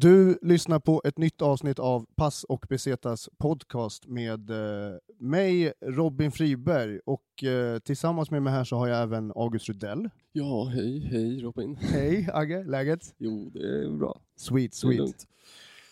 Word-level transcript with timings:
Du 0.00 0.38
lyssnar 0.42 0.78
på 0.78 1.02
ett 1.04 1.18
nytt 1.18 1.42
avsnitt 1.42 1.78
av 1.78 2.06
Pass 2.16 2.44
och 2.44 2.66
Besetas 2.68 3.28
podcast 3.38 4.06
med 4.06 4.50
eh, 4.50 4.96
mig, 5.20 5.72
Robin 5.80 6.32
Friberg, 6.32 7.00
och 7.04 7.44
eh, 7.44 7.78
tillsammans 7.78 8.30
med 8.30 8.42
mig 8.42 8.52
här 8.52 8.64
så 8.64 8.76
har 8.76 8.88
jag 8.88 9.02
även 9.02 9.32
August 9.36 9.68
Rudell. 9.68 10.10
Ja, 10.32 10.64
hej, 10.64 11.08
hej 11.10 11.40
Robin. 11.40 11.76
Hej 11.80 12.28
Agge, 12.32 12.64
läget? 12.64 13.14
Jo, 13.18 13.50
det 13.54 13.84
är 13.84 13.98
bra. 13.98 14.20
Sweet, 14.36 14.74
sweet. 14.74 15.26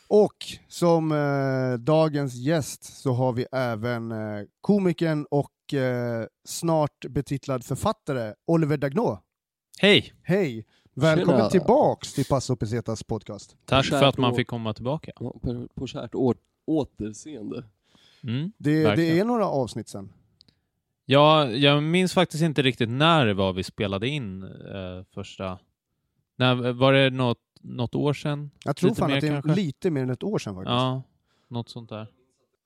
Och 0.09 0.37
som 0.69 1.13
eh, 1.13 1.79
dagens 1.79 2.35
gäst 2.35 2.85
så 2.85 3.13
har 3.13 3.33
vi 3.33 3.47
även 3.53 4.13
eh, 4.13 4.45
komikern 4.61 5.27
och 5.31 5.53
snart 6.45 7.07
betitlad 7.09 7.65
författare 7.65 8.35
Oliver 8.47 8.77
Dagnå. 8.77 9.23
Hej! 9.79 10.15
Hej! 10.23 10.67
Välkommen 10.99 11.39
Tjena. 11.39 11.51
tillbaks 11.51 12.13
till 12.15 12.25
Pass 12.25 12.51
och 12.51 12.59
Besetas 12.59 13.03
podcast. 13.03 13.57
Tack 13.65 13.87
för 13.87 14.03
att 14.05 14.19
man 14.19 14.35
fick 14.35 14.47
komma 14.49 14.75
tillbaka. 14.75 15.13
Ja, 15.21 15.35
på, 15.43 15.69
på 15.75 15.87
kärt 15.87 16.15
å- 16.15 16.35
återseende. 16.67 17.65
Mm. 18.23 18.53
Det, 18.59 18.97
det 18.97 19.19
är 19.19 19.25
några 19.25 19.47
avsnitt 19.49 19.89
sen. 19.89 20.13
Ja, 21.05 21.51
jag 21.51 21.83
minns 21.83 22.13
faktiskt 22.15 22.43
inte 22.43 22.63
riktigt 22.63 22.89
när 22.89 23.27
det 23.27 23.35
var 23.35 23.53
vi 23.53 23.63
spelade 23.63 24.09
in 24.09 24.43
eh, 24.43 25.05
första... 25.15 25.59
När, 26.37 26.73
var 26.73 26.93
det 26.93 27.11
något, 27.11 27.39
något 27.61 27.95
år 27.95 28.13
sedan? 28.13 28.51
Jag 28.65 28.77
tror 28.77 28.91
Lite 28.91 28.99
fan 29.01 29.11
mer 29.11 29.17
att 29.17 29.21
det 29.21 29.29
är 29.29 29.43
kanske? 29.43 29.55
lite 29.61 29.91
mer 29.91 30.03
än 30.03 30.11
ett 30.11 30.23
år 30.23 30.39
sedan 30.39 30.55
faktiskt. 30.55 30.71
Ja, 30.71 31.03
något 31.49 31.69
sånt 31.69 31.89
där. 31.89 32.07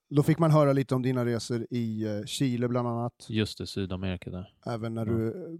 Då 0.09 0.23
fick 0.23 0.39
man 0.39 0.51
höra 0.51 0.73
lite 0.73 0.95
om 0.95 1.01
dina 1.01 1.25
resor 1.25 1.67
i 1.69 2.03
eh, 2.05 2.25
Chile 2.25 2.67
bland 2.67 2.87
annat. 2.87 3.25
Just 3.29 3.57
det, 3.57 3.67
Sydamerika 3.67 4.29
där. 4.29 4.53
Även 4.65 4.93
när 4.93 5.05
du 5.05 5.27
eh, 5.27 5.59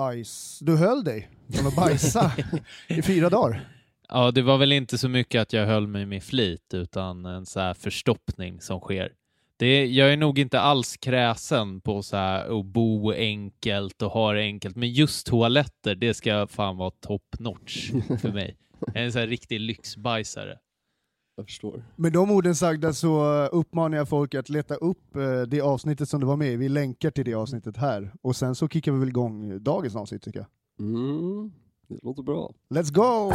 bajs... 0.00 0.58
Du 0.62 0.76
höll 0.76 1.04
dig 1.04 1.28
från 1.54 1.66
att 1.66 1.76
bajsa 1.76 2.32
i 2.88 3.02
fyra 3.02 3.30
dagar. 3.30 3.68
Ja, 4.08 4.30
det 4.30 4.42
var 4.42 4.58
väl 4.58 4.72
inte 4.72 4.98
så 4.98 5.08
mycket 5.08 5.42
att 5.42 5.52
jag 5.52 5.66
höll 5.66 5.86
mig 5.86 6.06
med 6.06 6.22
flit, 6.22 6.74
utan 6.74 7.26
en 7.26 7.46
så 7.46 7.60
här 7.60 7.74
förstoppning 7.74 8.60
som 8.60 8.80
sker. 8.80 9.12
Det, 9.56 9.86
jag 9.86 10.12
är 10.12 10.16
nog 10.16 10.38
inte 10.38 10.60
alls 10.60 10.96
kräsen 10.96 11.80
på 11.80 12.02
så 12.02 12.16
här 12.16 12.60
att 12.60 12.66
bo 12.66 13.12
enkelt 13.12 14.02
och 14.02 14.10
ha 14.10 14.32
det 14.32 14.40
enkelt, 14.40 14.76
men 14.76 14.92
just 14.92 15.26
toaletter, 15.26 15.94
det 15.94 16.14
ska 16.14 16.46
fan 16.46 16.76
vara 16.76 16.90
top 16.90 17.36
notch 17.38 17.90
för 18.20 18.32
mig. 18.32 18.56
Jag 18.86 18.96
är 18.96 19.04
en 19.04 19.12
så 19.12 19.18
här 19.18 19.26
riktig 19.26 19.60
lyxbajsare. 19.60 20.58
Jag 21.40 21.46
förstår. 21.46 21.84
Med 21.96 22.12
de 22.12 22.30
orden 22.30 22.54
sagda 22.54 22.92
så 22.92 23.44
uppmanar 23.46 23.96
jag 23.96 24.08
folk 24.08 24.34
att 24.34 24.48
leta 24.48 24.74
upp 24.74 25.16
eh, 25.16 25.42
det 25.42 25.60
avsnittet 25.60 26.08
som 26.08 26.20
du 26.20 26.26
var 26.26 26.36
med 26.36 26.52
i. 26.52 26.56
Vi 26.56 26.68
länkar 26.68 27.10
till 27.10 27.24
det 27.24 27.34
avsnittet 27.34 27.76
här. 27.76 28.12
Och 28.22 28.36
sen 28.36 28.54
så 28.54 28.68
kickar 28.68 28.92
vi 28.92 28.98
väl 28.98 29.08
igång 29.08 29.62
dagens 29.62 29.96
avsnitt 29.96 30.22
tycker 30.22 30.38
jag. 30.38 30.48
Mm, 30.86 31.52
det 31.88 31.98
låter 32.02 32.22
bra. 32.22 32.52
Let's 32.74 32.92
go! 32.92 33.32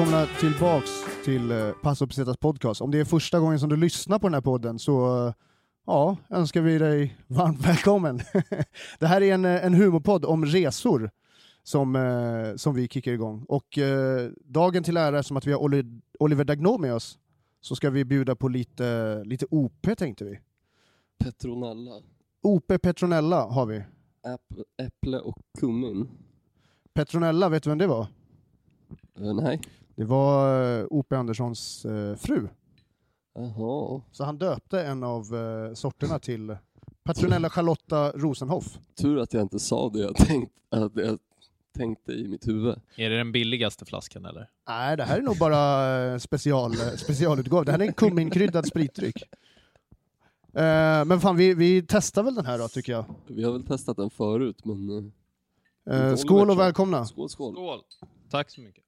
Välkomna 0.00 0.26
tillbaks 0.40 0.90
till 1.24 1.50
eh, 1.50 1.72
Pass 1.82 2.02
och 2.02 2.08
Besetas 2.08 2.36
podcast. 2.36 2.80
Om 2.80 2.90
det 2.90 2.98
är 2.98 3.04
första 3.04 3.40
gången 3.40 3.60
som 3.60 3.68
du 3.68 3.76
lyssnar 3.76 4.18
på 4.18 4.26
den 4.26 4.34
här 4.34 4.40
podden 4.40 4.78
så 4.78 5.26
eh, 5.26 5.34
ja, 5.86 6.16
önskar 6.30 6.60
vi 6.62 6.78
dig 6.78 7.16
varmt 7.26 7.66
välkommen. 7.66 8.20
det 8.98 9.06
här 9.06 9.20
är 9.20 9.34
en, 9.34 9.44
eh, 9.44 9.64
en 9.64 9.74
humorpodd 9.74 10.24
om 10.24 10.44
resor 10.46 11.10
som, 11.62 12.54
som 12.56 12.74
vi 12.74 12.88
kickar 12.88 13.12
igång. 13.12 13.44
Och 13.48 13.78
eh, 13.78 14.30
dagen 14.44 14.82
till 14.82 14.96
ära, 14.96 15.22
som 15.22 15.36
att 15.36 15.46
vi 15.46 15.52
har 15.52 15.60
Oli- 15.60 16.00
Oliver 16.18 16.44
Dagnå 16.44 16.78
med 16.78 16.94
oss, 16.94 17.18
så 17.60 17.76
ska 17.76 17.90
vi 17.90 18.04
bjuda 18.04 18.36
på 18.36 18.48
lite, 18.48 19.22
lite 19.24 19.46
OP 19.50 19.86
tänkte 19.98 20.24
vi. 20.24 20.40
Petronella. 21.24 22.02
OP 22.42 22.66
Petronella 22.82 23.46
har 23.46 23.66
vi. 23.66 23.76
Äpp, 23.76 24.66
äpple 24.82 25.18
och 25.18 25.38
kummin. 25.60 26.08
Petronella, 26.94 27.48
vet 27.48 27.62
du 27.62 27.70
vem 27.70 27.78
det 27.78 27.86
var? 27.86 28.06
Nej. 29.14 29.60
Det 30.00 30.06
var 30.06 30.78
eh, 30.78 30.86
OP 30.90 31.12
Anderssons 31.12 31.84
eh, 31.84 32.16
fru. 32.16 32.48
Jaha. 33.34 34.00
Så 34.12 34.24
han 34.24 34.38
döpte 34.38 34.82
en 34.82 35.04
av 35.04 35.36
eh, 35.36 35.74
sorterna 35.74 36.18
till 36.18 36.56
Petronella 37.02 37.50
Charlotta 37.50 38.12
Rosenhoff. 38.12 38.78
Tur 38.94 39.18
att 39.18 39.32
jag 39.32 39.42
inte 39.42 39.58
sa 39.58 39.88
det 39.88 39.98
jag, 39.98 40.16
tänkt, 40.16 40.52
att 40.68 40.92
jag 40.94 41.18
tänkte 41.76 42.12
i 42.12 42.28
mitt 42.28 42.48
huvud. 42.48 42.80
Är 42.96 43.10
det 43.10 43.16
den 43.16 43.32
billigaste 43.32 43.84
flaskan 43.84 44.24
eller? 44.24 44.50
Nej, 44.68 44.96
det 44.96 45.04
här 45.04 45.18
är 45.18 45.22
nog 45.22 45.38
bara 45.38 46.20
special, 46.20 46.74
specialutgåva. 46.74 47.64
Det 47.64 47.72
här 47.72 47.78
är 47.78 47.86
en 47.86 47.92
kumminkryddad 47.92 48.66
spritdryck. 48.66 49.22
Eh, 50.54 51.04
men 51.04 51.20
fan, 51.20 51.36
vi, 51.36 51.54
vi 51.54 51.84
testar 51.88 52.22
väl 52.22 52.34
den 52.34 52.46
här 52.46 52.58
då, 52.58 52.68
tycker 52.68 52.92
jag. 52.92 53.04
Vi 53.26 53.42
har 53.44 53.52
väl 53.52 53.66
testat 53.66 53.96
den 53.96 54.10
förut, 54.10 54.64
men... 54.64 54.90
Oliver, 55.86 56.16
skål 56.16 56.50
och 56.50 56.58
välkomna. 56.58 57.06
Skål, 57.06 57.28
skål. 57.28 57.54
Skål! 57.54 57.80
Tack 58.30 58.50
så 58.50 58.60
mycket. 58.60 58.84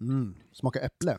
Mm, 0.00 0.34
smakar 0.52 0.80
äpple. 0.80 1.18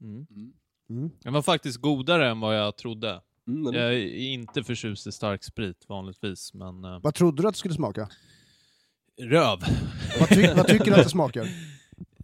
Mm. 0.00 0.26
Mm. 0.30 0.52
Mm. 0.90 1.10
Den 1.22 1.32
var 1.32 1.42
faktiskt 1.42 1.78
godare 1.80 2.30
än 2.30 2.40
vad 2.40 2.58
jag 2.58 2.76
trodde. 2.76 3.20
Mm, 3.46 3.74
Jag 3.74 3.94
är 3.94 4.16
inte 4.16 4.64
förtjust 4.64 5.06
i 5.06 5.12
stark 5.12 5.44
sprit 5.44 5.84
vanligtvis, 5.88 6.54
men 6.54 6.84
eh, 6.84 6.98
Vad 7.02 7.14
trodde 7.14 7.42
du 7.42 7.48
att 7.48 7.54
det 7.54 7.58
skulle 7.58 7.74
smaka? 7.74 8.08
röv. 9.20 9.58
Vad, 10.20 10.28
ty 10.28 10.46
vad 10.56 10.66
tycker 10.66 10.84
du 10.84 10.94
att 10.94 11.02
det 11.02 11.08
smakar? 11.08 11.42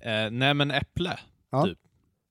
Eh, 0.01 0.31
nej 0.31 0.55
men 0.55 0.71
äpple, 0.71 1.19
Ja. 1.51 1.67
typ. 1.67 1.79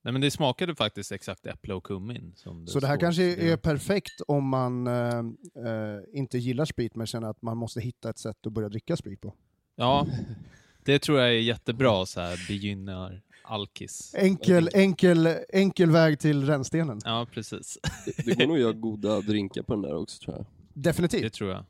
Nej 0.02 0.12
men 0.12 0.22
det 0.22 0.32
smakade 0.32 0.76
faktiskt 0.76 1.12
exakt 1.12 1.46
äpple 1.46 1.74
och 1.74 1.84
kummin. 1.84 2.34
Som 2.36 2.68
Så 2.68 2.80
det 2.80 2.88
här 2.88 2.96
står. 2.96 3.00
kanske 3.02 3.22
Det- 3.36 3.52
är 3.52 3.58
perfekt 3.58 4.22
om 4.28 4.48
man 4.50 4.88
eh, 4.88 5.18
eh, 5.66 6.00
inte 6.14 6.38
gillar 6.38 6.66
sprit 6.66 6.96
men 6.96 7.08
känner 7.08 7.30
att 7.30 7.42
man 7.42 7.58
måste 7.58 7.82
hitta 7.82 8.10
ett 8.10 8.18
sätt 8.18 8.48
att 8.48 8.54
börja 8.54 8.70
dricka 8.70 8.98
sprit 8.98 9.22
på. 9.22 9.34
Ja, 9.76 10.08
det 10.86 11.00
tror 11.00 11.20
jag 11.20 11.28
är 11.28 11.34
jättebra 11.34 12.06
så 12.06 12.22
här 12.22 12.48
begynnar 12.48 13.22
alkis. 13.44 14.16
Enkel, 14.18 14.70
enkel, 14.74 15.30
enkel 15.50 15.92
väg 15.92 16.20
till 16.20 16.46
rännstenen. 16.46 17.00
Ja, 17.06 17.28
precis. 17.34 17.78
Det 18.26 18.36
går 18.36 18.48
nog 18.48 18.56
att 18.56 18.62
göra 18.62 18.74
goda 18.74 19.22
drinkar 19.28 19.62
på 19.62 19.74
den 19.74 19.82
där 19.82 19.96
också 19.96 20.24
tror 20.24 20.38
jag. 20.38 20.46
Definitivt. 20.74 21.22
Det 21.22 21.30
tror 21.30 21.50
jag. 21.52 21.66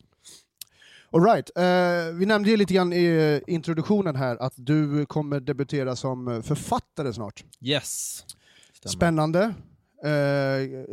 All 1.11 1.23
right. 1.23 1.51
Eh, 1.57 2.15
vi 2.15 2.25
nämnde 2.25 2.49
ju 2.49 2.57
lite 2.57 2.73
grann 2.73 2.93
i 2.93 3.41
introduktionen 3.47 4.15
här 4.15 4.37
att 4.37 4.53
du 4.55 5.05
kommer 5.05 5.39
debutera 5.39 5.95
som 5.95 6.43
författare 6.45 7.13
snart. 7.13 7.43
Yes. 7.61 8.25
Stämmer. 8.73 8.91
Spännande. 8.91 9.53
Eh, 10.03 10.11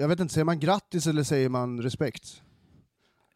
jag 0.00 0.08
vet 0.08 0.20
inte, 0.20 0.34
säger 0.34 0.44
man 0.44 0.60
grattis 0.60 1.06
eller 1.06 1.22
säger 1.22 1.48
man 1.48 1.82
respekt? 1.82 2.42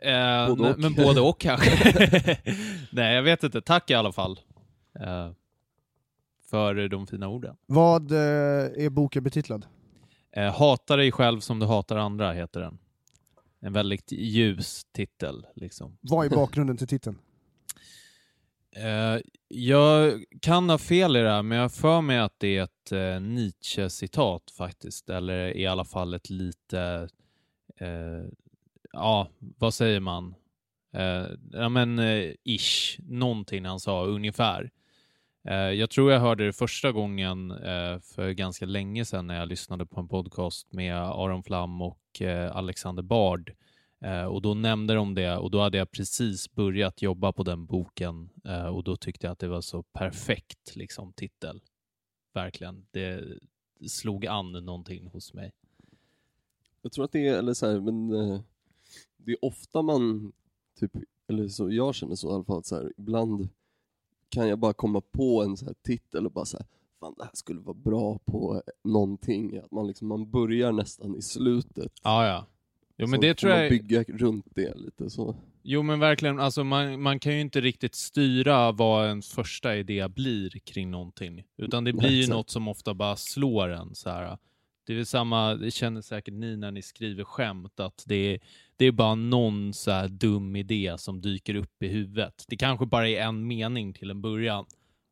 Eh, 0.02 0.48
Både 0.48 0.62
nej, 0.62 0.72
och. 0.72 0.78
Men 0.78 0.94
både 0.94 1.20
och 1.20 1.40
kanske. 1.40 2.38
nej, 2.90 3.14
jag 3.14 3.22
vet 3.22 3.42
inte. 3.42 3.60
Tack 3.60 3.90
i 3.90 3.94
alla 3.94 4.12
fall. 4.12 4.40
Eh, 5.00 5.31
för 6.50 6.88
de 6.88 7.06
fina 7.06 7.28
orden. 7.28 7.56
Vad 7.66 8.12
eh, 8.12 8.19
är 8.84 8.91
boken 8.91 9.25
betitlad? 9.25 9.66
Eh, 10.31 10.55
Hata 10.55 10.97
dig 10.97 11.12
själv 11.12 11.41
som 11.41 11.59
du 11.59 11.66
hatar 11.66 11.97
andra 11.97 12.32
heter 12.32 12.60
den. 12.60 12.78
En 13.60 13.73
väldigt 13.73 14.12
ljus 14.12 14.85
titel. 14.93 15.46
Liksom. 15.55 15.99
Vad 16.00 16.26
är 16.26 16.31
bakgrunden 16.31 16.76
till 16.76 16.88
titeln? 16.88 17.19
Jag 19.49 20.25
kan 20.41 20.70
ha 20.70 20.79
fel 20.79 21.17
i 21.17 21.20
det 21.20 21.31
här, 21.31 21.43
men 21.43 21.58
jag 21.58 21.73
för 21.73 22.00
mig 22.00 22.19
att 22.19 22.35
det 22.38 22.56
är 22.56 22.62
ett 22.62 23.23
Nietzsche-citat 23.23 24.50
faktiskt, 24.50 25.11
eller 25.11 25.56
i 25.56 25.67
alla 25.67 25.85
fall 25.85 26.14
ett 26.14 26.31
lite, 26.31 27.08
eh, 27.76 28.25
ja, 28.93 29.29
vad 29.38 29.75
säger 29.75 30.00
man? 30.00 30.35
Eh, 30.94 31.26
ja 31.52 31.69
men 31.69 31.99
eh, 31.99 32.32
ish, 32.44 32.99
någonting 33.08 33.64
han 33.64 33.81
sa 33.81 34.05
ungefär. 34.05 34.70
Eh, 35.49 35.56
jag 35.56 35.91
tror 35.91 36.12
jag 36.12 36.20
hörde 36.20 36.46
det 36.46 36.52
första 36.52 36.93
gången 36.93 37.50
eh, 37.50 37.99
för 38.00 38.31
ganska 38.31 38.67
länge 38.67 39.05
sedan 39.05 39.26
när 39.26 39.38
jag 39.38 39.49
lyssnade 39.49 39.87
på 39.87 40.00
en 40.00 40.08
podcast 40.08 40.73
med 40.73 40.96
Aron 40.96 41.43
Flam 41.43 41.82
och 41.82 42.23
eh, 42.23 42.56
Alexander 42.56 43.02
Bard. 43.02 43.52
Och 44.31 44.43
då 44.43 44.55
nämnde 44.55 44.94
de 44.94 45.14
det 45.14 45.37
och 45.37 45.50
då 45.50 45.61
hade 45.61 45.79
jag 45.79 45.91
precis 45.91 46.55
börjat 46.55 47.02
jobba 47.02 47.32
på 47.32 47.43
den 47.43 47.67
boken 47.67 48.31
och 48.73 48.85
då 48.85 48.96
tyckte 48.96 49.26
jag 49.26 49.32
att 49.32 49.38
det 49.38 49.49
var 49.49 49.61
så 49.61 49.82
perfekt 49.82 50.76
liksom 50.76 51.12
titel. 51.12 51.61
Verkligen. 52.35 52.87
Det 52.90 53.25
slog 53.88 54.26
an 54.26 54.52
någonting 54.52 55.06
hos 55.06 55.35
mig. 55.35 55.52
Jag 56.82 56.93
tror 56.93 57.05
att 57.05 57.12
det 57.12 57.29
är, 57.29 57.38
eller 57.38 57.55
så 57.55 57.67
här, 57.67 57.81
men 57.81 58.08
det 59.17 59.32
är 59.32 59.44
ofta 59.44 59.82
man, 59.82 60.32
typ, 60.81 60.93
eller 61.29 61.49
så 61.49 61.70
jag 61.70 61.94
känner 61.94 62.14
så 62.14 62.31
i 62.31 62.32
alla 62.32 62.44
fall, 62.44 62.64
så 62.64 62.76
här, 62.76 62.93
ibland 62.97 63.49
kan 64.34 64.48
jag 64.48 64.58
bara 64.58 64.72
komma 64.72 65.00
på 65.00 65.42
en 65.42 65.56
så 65.56 65.64
här 65.64 65.75
titel 65.86 66.26
och 66.26 66.32
bara 66.32 66.44
så 66.44 66.56
här, 66.56 66.66
fan 67.00 67.14
det 67.16 67.25
här 67.25 67.31
skulle 67.34 67.60
vara 67.60 67.76
bra 67.76 68.19
på 68.25 68.62
någonting. 68.84 69.58
Att 69.58 69.70
man 69.70 69.86
liksom, 69.86 70.08
man 70.08 70.31
börjar 70.31 70.72
nästan 70.72 71.16
i 71.16 71.22
slutet. 71.22 71.92
Ja, 72.02 72.26
ja. 72.26 72.46
Jo, 72.96 73.06
men 73.06 73.19
så 73.19 73.22
det 73.22 73.34
tror 73.34 73.50
man 73.50 73.60
jag... 73.60 73.70
bygga 73.70 74.02
runt 74.02 74.46
det 74.54 74.75
lite 74.75 75.10
så. 75.10 75.36
Jo, 75.62 75.82
men 75.82 76.00
verkligen. 76.00 76.40
Alltså, 76.40 76.64
man, 76.64 77.02
man 77.02 77.19
kan 77.19 77.34
ju 77.34 77.40
inte 77.40 77.60
riktigt 77.60 77.94
styra 77.94 78.72
vad 78.72 79.08
en 79.08 79.22
första 79.22 79.76
idé 79.76 80.08
blir 80.08 80.50
kring 80.50 80.90
någonting. 80.90 81.44
Utan 81.56 81.84
det 81.84 81.92
blir 81.92 82.10
ju 82.10 82.26
något 82.26 82.50
som 82.50 82.69
ofta 82.69 82.94
bara 82.94 83.16
slår 83.16 83.69
en. 83.69 83.94
Så 83.94 84.10
här. 84.10 84.38
Det 84.87 85.00
är 85.00 85.04
samma, 85.04 85.54
det 85.54 85.70
känner 85.70 86.00
säkert 86.00 86.34
ni 86.34 86.56
när 86.56 86.70
ni 86.70 86.82
skriver 86.82 87.25
skämt, 87.25 87.80
att 87.80 88.04
det 88.06 88.34
är, 88.34 88.40
det 88.76 88.85
är 88.85 88.93
bara 88.93 89.15
någon 89.15 89.75
så 89.75 89.91
här 89.91 90.09
dum 90.09 90.56
idé 90.56 90.94
som 90.99 91.21
dyker 91.21 91.55
upp 91.55 91.82
i 91.82 91.88
huvudet. 91.88 92.44
Det 92.49 92.56
kanske 92.56 92.87
bara 92.87 93.09
är 93.09 93.21
en 93.21 93.47
mening 93.47 93.93
till 93.93 94.11
en 94.11 94.23
början. 94.23 94.65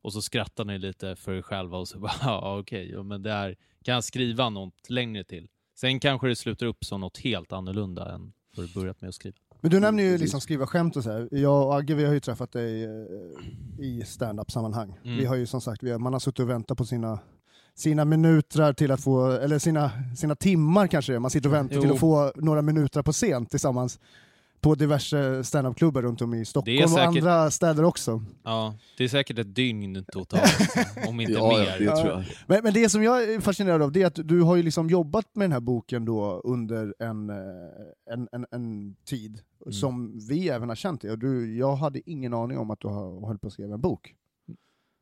Och 0.02 0.12
så 0.12 0.22
skrattar 0.22 0.64
ni 0.64 0.78
lite 0.78 1.16
för 1.16 1.32
er 1.32 1.42
själva 1.42 1.78
och 1.78 1.88
så 1.88 1.98
bara, 1.98 2.12
ja 2.22 2.58
okej, 2.58 2.90
ja, 2.90 3.02
men 3.02 3.22
där 3.22 3.56
kan 3.84 3.94
jag 3.94 4.04
skriva 4.04 4.50
något 4.50 4.90
längre 4.90 5.24
till. 5.24 5.48
Sen 5.78 6.00
kanske 6.00 6.28
det 6.28 6.36
slutar 6.36 6.66
upp 6.66 6.84
som 6.84 7.00
något 7.00 7.18
helt 7.18 7.52
annorlunda 7.52 8.14
än 8.14 8.32
vad 8.56 8.66
du 8.66 8.74
börjat 8.74 9.00
med 9.00 9.08
att 9.08 9.14
skriva. 9.14 9.36
Men 9.60 9.70
du 9.70 9.80
nämner 9.80 10.02
ju 10.02 10.18
liksom 10.18 10.40
skriva 10.40 10.66
skämt 10.66 10.96
och 10.96 11.04
så 11.04 11.10
här. 11.10 11.28
Jag 11.30 11.66
och 11.66 11.76
Agge 11.76 11.94
vi 11.94 12.04
har 12.04 12.12
ju 12.12 12.20
träffat 12.20 12.52
dig 12.52 12.84
eh, 12.84 12.90
i 13.78 14.02
stand-up-sammanhang. 14.06 14.98
Mm. 15.04 15.16
Vi 15.16 15.24
har 15.24 15.36
ju 15.36 15.46
som 15.46 15.60
sagt, 15.60 15.82
vi 15.82 15.90
har, 15.90 15.98
man 15.98 16.12
har 16.12 16.20
suttit 16.20 16.40
och 16.40 16.50
väntat 16.50 16.78
på 16.78 16.84
sina, 16.84 17.18
sina 17.74 18.04
minuter 18.04 18.72
till 18.72 18.90
att 18.90 19.00
få, 19.02 19.30
eller 19.30 19.58
sina, 19.58 19.90
sina 20.16 20.34
timmar 20.34 20.86
kanske. 20.86 21.18
Man 21.18 21.30
sitter 21.30 21.48
och 21.48 21.54
väntar 21.54 21.76
till 21.80 21.88
Jo. 21.88 21.94
att 21.94 22.00
få 22.00 22.32
några 22.36 22.62
minuter 22.62 23.02
på 23.02 23.12
scen 23.12 23.46
tillsammans 23.46 24.00
på 24.60 24.74
diverse 24.74 25.44
stand-up-klubbar 25.44 26.02
runt 26.02 26.22
om 26.22 26.34
i 26.34 26.44
Stockholm 26.44 26.78
är 26.78 26.84
och 26.84 26.90
säkert- 26.90 27.06
andra 27.06 27.50
städer 27.50 27.84
också. 27.84 28.22
Ja, 28.42 28.74
det 28.98 29.04
är 29.04 29.08
säkert 29.08 29.38
ett 29.38 29.54
dygn 29.54 30.04
totalt, 30.12 30.42
om 31.08 31.20
inte 31.20 31.32
ja, 31.32 31.48
mer. 31.48 31.76
ja, 31.80 31.94
det 31.94 32.02
tror 32.02 32.08
jag. 32.12 32.24
Men, 32.46 32.60
men 32.62 32.74
det 32.74 32.88
som 32.88 33.02
jag 33.02 33.22
är 33.24 33.40
fascinerad 33.40 33.82
av 33.82 33.92
det 33.92 34.02
är 34.02 34.06
att 34.06 34.18
du 34.28 34.40
har 34.42 34.56
ju 34.56 34.62
liksom 34.62 34.88
jobbat 34.90 35.26
med 35.34 35.44
den 35.44 35.52
här 35.52 35.60
boken 35.60 36.04
då 36.04 36.40
under 36.44 36.94
en, 36.98 37.30
eh, 37.30 37.36
en, 38.12 38.28
en, 38.32 38.46
en 38.50 38.96
tid 39.06 39.40
Mm. 39.66 39.72
som 39.72 40.18
vi 40.28 40.48
även 40.48 40.68
har 40.68 40.76
känt 40.76 41.00
dig. 41.00 41.10
Och 41.10 41.18
du, 41.18 41.56
jag 41.58 41.76
hade 41.76 42.10
ingen 42.10 42.34
aning 42.34 42.58
om 42.58 42.70
att 42.70 42.80
du 42.80 42.88
har 42.88 43.26
höll 43.26 43.38
på 43.38 43.46
att 43.46 43.52
skriva 43.52 43.74
en 43.74 43.80
bok. 43.80 44.14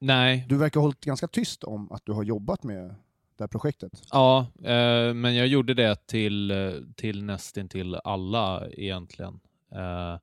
Nej, 0.01 0.47
Du 0.49 0.57
verkar 0.57 0.81
ha 0.81 0.85
hållit 0.85 1.05
ganska 1.05 1.29
tyst 1.29 1.65
om 1.65 1.93
att 1.93 2.07
du 2.07 2.13
har 2.13 2.23
jobbat 2.23 2.63
med 2.63 2.95
det 3.37 3.45
här 3.45 3.49
projektet. 3.49 4.03
ja, 4.13 4.47
eh, 4.65 5.15
men 5.15 5.35
jag 5.35 5.47
gjorde 5.47 5.75
det 5.75 6.07
till, 6.07 6.51
eh, 6.51 6.73
till 6.97 7.25
nästan 7.25 7.69
till 7.69 7.95
alla 7.95 8.69
egentligen. 8.71 9.41
Eh, 9.73 10.19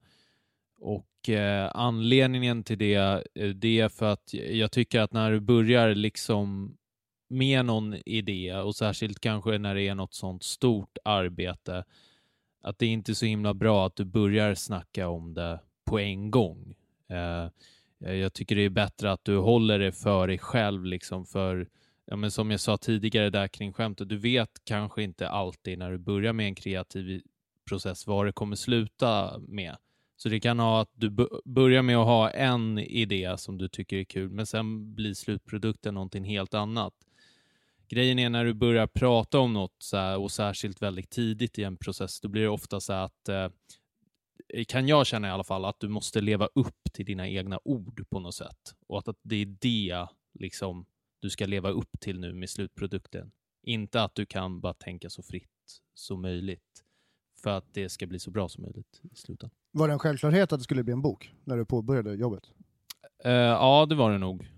och 0.79 1.29
eh, 1.29 1.71
anledningen 1.73 2.63
till 2.63 2.77
det, 2.77 3.23
eh, 3.35 3.49
det 3.49 3.79
är 3.79 3.89
för 3.89 4.05
att 4.13 4.33
jag 4.33 4.71
tycker 4.71 5.01
att 5.01 5.11
när 5.13 5.31
du 5.31 5.39
börjar 5.39 5.95
liksom 5.95 6.77
med 7.29 7.65
någon 7.65 7.95
idé 8.05 8.55
och 8.55 8.75
särskilt 8.75 9.19
kanske 9.19 9.57
när 9.57 9.75
det 9.75 9.87
är 9.87 9.95
något 9.95 10.13
sånt 10.13 10.43
stort 10.43 10.97
arbete, 11.03 11.83
att 12.61 12.79
det 12.79 12.85
är 12.85 12.89
inte 12.89 13.11
är 13.11 13.13
så 13.13 13.25
himla 13.25 13.53
bra 13.53 13.85
att 13.85 13.95
du 13.95 14.05
börjar 14.05 14.55
snacka 14.55 15.07
om 15.07 15.33
det 15.33 15.59
på 15.85 15.99
en 15.99 16.31
gång. 16.31 16.75
Eh, 17.09 17.49
Eh, 18.05 18.13
jag 18.13 18.33
tycker 18.33 18.55
det 18.55 18.65
är 18.65 18.69
bättre 18.69 19.11
att 19.11 19.25
du 19.25 19.37
håller 19.37 19.79
det 19.79 19.91
för 19.91 20.27
dig 20.27 20.37
själv, 20.37 20.85
liksom 20.85 21.25
för 21.25 21.67
ja, 22.05 22.15
men 22.15 22.31
som 22.31 22.51
jag 22.51 22.59
sa 22.59 22.77
tidigare 22.77 23.29
där 23.29 23.47
kring 23.47 23.73
skämtet, 23.73 24.09
du 24.09 24.17
vet 24.17 24.51
kanske 24.63 25.03
inte 25.03 25.29
alltid 25.29 25.79
när 25.79 25.91
du 25.91 25.97
börjar 25.97 26.33
med 26.33 26.45
en 26.45 26.55
kreativ 26.55 27.21
process 27.69 28.07
vad 28.07 28.25
det 28.25 28.31
kommer 28.31 28.55
sluta 28.55 29.39
med. 29.39 29.77
Så 30.17 30.29
det 30.29 30.39
kan 30.39 30.59
ha 30.59 30.81
att 30.81 30.91
du 30.93 31.09
börjar 31.45 31.81
med 31.81 31.97
att 31.97 32.05
ha 32.05 32.29
en 32.29 32.79
idé 32.79 33.35
som 33.37 33.57
du 33.57 33.67
tycker 33.67 33.97
är 33.97 34.03
kul, 34.03 34.29
men 34.29 34.45
sen 34.45 34.95
blir 34.95 35.13
slutprodukten 35.13 35.93
någonting 35.93 36.23
helt 36.23 36.53
annat. 36.53 36.93
Grejen 37.89 38.19
är 38.19 38.29
när 38.29 38.45
du 38.45 38.53
börjar 38.53 38.87
prata 38.87 39.39
om 39.39 39.53
något 39.53 39.75
så 39.77 39.97
här, 39.97 40.17
och 40.17 40.31
särskilt 40.31 40.81
väldigt 40.81 41.09
tidigt 41.09 41.59
i 41.59 41.63
en 41.63 41.77
process, 41.77 42.21
då 42.21 42.27
blir 42.27 42.41
det 42.41 42.49
ofta 42.49 42.79
så 42.79 42.93
här 42.93 43.05
att 43.05 43.29
eh, 43.29 43.49
kan 44.67 44.87
jag 44.87 45.07
känna 45.07 45.27
i 45.27 45.31
alla 45.31 45.43
fall 45.43 45.65
att 45.65 45.79
du 45.79 45.87
måste 45.87 46.21
leva 46.21 46.45
upp 46.55 46.93
till 46.93 47.05
dina 47.05 47.27
egna 47.27 47.59
ord 47.63 48.09
på 48.09 48.19
något 48.19 48.35
sätt. 48.35 48.75
Och 48.87 48.99
att, 48.99 49.07
att 49.07 49.19
det 49.23 49.35
är 49.35 49.45
det 49.45 50.07
liksom 50.39 50.85
du 51.19 51.29
ska 51.29 51.45
leva 51.45 51.69
upp 51.69 51.99
till 51.99 52.19
nu 52.19 52.33
med 52.33 52.49
slutprodukten. 52.49 53.31
Inte 53.63 54.03
att 54.03 54.15
du 54.15 54.25
kan 54.25 54.61
bara 54.61 54.73
tänka 54.73 55.09
så 55.09 55.23
fritt 55.23 55.81
som 55.93 56.21
möjligt 56.21 56.83
för 57.43 57.57
att 57.57 57.73
det 57.73 57.89
ska 57.89 58.07
bli 58.07 58.19
så 58.19 58.31
bra 58.31 58.49
som 58.49 58.63
möjligt 58.63 59.01
i 59.11 59.15
slutändan. 59.15 59.55
Var 59.71 59.87
det 59.87 59.93
en 59.93 59.99
självklarhet 59.99 60.53
att 60.53 60.59
det 60.59 60.63
skulle 60.63 60.83
bli 60.83 60.93
en 60.93 61.01
bok 61.01 61.33
när 61.43 61.57
du 61.57 61.65
påbörjade 61.65 62.15
jobbet? 62.15 62.43
Eh, 63.23 63.31
ja, 63.31 63.85
det 63.85 63.95
var 63.95 64.11
det 64.11 64.17
nog. 64.17 64.51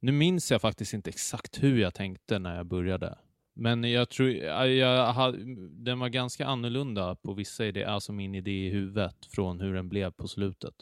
Nu 0.00 0.12
minns 0.12 0.50
jag 0.50 0.60
faktiskt 0.60 0.94
inte 0.94 1.10
exakt 1.10 1.62
hur 1.62 1.78
jag 1.78 1.94
tänkte 1.94 2.38
när 2.38 2.56
jag 2.56 2.66
började. 2.66 3.18
Men 3.58 3.84
jag 3.84 4.08
tror, 4.08 4.28
jag, 4.30 5.12
hade- 5.12 5.38
den 5.70 5.98
var 5.98 6.08
ganska 6.08 6.46
annorlunda 6.46 7.14
på 7.14 7.34
vissa 7.34 7.66
idéer, 7.66 7.86
alltså 7.86 8.12
min 8.12 8.34
idé 8.34 8.66
i 8.66 8.70
huvudet 8.70 9.26
från 9.26 9.60
hur 9.60 9.74
den 9.74 9.88
blev 9.88 10.10
på 10.10 10.28
slutet. 10.28 10.74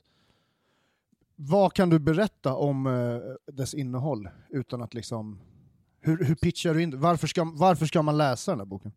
Vad 1.36 1.72
kan 1.72 1.90
du 1.90 1.98
berätta 1.98 2.54
om 2.54 2.86
eh, 2.86 3.52
dess 3.54 3.74
innehåll 3.74 4.28
utan 4.50 4.82
att 4.82 4.94
liksom... 4.94 5.40
Hur, 6.00 6.24
hur 6.24 6.34
pitchar 6.34 6.74
du 6.74 6.82
in 6.82 7.00
varför 7.00 7.26
ska, 7.26 7.44
varför 7.44 7.86
ska 7.86 8.02
man 8.02 8.16
läsa 8.18 8.50
den 8.52 8.58
här 8.60 8.66
boken? 8.66 8.92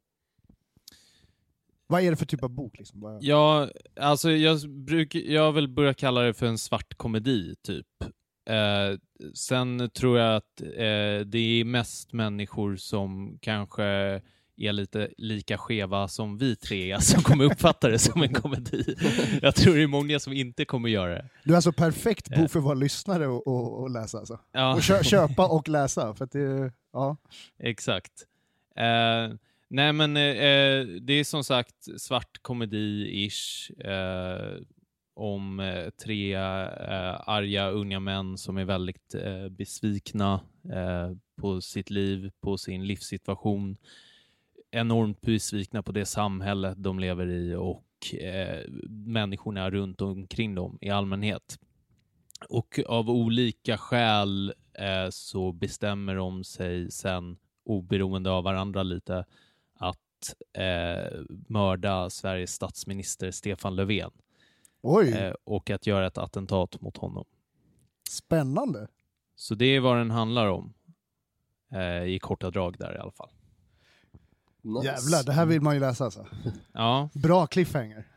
Vad 1.87 2.01
är 2.01 2.09
det 2.11 2.17
för 2.17 2.25
typ 2.25 2.43
av 2.43 2.49
bok? 2.49 2.77
Liksom? 2.77 3.01
Vad- 3.01 3.23
Ja, 3.23 3.69
alltså 3.99 4.31
jag, 4.31 4.69
bruk, 4.69 5.15
jag 5.15 5.51
vill 5.51 5.67
börja 5.67 5.93
kalla 5.93 6.21
det 6.21 6.33
för 6.33 6.45
en 6.45 6.57
svart 6.57 6.97
komedi, 6.97 7.55
typ. 7.61 7.87
Eh, 8.49 8.97
sen 9.33 9.89
tror 9.89 10.19
jag 10.19 10.35
att 10.35 10.61
eh, 10.61 11.25
det 11.25 11.37
är 11.37 11.63
mest 11.63 12.13
människor 12.13 12.75
som 12.75 13.37
kanske 13.41 13.83
är 14.57 14.73
lite 14.73 15.09
lika 15.17 15.57
skeva 15.57 16.07
som 16.07 16.37
vi 16.37 16.55
tre 16.55 16.91
är, 16.91 16.97
som 16.99 17.23
kommer 17.23 17.45
uppfatta 17.45 17.89
det 17.89 17.99
som 17.99 18.23
en 18.23 18.33
komedi. 18.33 18.95
Jag 19.41 19.55
tror 19.55 19.75
det 19.75 19.83
är 19.83 19.87
många 19.87 20.19
som 20.19 20.33
inte 20.33 20.65
kommer 20.65 20.89
göra 20.89 21.13
det. 21.13 21.29
Du 21.43 21.51
är 21.51 21.55
alltså 21.55 21.71
perfekt 21.71 22.31
Eh. 22.31 22.41
bok 22.41 22.51
för 22.51 22.59
våra 22.59 22.73
lyssnare 22.73 23.25
att 23.25 23.43
och, 23.45 23.81
och 23.81 23.89
läsa 23.89 24.17
alltså. 24.17 24.39
Ja. 24.51 24.75
Och 24.75 24.81
kö, 24.81 25.03
köpa 25.03 25.47
och 25.47 25.69
läsa. 25.69 26.13
För 26.13 26.25
att 26.25 26.31
det, 26.31 26.71
ja. 26.93 27.17
Exakt. 27.59 28.13
Eh, 28.75 29.35
nej 29.69 29.93
men 29.93 30.17
eh, 30.17 30.85
det 31.01 31.13
är 31.13 31.23
som 31.23 31.43
sagt 31.43 32.01
svart 32.01 32.41
komedi-ish 32.41 33.71
eh, 33.87 34.61
om 35.17 35.59
eh, 35.59 35.89
tre 35.89 36.33
eh, 36.35 37.29
arga 37.29 37.69
unga 37.69 37.99
män 37.99 38.37
som 38.37 38.57
är 38.57 38.65
väldigt 38.65 39.15
eh, 39.15 39.49
besvikna 39.49 40.41
eh, 40.73 41.11
på 41.35 41.61
sitt 41.61 41.89
liv, 41.89 42.31
på 42.41 42.57
sin 42.57 42.87
livssituation. 42.87 43.77
Enormt 44.71 45.21
besvikna 45.21 45.83
på 45.83 45.91
det 45.91 46.05
samhälle 46.05 46.73
de 46.77 46.99
lever 46.99 47.27
i 47.27 47.55
och 47.55 48.15
eh, 48.21 48.63
människorna 48.89 49.69
runt 49.69 50.01
omkring 50.01 50.55
dem 50.55 50.77
i 50.81 50.89
allmänhet. 50.89 51.59
Och 52.49 52.79
av 52.87 53.09
olika 53.09 53.77
skäl 53.77 54.53
eh, 54.73 55.09
så 55.09 55.51
bestämmer 55.51 56.15
de 56.15 56.43
sig 56.43 56.91
sen, 56.91 57.37
oberoende 57.65 58.31
av 58.31 58.43
varandra 58.43 58.83
lite, 58.83 59.25
att 59.73 60.35
eh, 60.53 61.19
mörda 61.47 62.09
Sveriges 62.09 62.51
statsminister 62.51 63.31
Stefan 63.31 63.75
Löfven 63.75 64.11
Oj, 64.81 65.11
eh, 65.11 65.33
och 65.43 65.69
att 65.69 65.87
göra 65.87 66.07
ett 66.07 66.17
attentat 66.17 66.81
mot 66.81 66.97
honom. 66.97 67.25
spännande. 68.09 68.87
Så 69.35 69.55
det 69.55 69.65
är 69.65 69.79
vad 69.79 69.97
den 69.97 70.11
handlar 70.11 70.47
om. 70.47 70.73
Eh, 71.73 72.03
I 72.03 72.19
korta 72.19 72.51
drag 72.51 72.77
där 72.77 72.95
i 72.95 72.97
alla 72.97 73.11
fall. 73.11 73.29
Nice. 74.61 74.85
Jävlar, 74.85 75.23
det 75.23 75.31
här 75.31 75.45
vill 75.45 75.61
man 75.61 75.73
ju 75.73 75.79
läsa 75.79 76.05
alltså. 76.05 76.27
Ja, 76.71 77.09
Bra 77.13 77.47
cliffhanger. 77.47 78.07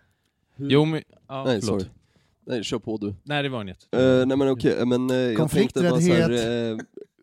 jo 0.57 0.85
men... 0.85 1.03
Ja, 1.29 1.45
Nej, 1.45 1.61
förlåt. 1.61 1.83
sorry. 1.83 1.95
Nej, 2.47 2.65
kör 2.65 2.79
på 2.79 2.97
du. 2.97 3.15
Nej, 3.23 3.43
det 3.43 3.49
var 3.49 3.63
inget. 3.63 3.89
Eh, 3.95 4.27
nej 4.27 4.37
men 4.37 4.49
okej, 4.49 4.87
men 4.87 5.11
uh, 5.11 5.17
jag 5.17 5.51
tänkte 5.51 5.81
bara 5.83 6.01
så 6.01 6.13
här, 6.13 6.31
eh, 6.31 6.79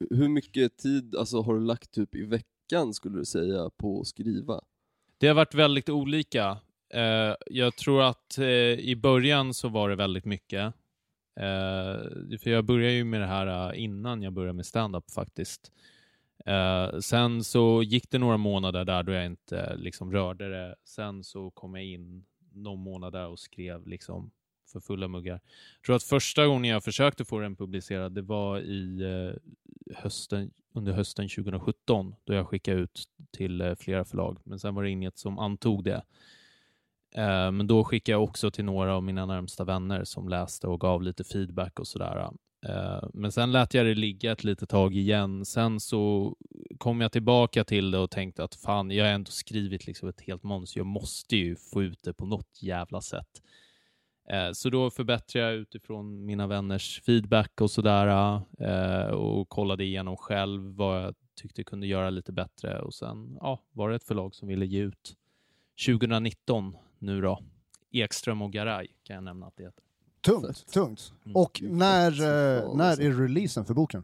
hur 0.10 0.27
mycket 0.29 0.77
tid 0.77 1.15
alltså, 1.15 1.41
har 1.41 1.53
du 1.53 1.60
lagt 1.60 1.91
typ 1.91 2.15
i 2.15 2.24
veckan 2.24 2.94
skulle 2.94 3.17
du 3.17 3.25
säga 3.25 3.70
på 3.77 4.00
att 4.01 4.08
skriva? 4.08 4.62
Det 5.17 5.27
har 5.27 5.36
varit 5.36 5.53
väldigt 5.53 5.89
olika. 5.89 6.58
Eh, 6.89 7.36
jag 7.46 7.75
tror 7.75 8.03
att 8.03 8.38
eh, 8.38 8.46
i 8.79 8.96
början 8.96 9.53
så 9.53 9.70
var 9.70 9.89
det 9.89 9.96
väldigt 9.96 10.25
mycket. 10.25 10.74
Eh, 11.39 12.38
för 12.39 12.48
jag 12.50 12.65
började 12.65 12.94
ju 12.94 13.03
med 13.03 13.22
det 13.22 13.27
här 13.27 13.72
eh, 13.74 13.84
innan 13.84 14.22
jag 14.22 14.34
började 14.34 14.53
med 14.53 14.65
stand-up 14.65 15.12
faktiskt. 15.12 15.72
Eh, 16.46 17.00
sen 17.00 17.44
så 17.44 17.84
gick 17.84 18.12
det 18.12 18.17
några 18.17 18.38
månader 18.38 18.86
där 18.86 19.03
då 19.03 19.12
jag 19.12 19.25
inte 19.25 19.60
eh, 19.60 19.77
liksom 19.77 20.12
rörde 20.12 20.50
det. 20.50 20.75
Sen 20.86 21.24
så 21.24 21.51
kom 21.51 21.75
jag 21.75 21.86
in 21.86 22.25
någon 22.53 22.79
månad 22.79 23.13
där 23.13 23.27
och 23.27 23.39
skrev 23.39 23.88
liksom 23.88 24.32
för 24.72 24.79
fulla 24.79 25.08
muggar. 25.08 25.41
Jag 25.75 25.86
tror 25.86 25.96
att 25.96 26.03
första 26.03 26.48
gången 26.48 26.72
jag 26.72 26.84
försökte 26.84 27.25
få 27.25 27.39
den 27.39 27.56
publicerad, 27.56 28.13
det 28.13 28.22
var 28.22 28.60
i 28.60 29.01
eh, 29.01 29.96
hösten, 29.96 30.51
under 30.74 30.94
hösten 30.94 31.29
2017 31.29 32.15
då 32.24 32.34
jag 32.34 32.48
skickade 32.48 32.79
ut 32.79 33.03
till 33.32 33.62
eh, 33.62 33.75
flera 33.75 34.06
förlag, 34.06 34.39
men 34.44 34.60
sen 34.60 34.75
var 34.75 34.84
det 34.84 34.89
inget 34.89 35.17
som 35.17 35.39
antog 35.39 35.84
det. 35.84 36.03
Eh, 37.18 37.52
men 37.52 37.68
då 37.68 37.84
skickade 37.84 38.14
jag 38.14 38.24
också 38.24 38.52
till 38.52 38.66
några 38.66 38.96
av 38.96 39.04
mina 39.04 39.26
närmsta 39.26 39.64
vänner 39.64 40.04
som 40.04 40.30
läste 40.30 40.68
och 40.68 40.80
gav 40.80 41.02
lite 41.04 41.24
feedback 41.24 41.80
och 41.80 41.88
sådär. 41.88 42.30
Eh, 42.66 43.10
men 43.14 43.32
sen 43.32 43.52
lät 43.52 43.74
jag 43.74 43.86
det 43.86 43.96
ligga 43.96 44.32
ett 44.32 44.44
litet 44.44 44.70
tag 44.70 44.96
igen. 44.96 45.46
Sen 45.46 45.80
så 45.80 46.36
kom 46.78 47.02
jag 47.02 47.12
tillbaka 47.12 47.64
till 47.64 47.92
det 47.92 47.98
och 47.98 48.12
tänkte 48.12 48.44
att 48.44 48.56
fan, 48.56 48.92
jag 48.92 49.06
har 49.06 49.12
ändå 49.12 49.32
skrivit 49.32 49.88
liksom 49.88 50.10
ett 50.10 50.22
helt 50.22 50.44
manus. 50.44 50.76
Jag 50.76 50.86
måste 50.86 51.38
ju 51.38 51.56
få 51.56 51.84
ut 51.84 52.04
det 52.04 52.14
på 52.14 52.26
något 52.26 52.62
jävla 52.62 53.02
sätt. 53.02 53.42
Eh, 54.30 54.52
så 54.54 54.70
då 54.70 54.90
förbättrade 54.90 55.48
jag 55.48 55.56
utifrån 55.56 56.26
mina 56.26 56.48
vänners 56.48 57.02
feedback 57.06 57.62
och 57.62 57.72
sådär 57.72 58.42
och 59.14 59.50
kollade 59.50 59.84
igenom 59.84 60.18
själv 60.18 60.76
vad 60.76 61.04
jag 61.04 61.16
tyckte 61.42 61.64
kunde 61.64 61.88
göra 61.88 62.10
lite 62.10 62.32
bättre 62.32 62.80
och 62.82 62.94
sen 62.94 63.38
ja, 63.42 63.60
var 63.72 63.90
det 63.90 63.96
ett 63.96 64.04
förlag 64.04 64.36
som 64.36 64.48
ville 64.48 64.66
ge 64.66 64.80
ut 64.80 65.16
2019 65.86 66.76
nu 67.00 67.22
då. 67.22 67.39
Ekström 67.92 68.42
och 68.42 68.54
Garay 68.54 68.88
kan 69.04 69.13
jag 69.13 69.24
nämna 69.24 69.48
att 69.48 69.58
det 69.58 69.63
heter. 69.63 69.84
Tungt, 70.22 70.58
Fett. 70.58 70.68
tungt. 70.74 71.13
Mm. 71.25 71.36
Och 71.36 71.62
är 71.62 71.68
när, 71.70 72.12
eh, 72.12 72.75
när 72.75 73.01
är 73.01 73.12
releasen 73.12 73.66
för 73.66 73.74
boken? 73.74 74.04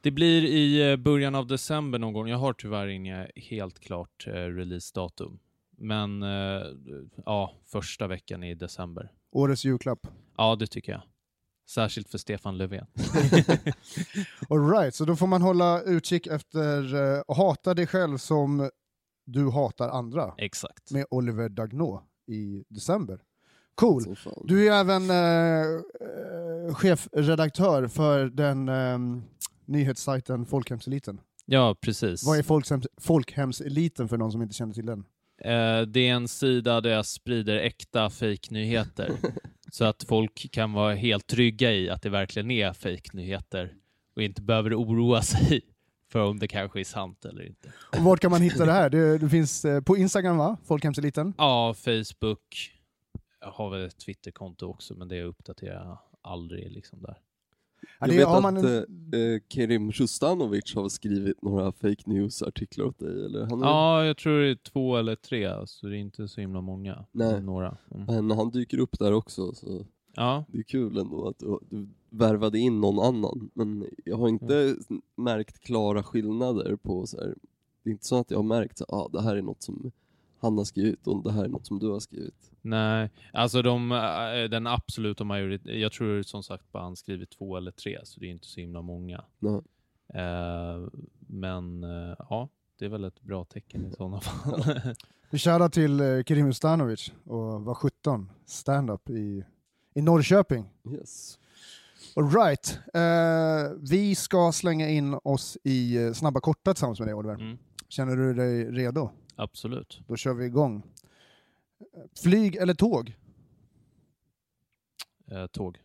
Det 0.00 0.10
blir 0.10 0.44
i 0.44 0.90
eh, 0.90 0.96
början 0.96 1.34
av 1.34 1.46
december 1.46 1.98
någon 1.98 2.12
gång. 2.12 2.28
Jag 2.28 2.38
har 2.38 2.52
tyvärr 2.52 2.86
inget 2.86 3.30
helt 3.36 3.78
klart 3.78 4.26
eh, 4.26 4.32
releasedatum. 4.32 5.38
Men 5.78 6.22
eh, 6.22 6.62
ja, 7.24 7.52
första 7.64 8.06
veckan 8.06 8.42
i 8.42 8.54
december. 8.54 9.12
Årets 9.32 9.64
julklapp. 9.64 10.06
Ja, 10.36 10.56
det 10.56 10.66
tycker 10.66 10.92
jag. 10.92 11.02
Särskilt 11.68 12.08
för 12.08 12.18
Stefan 12.18 12.58
Löfven. 12.58 12.86
All 14.48 14.70
right, 14.70 14.94
så 14.94 15.04
då 15.04 15.16
får 15.16 15.26
man 15.26 15.42
hålla 15.42 15.82
utkik 15.82 16.26
efter 16.26 16.94
uh, 16.94 17.22
Hata 17.28 17.74
dig 17.74 17.86
själv 17.86 18.18
som 18.18 18.70
du 19.26 19.50
hatar 19.50 19.88
andra 19.88 20.34
Exakt. 20.38 20.90
med 20.90 21.06
Oliver 21.10 21.48
Dagnå 21.48 22.02
i 22.26 22.64
december. 22.68 23.20
Cool. 23.74 24.16
Du 24.44 24.68
är 24.68 24.72
även 24.72 25.10
eh, 25.10 25.66
eh, 26.66 26.74
chefredaktör 26.74 27.88
för 27.88 28.24
den 28.24 28.68
eh, 28.68 28.98
nyhetssajten 29.64 30.46
Folkhemseliten. 30.46 31.20
Ja, 31.44 31.76
precis. 31.80 32.26
Vad 32.26 32.38
är 32.38 32.42
folkhems 32.42 32.86
Folkhemseliten 33.00 34.08
för 34.08 34.16
någon 34.16 34.32
som 34.32 34.42
inte 34.42 34.54
känner 34.54 34.74
till 34.74 34.86
den? 34.86 35.04
Eh, 35.40 35.80
det 35.80 36.08
är 36.08 36.12
en 36.12 36.28
sida 36.28 36.80
där 36.80 36.90
jag 36.90 37.06
sprider 37.06 37.56
äkta 37.56 38.10
fake-nyheter. 38.10 39.12
så 39.72 39.84
att 39.84 40.04
folk 40.04 40.50
kan 40.52 40.72
vara 40.72 40.94
helt 40.94 41.26
trygga 41.26 41.72
i 41.72 41.90
att 41.90 42.02
det 42.02 42.10
verkligen 42.10 42.50
är 42.50 42.72
fake-nyheter 42.72 43.74
och 44.16 44.22
inte 44.22 44.42
behöver 44.42 44.74
oroa 44.74 45.22
sig 45.22 45.62
för 46.12 46.20
om 46.24 46.38
det 46.38 46.48
kanske 46.48 46.80
är 46.80 46.84
sant 46.84 47.24
eller 47.24 47.46
inte. 47.46 47.72
Och 47.98 48.04
vart 48.04 48.20
kan 48.20 48.30
man 48.30 48.40
hitta 48.42 48.64
det 48.66 48.72
här? 48.72 48.90
Det, 48.90 49.18
det 49.18 49.28
finns 49.28 49.64
eh, 49.64 49.80
på 49.80 49.96
Instagram 49.96 50.36
va? 50.36 50.56
Folkhemseliten? 50.64 51.34
Ja, 51.38 51.74
Facebook. 51.74 52.72
Jag 53.40 53.50
har 53.50 53.70
väl 53.70 53.84
ett 53.86 53.98
Twitterkonto 53.98 54.66
också, 54.66 54.94
men 54.94 55.08
det 55.08 55.22
uppdaterar 55.22 55.84
jag 55.84 55.98
aldrig 56.22 56.72
liksom 56.72 57.02
där. 57.02 57.18
Ja, 58.00 58.06
Jag 58.06 58.14
vet 58.14 58.26
har 58.26 58.36
att 58.36 58.42
man 58.42 58.56
en- 58.56 58.64
eh, 58.66 59.20
eh, 59.20 59.40
Kerim 59.48 59.92
Sjustanovic 59.92 60.74
har 60.74 60.88
skrivit 60.88 61.42
några 61.42 61.72
fake 61.72 62.02
news-artiklar 62.06 62.84
åt 62.84 62.98
dig, 62.98 63.24
eller? 63.24 63.46
Han 63.46 63.62
är- 63.62 63.66
Ja, 63.66 64.04
jag 64.04 64.16
tror 64.16 64.40
det 64.40 64.50
är 64.50 64.54
två 64.54 64.96
eller 64.96 65.14
tre, 65.16 65.66
så 65.66 65.86
det 65.86 65.96
är 65.96 65.98
inte 65.98 66.28
så 66.28 66.40
himla 66.40 66.60
många. 66.60 67.04
Nej. 67.12 67.42
Några. 67.42 67.76
Mm. 67.94 68.26
Men 68.26 68.38
han 68.38 68.50
dyker 68.50 68.78
upp 68.78 68.98
där 68.98 69.12
också, 69.12 69.54
så 69.54 69.84
Ja, 70.18 70.44
det 70.48 70.58
är 70.58 70.62
kul 70.62 70.96
ändå 70.98 71.28
att 71.28 71.38
du, 71.38 71.58
du 71.70 71.88
värvade 72.18 72.58
in 72.58 72.80
någon 72.80 72.98
annan. 72.98 73.50
Men 73.54 73.86
jag 74.04 74.16
har 74.16 74.28
inte 74.28 74.76
märkt 75.16 75.58
klara 75.58 76.02
skillnader 76.02 76.76
på 76.76 77.06
så 77.06 77.16
här. 77.16 77.34
Det 77.82 77.90
är 77.90 77.92
inte 77.92 78.06
så 78.06 78.18
att 78.18 78.30
jag 78.30 78.38
har 78.38 78.44
märkt 78.44 78.80
att 78.80 78.92
ah, 78.92 79.08
det 79.12 79.22
här 79.22 79.36
är 79.36 79.42
något 79.42 79.62
som 79.62 79.92
han 80.38 80.58
har 80.58 80.64
skrivit 80.64 81.06
och 81.06 81.22
det 81.22 81.32
här 81.32 81.44
är 81.44 81.48
något 81.48 81.66
som 81.66 81.78
du 81.78 81.88
har 81.88 82.00
skrivit. 82.00 82.50
nej. 82.62 83.10
Alltså 83.32 83.62
de, 83.62 83.92
eh, 83.92 84.50
den 84.50 84.66
absoluta 84.66 85.24
majoriteten, 85.24 85.80
jag 85.80 85.92
tror 85.92 86.22
som 86.22 86.42
sagt 86.42 86.72
bara 86.72 86.82
han 86.82 86.96
skrivit 86.96 87.30
två 87.30 87.56
eller 87.56 87.70
tre, 87.70 87.98
så 88.04 88.20
det 88.20 88.26
är 88.26 88.30
inte 88.30 88.46
så 88.46 88.60
himla 88.60 88.82
många. 88.82 89.24
Nej. 89.38 89.60
Eh, 90.14 90.88
men 91.18 91.84
eh, 91.84 92.16
ja, 92.30 92.48
det 92.78 92.84
är 92.84 92.88
väl 92.88 93.04
ett 93.04 93.20
bra 93.20 93.44
tecken 93.44 93.86
i 93.86 93.90
sådana 93.90 94.20
fall. 94.20 94.64
Vi 95.30 95.38
shoutout 95.38 95.72
till 95.72 96.00
eh, 96.00 96.22
Kerim 96.22 96.46
Ustanovic 96.46 97.12
och 97.24 97.64
var 97.64 97.74
17, 97.74 98.30
stand-up 98.44 99.10
i, 99.10 99.44
i 99.94 100.02
Norrköping. 100.02 100.64
Yes. 100.90 101.38
All 102.16 102.30
right. 102.30 102.78
Eh, 102.94 103.78
vi 103.90 104.14
ska 104.14 104.52
slänga 104.52 104.88
in 104.88 105.14
oss 105.24 105.58
i 105.64 105.96
eh, 105.96 106.12
snabba 106.12 106.40
korta 106.40 106.74
tillsammans 106.74 106.98
med 107.00 107.08
dig 107.08 107.14
Oliver. 107.14 107.34
mm, 107.34 107.58
Känner 107.88 108.16
du 108.16 108.34
dig 108.34 108.70
redo? 108.70 109.10
absolut. 109.36 110.00
Då 110.06 110.16
kör 110.16 110.34
vi 110.34 110.44
igång. 110.46 110.82
Flyg 112.22 112.56
eller 112.56 112.74
tåg? 112.74 113.16
Eh, 115.30 115.46
tåg. 115.46 115.78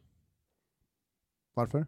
Varför? 1.54 1.86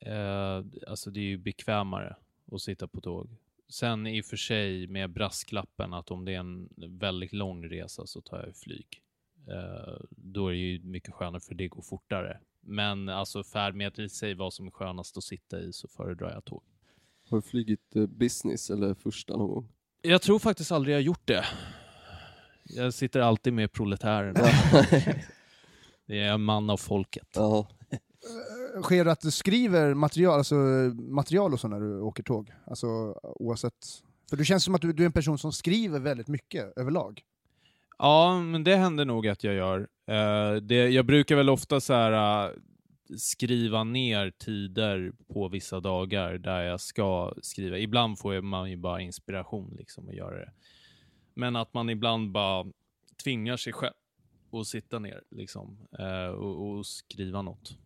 Eh, 0.00 0.64
alltså 0.86 1.10
det 1.10 1.20
är 1.20 1.24
ju 1.24 1.38
bekvämare 1.38 2.16
att 2.52 2.60
sitta 2.60 2.88
på 2.88 3.00
tåg. 3.00 3.36
Sen 3.68 4.06
i 4.06 4.20
och 4.20 4.24
för 4.24 4.36
sig 4.36 4.86
med 4.86 5.12
brasklappen 5.12 5.94
att 5.94 6.10
om 6.10 6.24
det 6.24 6.34
är 6.34 6.38
en 6.38 6.68
väldigt 6.98 7.32
lång 7.32 7.64
resa 7.64 8.06
så 8.06 8.20
tar 8.20 8.46
jag 8.46 8.56
flyg. 8.56 9.02
Eh, 9.48 10.00
då 10.10 10.46
är 10.48 10.52
det 10.52 10.58
ju 10.58 10.82
mycket 10.82 11.14
skönare 11.14 11.40
för 11.40 11.54
det 11.54 11.68
går 11.68 11.82
fortare. 11.82 12.40
Men 12.68 13.08
alltså 13.08 13.44
färdmedel 13.44 14.04
i 14.04 14.08
sig, 14.08 14.34
vad 14.34 14.52
som 14.52 14.66
är 14.66 14.70
skönast 14.70 15.16
att 15.16 15.24
sitta 15.24 15.60
i, 15.60 15.72
så 15.72 15.88
föredrar 15.88 16.32
jag 16.32 16.44
tåg. 16.44 16.62
Har 17.30 17.38
du 17.38 17.42
flugit 17.42 17.96
eh, 17.96 18.06
business 18.06 18.70
eller 18.70 18.94
första 18.94 19.36
någon 19.36 19.48
gång? 19.48 19.68
Jag 20.02 20.22
tror 20.22 20.38
faktiskt 20.38 20.72
aldrig 20.72 20.94
jag 20.94 20.98
har 20.98 21.04
gjort 21.04 21.26
det. 21.26 21.44
Jag 22.64 22.94
sitter 22.94 23.20
alltid 23.20 23.52
med 23.52 23.72
proletärerna. 23.72 24.40
Det 26.06 26.20
är 26.20 26.32
en 26.32 26.42
man 26.42 26.70
av 26.70 26.76
folket. 26.76 27.28
Ja, 27.34 27.68
Eh, 28.76 28.82
Sker 28.82 29.04
det 29.04 29.12
att 29.12 29.20
du 29.20 29.30
skriver 29.30 29.94
material, 29.94 30.38
alltså, 30.38 30.54
material 30.94 31.52
och 31.52 31.60
så 31.60 31.68
när 31.68 31.80
du 31.80 32.00
åker 32.00 32.22
tåg? 32.22 32.52
Alltså 32.66 32.86
oavsett. 33.22 33.86
För 34.30 34.36
du 34.36 34.44
känns 34.44 34.64
som 34.64 34.74
att 34.74 34.80
du, 34.80 34.92
du 34.92 35.02
är 35.02 35.06
en 35.06 35.12
person 35.12 35.38
som 35.38 35.52
skriver 35.52 36.00
väldigt 36.00 36.28
mycket 36.28 36.72
överlag. 36.78 37.22
Ja, 37.98 38.42
men 38.42 38.64
det 38.64 38.76
händer 38.76 39.04
nog 39.04 39.28
att 39.28 39.44
jag 39.44 39.54
gör. 39.54 39.88
Eh, 40.06 40.54
det, 40.54 40.88
jag 40.88 41.06
brukar 41.06 41.36
väl 41.36 41.50
ofta 41.50 41.80
så 41.80 41.92
här, 41.92 42.46
eh, 42.46 42.52
skriva 43.16 43.84
ner 43.84 44.30
tider 44.30 45.12
på 45.28 45.48
vissa 45.48 45.80
dagar 45.80 46.38
där 46.38 46.62
jag 46.62 46.80
ska 46.80 47.34
skriva. 47.42 47.78
Ibland 47.78 48.18
får 48.18 48.40
man 48.40 48.70
ju 48.70 48.76
bara 48.76 49.00
inspiration 49.00 49.74
liksom 49.78 50.08
att 50.08 50.14
göra 50.14 50.38
det. 50.38 50.52
Men 51.34 51.56
att 51.56 51.74
man 51.74 51.90
ibland 51.90 52.32
bara 52.32 52.66
tvingar 53.24 53.56
sig 53.56 53.72
själv 53.72 53.94
att 54.52 54.66
sitta 54.66 54.98
ner 54.98 55.22
liksom, 55.30 55.78
eh, 55.98 56.28
och, 56.28 56.68
och 56.70 56.86
skriva 56.86 57.42
något. 57.42 57.78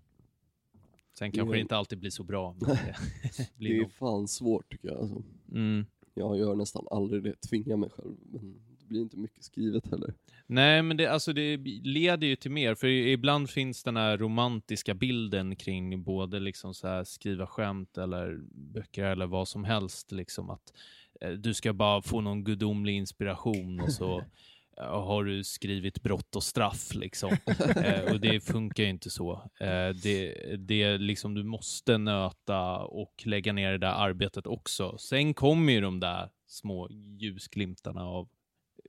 Sen 1.19 1.33
kanske 1.33 1.55
det 1.55 1.61
inte 1.61 1.77
alltid 1.77 1.99
blir 1.99 2.11
så 2.11 2.25
bra. 2.25 2.57
Men 2.61 2.69
det 2.69 2.77
det 3.37 3.49
blir 3.57 3.77
är 3.77 3.81
nog. 3.81 3.93
fan 3.93 4.29
svårt 4.29 4.71
tycker 4.71 4.89
jag. 4.89 4.99
Alltså. 4.99 5.23
Mm. 5.53 5.87
Jag 6.15 6.39
gör 6.39 6.55
nästan 6.55 6.87
aldrig 6.91 7.23
det, 7.23 7.41
tvingar 7.41 7.77
mig 7.77 7.91
själv. 7.91 8.17
Men 8.33 8.53
det 8.69 8.72
blir 8.93 9.03
inte 9.03 9.17
mycket 9.17 9.45
skrivet 9.45 9.91
heller. 9.91 10.15
Nej, 10.47 10.83
men 10.83 10.97
det, 10.97 11.07
alltså 11.07 11.33
det 11.33 11.57
leder 11.83 12.27
ju 12.27 12.37
till 12.37 12.51
mer, 12.51 12.75
för 12.75 12.87
ibland 12.87 13.51
finns 13.51 13.83
den 13.83 13.97
här 13.97 14.19
romantiska 14.19 14.95
bilden 14.95 15.57
kring 15.57 16.03
både 16.03 16.41
liksom 16.41 16.75
så 16.75 16.89
här 16.89 17.05
skriva 17.05 17.47
skämt 17.47 17.99
eller 17.99 18.41
böcker 18.51 19.05
eller 19.05 19.27
vad 19.27 19.49
som 19.49 19.65
helst. 19.65 20.13
Liksom 20.13 20.51
att 20.51 20.73
eh, 21.21 21.31
du 21.31 21.55
ska 21.55 21.73
bara 21.73 22.03
få 22.03 22.21
någon 22.21 22.45
gudomlig 22.45 22.97
inspiration 22.97 23.81
och 23.81 23.93
så 23.93 24.19
eh, 24.79 25.05
har 25.05 25.25
du 25.25 25.45
skrivit 25.45 26.03
brott 26.03 26.37
och 26.37 26.43
straff. 26.43 26.95
Liksom. 26.95 27.31
eh, 27.77 28.13
och 28.13 28.21
det 28.21 28.41
funkar 28.41 28.83
ju 28.83 28.91
inte 28.91 29.11
så. 29.11 29.33
Eh, 29.61 29.89
det, 30.03 30.35
det 30.59 30.99
liksom, 30.99 31.35
du 31.35 31.43
måste 31.43 31.99
nöta 31.99 32.79
och 32.79 33.23
lägga 33.25 33.53
ner 33.53 33.73
det 33.73 33.79
där 33.79 33.95
arbetet 34.09 34.47
också. 34.47 34.99
Sen 34.99 35.35
kommer 35.35 35.73
ju 35.73 35.81
de 35.81 36.01
där 36.01 36.31
små 36.47 36.89
ljusglimtarna 37.19 38.05
av 38.05 38.29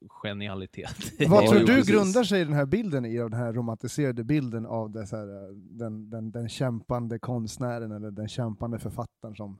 genialitet. 0.10 0.96
Vad 1.30 1.48
tror 1.50 1.60
jo, 1.62 1.66
du 1.68 1.84
grundar 1.84 2.24
sig 2.24 2.46
den 2.46 2.54
här 2.54 2.66
bilden 2.66 3.06
i, 3.06 3.18
den 3.18 3.34
här 3.34 3.54
romantiserade 3.54 4.24
bilden 4.24 4.66
av 4.66 4.92
det 4.92 5.08
så 5.08 5.16
här, 5.18 5.28
eh, 5.44 5.50
den, 5.56 6.10
den, 6.10 6.32
den 6.32 6.50
kämpande 6.50 7.20
konstnären 7.20 7.92
eller 7.92 8.12
den 8.12 8.28
kämpande 8.28 8.80
författaren 8.80 9.36
som 9.36 9.60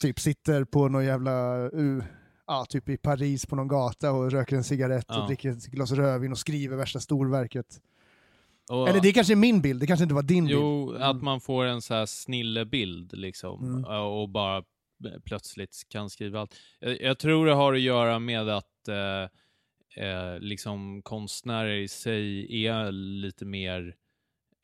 typ 0.00 0.20
sitter 0.20 0.64
på 0.64 0.88
någon 0.88 1.04
jävla, 1.04 1.56
uh, 1.74 2.04
ja, 2.46 2.66
typ 2.68 2.88
i 2.88 2.96
Paris 2.96 3.46
på 3.46 3.56
någon 3.56 3.68
gata 3.68 4.12
och 4.12 4.30
röker 4.30 4.56
en 4.56 4.64
cigarett 4.64 5.10
och 5.10 5.16
Ja. 5.16 5.26
dricker 5.26 5.50
ett 5.50 5.66
glas 5.66 5.92
rödvin 5.92 6.32
och 6.32 6.38
skriver 6.38 6.76
värsta 6.76 7.00
storverket. 7.00 7.80
Och- 8.70 8.88
Eller 8.88 9.00
det 9.00 9.12
kanske 9.12 9.32
är 9.32 9.36
min 9.36 9.60
bild, 9.60 9.80
det 9.80 9.86
kanske 9.86 10.02
inte 10.02 10.14
var 10.14 10.22
din 10.22 10.46
Jo, 10.46 10.86
bild. 10.92 11.02
att 11.02 11.22
man 11.22 11.40
får 11.40 11.64
en 11.64 11.82
så 11.82 11.94
här 11.94 12.06
snillebild 12.06 13.12
liksom 13.12 13.64
Mm. 13.78 13.84
och 14.06 14.28
bara 14.28 14.62
plötsligt 15.24 15.82
kan 15.88 16.10
skriva 16.10 16.40
allt. 16.40 16.54
Jag, 16.80 17.00
jag 17.00 17.18
tror 17.18 17.46
det 17.46 17.52
har 17.54 17.74
att 17.74 17.80
göra 17.80 18.18
med 18.18 18.48
att 18.48 18.88
eh, 18.88 19.28
eh, 19.96 20.38
liksom 20.38 21.02
konstnärer 21.02 21.76
i 21.76 21.88
sig 21.88 22.66
är 22.66 22.92
lite 22.92 23.44
mer 23.44 23.96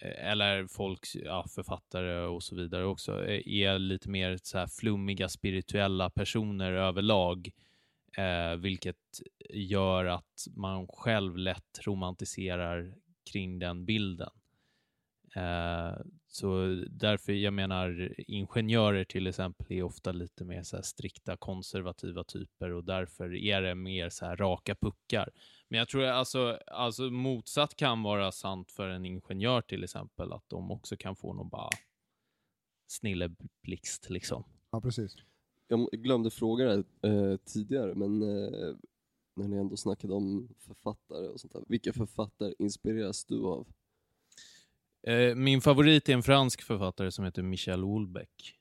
eh, 0.03 0.31
eller 0.31 0.67
folk, 0.67 1.07
ja, 1.15 1.47
författare 1.55 2.21
och 2.21 2.43
så 2.43 2.57
vidare 2.57 2.85
också, 2.85 3.25
eh, 3.25 3.49
är 3.49 3.79
lite 3.79 4.09
mer 4.11 4.39
så 4.43 4.59
här 4.59 4.67
flummiga 4.67 5.29
spirituella 5.29 6.11
personer 6.11 6.73
överlag, 6.73 7.51
eh, 8.17 8.57
vilket 8.57 8.97
gör 9.51 10.05
att 10.05 10.47
man 10.57 10.87
själv 10.87 11.37
lätt 11.37 11.79
romantiserar 11.87 12.95
kring 13.33 13.59
den 13.59 13.85
bilden. 13.85 14.31
Eh, 15.37 15.95
så 16.35 16.67
därför, 16.91 17.33
jag 17.33 17.53
menar, 17.53 18.15
ingenjörer 18.19 19.05
till 19.05 19.27
exempel 19.27 19.73
är 19.73 19.83
ofta 19.83 20.12
lite 20.12 20.45
mer 20.45 20.62
så 20.62 20.77
här 20.77 20.83
strikta 20.83 21.37
konservativa 21.37 22.25
typer 22.25 22.71
och 22.71 22.85
därför 22.85 23.35
är 23.35 23.62
det 23.62 23.75
mer 23.75 24.09
så 24.09 24.27
här 24.27 24.37
raka 24.37 24.75
puckar. 24.75 25.31
Men 25.69 25.79
jag 25.79 25.89
tror 25.89 26.05
alltså, 26.05 26.59
alltså 26.67 27.03
motsatt 27.03 27.77
kan 27.77 28.03
vara 28.03 28.33
sant 28.33 28.73
för 28.73 28.89
en 28.89 29.05
ingenjör 29.05 29.61
till 29.61 29.85
exempel, 29.85 30.33
att 30.33 30.49
de 30.49 30.71
också 30.71 30.97
kan 30.97 31.17
få 31.17 31.33
någon 31.33 31.49
bara 31.49 31.71
snilleblixt 32.87 34.11
liksom. 34.11 34.45
Ja, 34.71 34.81
precis. 34.81 35.17
Jag 35.69 35.89
glömde 35.93 36.31
fråga 36.31 36.65
det 36.65 37.09
eh, 37.09 37.37
tidigare, 37.37 37.95
men 37.95 38.23
eh, 38.23 38.75
när 39.37 39.49
ni 39.49 39.57
ändå 39.57 39.77
snackade 39.77 40.15
om 40.15 40.49
författare 40.59 41.29
och 41.29 41.41
sånt 41.41 41.53
där. 41.53 41.65
Vilka 41.69 41.93
författare 41.93 42.55
inspireras 42.59 43.25
du 43.25 43.45
av? 43.45 43.67
Eh, 45.02 45.35
min 45.35 45.61
favorit 45.61 46.09
är 46.09 46.12
en 46.12 46.23
fransk 46.23 46.62
författare 46.62 47.11
som 47.11 47.25
heter 47.25 47.42
Michel 47.42 47.82
Houellebecq. 47.82 48.54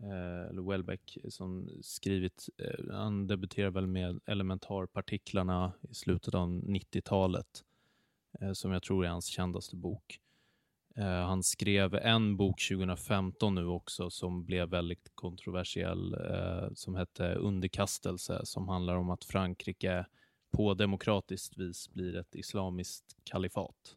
Eh, 0.00 0.50
eller 0.50 0.70
Welbeck, 0.70 1.18
som 1.28 1.70
skrivit, 1.82 2.48
eh, 2.58 2.94
han 2.94 3.26
debuterade 3.26 3.70
väl 3.70 3.86
med 3.86 4.20
elementarpartiklarna 4.26 5.72
i 5.90 5.94
slutet 5.94 6.34
av 6.34 6.48
90-talet, 6.48 7.64
eh, 8.40 8.52
som 8.52 8.72
jag 8.72 8.82
tror 8.82 9.04
är 9.04 9.08
hans 9.08 9.26
kändaste 9.26 9.76
bok. 9.76 10.20
Eh, 10.96 11.04
han 11.04 11.42
skrev 11.42 11.94
en 11.94 12.36
bok 12.36 12.60
2015 12.68 13.54
nu 13.54 13.66
också 13.66 14.10
som 14.10 14.44
blev 14.44 14.68
väldigt 14.68 15.12
kontroversiell, 15.14 16.14
eh, 16.14 16.68
som 16.74 16.94
hette 16.94 17.34
Underkastelse, 17.34 18.40
som 18.44 18.68
handlar 18.68 18.96
om 18.96 19.10
att 19.10 19.24
Frankrike 19.24 20.06
på 20.50 20.74
demokratiskt 20.74 21.58
vis 21.58 21.90
blir 21.92 22.16
ett 22.16 22.34
islamiskt 22.34 23.16
kalifat. 23.24 23.96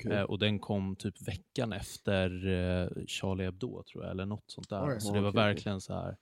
Okej. 0.00 0.12
Eh, 0.12 0.22
och 0.22 0.38
den 0.38 0.58
kom 0.58 0.96
typ 0.96 1.28
veckan 1.28 1.72
efter 1.72 2.46
eh, 2.46 3.04
Charlie 3.06 3.44
Hebdo, 3.44 3.82
tror 3.82 4.04
jag, 4.04 4.10
eller 4.10 4.26
något 4.26 4.50
sånt 4.50 4.68
där. 4.68 4.88
Oj. 4.88 5.00
så 5.00 5.12
det 5.12 5.20
var 5.20 5.28
okej. 5.30 5.40
verkligen 5.42 5.80
så 5.80 5.94
här 5.94 6.16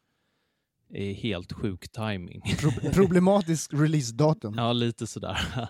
eh, 0.89 1.15
helt 1.17 1.53
sjuk 1.53 1.89
timing. 1.89 2.43
Pro- 2.61 2.93
problematisk 2.93 3.73
releasedatum. 3.75 4.55
ja, 4.57 4.73
lite 4.73 5.07
sådär. 5.07 5.39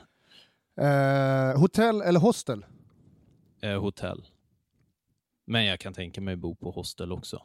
Eh, 0.76 1.60
hotell 1.60 2.00
eller 2.00 2.20
hostel? 2.20 2.66
eh, 3.62 3.80
hotell. 3.80 4.26
Men 5.44 5.64
jag 5.64 5.80
kan 5.80 5.92
tänka 5.92 6.20
mig 6.20 6.36
bo 6.36 6.54
på 6.54 6.70
hostel 6.70 7.12
också. 7.12 7.42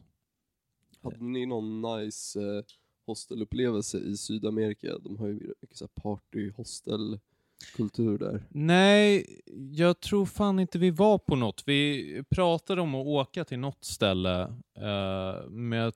Hade 1.03 1.23
ni 1.23 1.45
någon 1.45 1.81
nice 1.81 2.39
eh, 2.41 2.63
hostelupplevelse 3.05 3.97
i 3.97 4.17
Sydamerika? 4.17 4.97
De 4.97 5.17
har 5.17 5.27
ju 5.27 5.53
mycket 5.61 5.77
så 5.77 5.85
här 5.85 5.91
hostelkultur 7.59 8.17
där. 8.17 8.43
Nej, 8.49 9.25
jag 9.71 9.99
tror 9.99 10.25
fan 10.25 10.59
inte 10.59 10.79
vi 10.79 10.91
var 10.91 11.17
på 11.17 11.35
något. 11.35 11.63
Vi 11.65 12.23
pratade 12.29 12.81
om 12.81 12.95
att 12.95 13.07
åka 13.07 13.45
till 13.45 13.59
något 13.59 13.83
ställe, 13.83 14.41
eh, 14.75 15.49
men 15.49 15.79
jag 15.79 15.93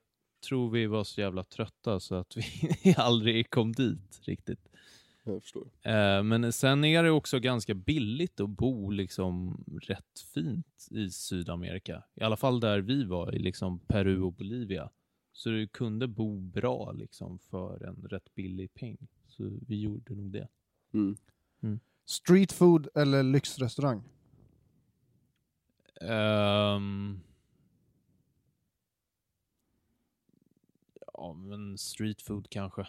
tror 0.48 0.70
vi 0.70 0.86
var 0.86 1.04
så 1.04 1.22
jävla 1.22 1.44
trötta 1.44 2.00
så 2.00 2.16
att 2.16 2.38
vi 2.38 2.94
aldrig 2.98 3.50
kom 3.50 3.72
dit 3.72 4.20
riktigt. 4.22 4.70
Jag 5.26 5.42
förstår. 5.42 5.68
Eh, 5.82 6.24
men 6.24 6.54
sen 6.54 6.84
är 6.84 7.04
det 7.04 7.12
också 7.12 7.40
ganska 7.40 7.74
billigt 7.74 8.40
att 8.40 8.50
bo 8.50 8.90
liksom 8.90 9.64
rätt 9.82 10.20
fint 10.34 10.88
i 10.92 11.10
Sydamerika. 11.10 12.04
I 12.16 12.24
alla 12.24 12.38
fall 12.38 12.60
där 12.60 12.80
vi 12.80 13.04
var, 13.04 13.36
i 13.36 13.40
liksom 13.40 13.80
Peru 13.80 14.22
och 14.22 14.34
Bolivia. 14.34 14.90
Så 15.34 15.50
du 15.50 15.68
kunde 15.68 16.08
bo 16.08 16.40
bra 16.40 16.92
liksom 16.92 17.40
för 17.40 17.84
en 17.84 18.08
rätt 18.10 18.36
billig 18.36 18.74
peng. 18.74 18.98
Så 19.28 19.52
vi 19.68 19.82
gjorde 19.82 20.16
nog 20.16 20.32
det. 20.32 20.48
Mm. 20.94 21.16
Street 22.06 22.52
food 22.52 22.88
eller 22.96 23.24
lyxrestaurang? 23.24 24.04
Ehm. 26.02 27.20
ja, 31.14 31.34
men 31.34 31.78
street 31.78 32.22
food 32.22 32.48
kanske. 32.50 32.88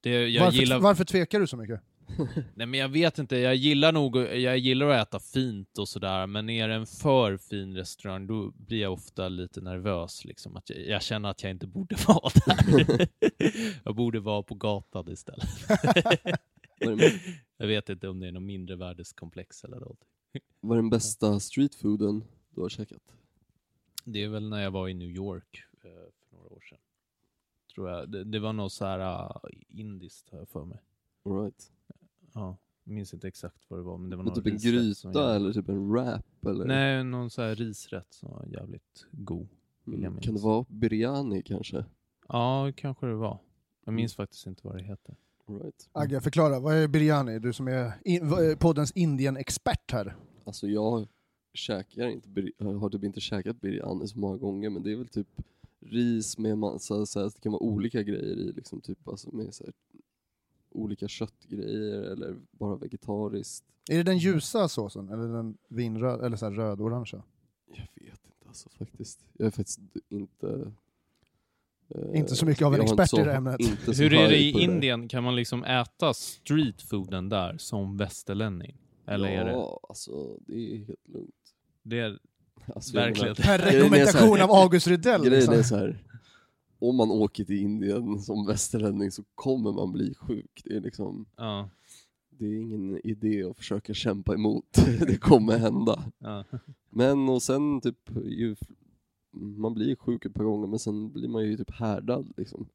Det, 0.00 0.40
varför, 0.40 0.58
gillar... 0.58 0.78
varför 0.78 1.04
tvekar 1.04 1.40
du 1.40 1.46
så 1.46 1.56
mycket? 1.56 1.80
Nej 2.54 2.66
men 2.66 2.80
jag 2.80 2.88
vet 2.88 3.18
inte, 3.18 3.36
jag 3.36 3.54
gillar 3.54 3.92
nog 3.92 4.16
jag 4.16 4.58
gillar 4.58 4.88
att 4.88 5.08
äta 5.08 5.20
fint 5.20 5.78
och 5.78 5.88
sådär, 5.88 6.26
men 6.26 6.50
är 6.50 6.68
det 6.68 6.74
en 6.74 6.86
för 6.86 7.36
fin 7.36 7.76
restaurang 7.76 8.26
då 8.26 8.52
blir 8.56 8.80
jag 8.80 8.92
ofta 8.92 9.28
lite 9.28 9.60
nervös 9.60 10.24
liksom. 10.24 10.56
Att 10.56 10.70
jag, 10.70 10.86
jag 10.86 11.02
känner 11.02 11.28
att 11.28 11.42
jag 11.42 11.50
inte 11.50 11.66
borde 11.66 11.96
vara 12.06 12.30
där. 12.46 13.08
jag 13.84 13.94
borde 13.94 14.20
vara 14.20 14.42
på 14.42 14.54
gatan 14.54 15.08
istället. 15.08 15.48
Den, 16.86 16.98
jag 17.56 17.66
vet 17.66 17.88
inte 17.88 18.08
om 18.08 18.20
det 18.20 18.28
är 18.28 18.32
någon 18.32 18.46
mindre 18.46 18.76
värdeskomplex 18.76 19.64
eller 19.64 19.80
något. 19.80 20.04
vad 20.60 20.78
är 20.78 20.82
den 20.82 20.90
bästa 20.90 21.40
streetfooden 21.40 22.24
du 22.50 22.60
har 22.60 22.68
käkat? 22.68 23.14
Det 24.04 24.24
är 24.24 24.28
väl 24.28 24.48
när 24.48 24.62
jag 24.62 24.70
var 24.70 24.88
i 24.88 24.94
New 24.94 25.10
York 25.10 25.64
eh, 25.84 25.90
för 25.90 26.36
några 26.36 26.48
år 26.54 26.60
sedan. 26.70 26.78
Tror 27.74 27.90
jag. 27.90 28.10
Det, 28.10 28.24
det 28.24 28.38
var 28.38 28.52
nog 28.52 28.70
så 28.70 28.84
här 28.84 29.24
uh, 29.24 29.36
indiskt 29.68 30.28
har 30.30 30.38
jag 30.38 30.48
för 30.48 30.64
mig. 30.64 30.78
All 31.24 31.42
right. 31.42 31.72
Ja, 32.34 32.56
jag 32.84 32.94
minns 32.94 33.14
inte 33.14 33.28
exakt 33.28 33.64
vad 33.68 33.78
det 33.78 33.82
var, 33.82 33.98
men 33.98 34.10
det 34.10 34.16
var 34.16 34.24
någon 34.24 34.34
typ 34.34 34.46
en 34.46 34.58
gryta 34.58 35.34
eller 35.36 35.52
typ 35.52 35.68
en 35.68 35.88
wrap? 35.92 36.46
Eller? 36.46 36.64
Nej, 36.64 37.04
någon 37.04 37.30
så 37.30 37.42
här 37.42 37.54
risrätt 37.54 38.12
som 38.14 38.30
var 38.30 38.46
jävligt 38.46 39.06
god. 39.10 39.48
Mm. 39.86 40.20
Kan 40.20 40.34
det 40.34 40.40
vara 40.40 40.64
biryani 40.68 41.42
kanske? 41.42 41.84
Ja, 42.28 42.72
kanske 42.76 43.06
det 43.06 43.14
var. 43.14 43.38
Jag 43.84 43.88
Mm. 43.92 43.94
minns 43.96 44.14
faktiskt 44.14 44.46
inte 44.46 44.60
vad 44.66 44.76
det 44.76 44.82
heter. 44.82 45.16
Right. 45.60 45.88
Agge, 45.92 46.20
förklara. 46.20 46.60
Vad 46.60 46.74
är 46.74 46.88
biryani? 46.88 47.38
Du 47.38 47.52
som 47.52 47.68
är 47.68 47.92
in, 48.04 48.56
poddens 48.58 48.92
Indien-expert 48.92 49.92
här. 49.92 50.16
Alltså 50.44 50.66
jag 50.68 51.06
käkar 51.54 52.06
inte, 52.06 52.28
har 52.64 52.90
typ 52.90 53.04
inte 53.04 53.20
käkat 53.20 53.60
biryani 53.60 54.08
så 54.08 54.18
många 54.18 54.36
gånger 54.36 54.70
men 54.70 54.82
det 54.82 54.92
är 54.92 54.96
väl 54.96 55.08
typ 55.08 55.28
ris 55.80 56.38
med 56.38 56.58
massa, 56.58 57.06
så 57.06 57.20
här, 57.20 57.26
det 57.26 57.40
kan 57.40 57.52
vara 57.52 57.62
olika 57.62 58.02
grejer 58.02 58.36
i 58.36 58.52
liksom 58.52 58.80
typ 58.80 59.08
alltså 59.08 59.30
med 59.36 59.54
så 59.54 59.64
här, 59.64 59.72
olika 60.70 61.08
köttgrejer 61.08 62.02
eller 62.02 62.36
bara 62.50 62.76
vegetariskt. 62.76 63.64
Är 63.90 63.96
det 63.96 64.02
den 64.02 64.18
ljusa 64.18 64.68
såsen 64.68 65.08
eller 65.08 65.28
den 65.28 65.58
vinröd 65.68 66.24
eller 66.24 66.36
så 66.36 66.44
här 66.46 66.52
röd-orangea? 66.52 67.22
Jag 67.66 67.88
vet 67.94 68.26
inte 68.26 68.48
alltså 68.48 68.68
faktiskt. 68.68 69.24
Jag 69.32 69.46
är 69.46 69.50
faktiskt 69.50 69.80
inte... 70.08 70.72
eh, 71.94 72.18
Inte 72.18 72.36
så 72.36 72.46
mycket 72.46 72.66
av 72.66 72.74
en 72.74 72.80
expert 72.80 73.18
i 73.18 73.22
det 73.22 73.32
ämnet. 73.34 73.60
Hur 73.98 74.14
är 74.14 74.28
det 74.28 74.38
i. 74.38 74.50
Indien? 74.62 75.08
Kan 75.08 75.24
man 75.24 75.36
liksom 75.36 75.64
äta 75.64 76.14
streetfooden 76.14 77.28
där 77.28 77.56
som 77.58 77.96
västerlänning? 77.96 78.76
Eller 79.06 79.28
ja, 79.28 79.40
är 79.40 79.44
det... 79.44 79.54
alltså 79.88 80.36
det 80.46 80.54
är 80.74 80.76
helt 80.78 81.08
lugnt. 81.08 81.34
det 81.82 81.98
är 82.00 82.18
Alltså, 82.74 82.96
verkligen... 82.96 83.34
Per 83.34 83.58
rekommendation 83.72 84.40
av 84.40 84.50
August 84.50 84.86
Rydell. 84.86 85.20
Grejen 85.24 85.36
Liksom. 85.36 85.54
är 85.54 85.62
så 85.62 85.76
här. 85.76 85.98
om 86.78 86.96
man 86.96 87.10
åker 87.10 87.44
till 87.44 87.58
Indien 87.58 88.18
som 88.18 88.46
västerlänning 88.46 89.10
så 89.10 89.22
kommer 89.34 89.72
man 89.72 89.92
bli 89.92 90.14
sjuk. 90.14 90.62
Det 90.64 90.76
är 90.76 90.80
liksom, 90.80 91.26
Ja, 91.36 91.68
det 92.30 92.44
är 92.46 92.54
ingen 92.60 93.00
idé 93.06 93.44
att 93.44 93.56
försöka 93.56 93.94
kämpa 93.94 94.34
emot. 94.34 94.64
det 95.06 95.16
kommer 95.16 95.58
hända. 95.58 96.04
ja. 96.18 96.44
Men 96.90 97.28
och 97.28 97.42
sen 97.42 97.80
typ, 97.80 98.10
ju, 98.24 98.56
man 99.32 99.74
blir 99.74 99.96
sjuk 99.96 100.24
ett 100.24 100.34
par 100.34 100.44
gånger 100.44 100.66
men 100.66 100.78
sen 100.78 101.12
blir 101.12 101.28
man 101.28 101.44
ju 101.44 101.56
typ 101.56 101.70
härdad 101.70 102.32
liksom. 102.36 102.68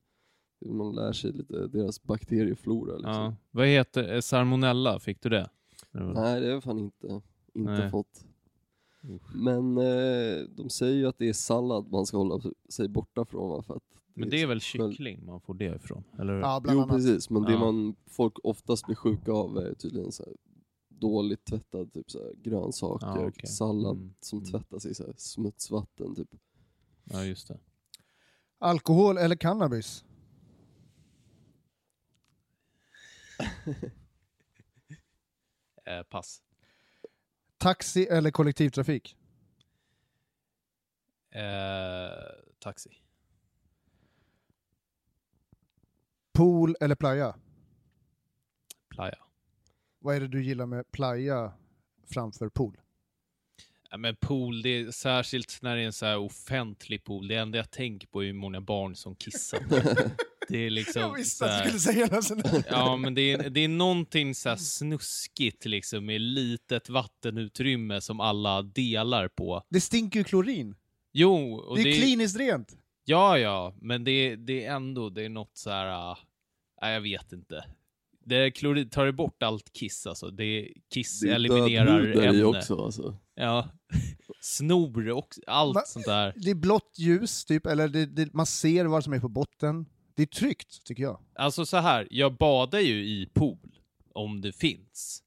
Man 0.66 0.96
lär 0.96 1.14
sig 1.14 1.32
lite 1.32 1.68
deras 1.68 2.04
bakterieflora 2.04 2.96
liksom. 2.96 3.14
ja. 3.14 3.36
Vad 3.52 3.68
heter 3.68 4.14
eh, 4.16 4.22
salmonella? 4.22 5.00
Fick 5.00 5.22
du 5.22 5.30
det? 5.30 5.50
Nej 5.92 6.40
det 6.42 6.46
har 6.46 6.54
jag 6.54 6.64
fan 6.64 6.80
inte, 6.80 7.22
inte 7.54 7.72
Nej. 7.72 7.92
fått. 7.92 8.26
Men 9.36 9.78
eh, 9.78 10.44
de 10.56 10.70
säger 10.70 10.96
ju 10.96 11.08
att 11.08 11.18
det 11.18 11.30
är 11.30 11.34
sallad 11.34 11.92
man 11.92 12.06
ska 12.06 12.18
hålla 12.18 12.42
sig 12.70 12.88
borta 12.88 13.26
från 13.26 13.50
va? 13.50 13.62
För 13.62 13.76
att 13.76 13.84
Men 14.14 14.30
det 14.30 14.38
är 14.42 14.48
väl 14.48 14.56
väl- 14.56 14.62
kyckling 14.62 15.26
man 15.26 15.42
får 15.42 15.54
det 15.54 15.76
ifrån? 15.76 16.04
Eller? 16.20 16.34
Ja, 16.34 16.60
bland 16.64 16.78
Jo 16.78 16.84
annat. 16.84 16.96
precis, 16.96 17.30
men 17.30 17.44
det 17.44 17.52
Ja. 17.52 17.60
man 17.60 17.96
folk 18.06 18.34
oftast 18.44 18.86
blir 18.86 18.96
sjuka 18.96 19.32
av 19.32 19.58
är 19.58 19.74
tydligen 19.74 20.12
så 20.12 20.24
här 20.26 20.34
dåligt 20.90 21.46
tvättad 21.46 21.94
typ 21.94 22.12
så 22.12 22.20
här 22.20 22.34
grönsaker, 22.44 23.08
Ja, 23.08 23.28
okej. 23.28 23.48
sallad 23.48 23.96
Mm, 23.98 24.14
som 24.20 24.40
mm. 24.40 24.52
tvättas 24.52 24.86
i 24.86 24.94
så 24.94 25.04
här 25.06 25.14
smutsvatten 25.18 26.16
typ. 26.16 26.30
Ja, 27.10 27.24
just 27.24 27.48
det. 27.48 27.60
Alkohol 28.60 29.18
eller 29.18 29.36
cannabis? 29.36 30.04
Eh, 35.88 36.04
pass. 36.04 36.42
Taxi 37.58 38.08
eller 38.08 38.32
kollektivtrafik? 38.32 39.18
Eh, 41.32 42.12
taxi. 42.60 42.90
Pool 46.34 46.76
eller 46.80 46.96
playa? 46.96 47.36
Playa. 48.90 49.18
Vad 50.00 50.16
är 50.16 50.20
det 50.20 50.28
du 50.28 50.44
gillar 50.44 50.66
med 50.66 50.92
playa 50.92 51.54
framför 52.04 52.50
pool? 52.50 52.78
Ja, 53.92 53.98
men 53.98 54.16
pool, 54.16 54.62
det 54.62 54.70
är, 54.70 54.92
särskilt 54.92 55.62
när 55.62 55.76
det 55.76 55.82
är 55.82 55.86
en 55.86 55.94
så 55.94 56.06
här 56.06 56.18
offentlig 56.18 57.04
pool, 57.04 57.28
det 57.28 57.36
enda 57.36 57.58
jag 57.58 57.72
tänker 57.72 58.08
på 58.08 58.24
är 58.24 58.26
hur 58.28 58.34
många 58.34 58.62
barn 58.62 58.96
som 58.96 59.16
kissar. 59.16 59.60
det 60.50 60.58
är 60.58 60.70
liksom 60.70 61.02
Jag 61.02 61.14
visste 61.14 61.46
att 61.46 61.64
du 61.64 61.70
skulle 61.70 61.80
säga 61.80 62.08
något 62.16 62.24
sånt. 62.24 62.66
Ja, 62.70 62.96
men 62.98 63.16
det 63.16 63.22
är, 63.32 63.50
det 63.50 63.60
är 63.60 63.68
någonting 63.68 64.36
så 64.36 64.50
här 64.50 64.56
snuskigt 64.56 65.66
liksom 65.66 66.06
med 66.06 66.22
litet 66.22 66.90
vattenutrymme 66.90 68.02
som 68.02 68.20
alla 68.20 68.62
delar 68.62 69.28
på. 69.28 69.64
Det 69.70 69.82
stinker 69.82 70.20
ju 70.20 70.24
klorin. 70.24 70.76
Jo, 71.14 71.54
och 71.54 71.76
Det 71.76 71.82
är 71.82 71.84
det, 71.84 71.90
ju 71.90 72.02
kliniskt 72.02 72.40
rent. 72.40 72.78
Ja, 73.06 73.38
ja, 73.38 73.76
men 73.82 74.04
det, 74.04 74.36
det 74.36 74.66
är 74.66 74.76
ändå, 74.76 75.10
det 75.10 75.26
är 75.26 75.30
något 75.30 75.58
så 75.58 75.70
här, 75.70 76.18
nej, 76.82 76.94
jag 76.94 77.02
vet 77.02 77.32
inte. 77.32 77.66
Det 78.26 78.36
är 78.36 78.50
klorid, 78.50 78.92
tar 78.92 79.06
det 79.06 79.14
bort 79.14 79.44
allt 79.44 79.74
kiss 79.74 80.08
alltså. 80.08 80.30
Det 80.32 80.74
kiss 80.94 81.20
Det 81.20 81.30
är 81.30 81.36
eliminerar 81.36 82.18
ämne. 82.18 82.44
också 82.44 82.86
alltså. 82.86 83.18
Ja. 83.38 83.70
Snor 84.42 85.10
också, 85.12 85.42
allt 85.48 85.76
Va- 85.76 85.84
sånt 85.86 86.06
där. 86.06 86.34
Det 86.36 86.50
är 86.52 86.56
blått 86.56 86.94
ljus, 86.98 87.46
typ, 87.46 87.66
eller 87.66 87.88
det, 87.88 88.06
det, 88.06 88.34
man 88.34 88.46
ser 88.46 88.86
vad 88.86 89.04
som 89.04 89.14
är 89.14 89.20
på 89.20 89.30
botten. 89.30 89.86
Det 90.16 90.22
är 90.22 90.26
tryggt, 90.28 90.84
tycker 90.86 91.04
jag. 91.04 91.20
Alltså 91.36 91.66
så 91.66 91.78
här, 91.78 92.08
jag 92.12 92.34
badar 92.38 92.80
ju 92.80 93.06
i 93.06 93.30
pool 93.34 93.80
om 94.14 94.42
det 94.42 94.54
finns. 94.54 95.24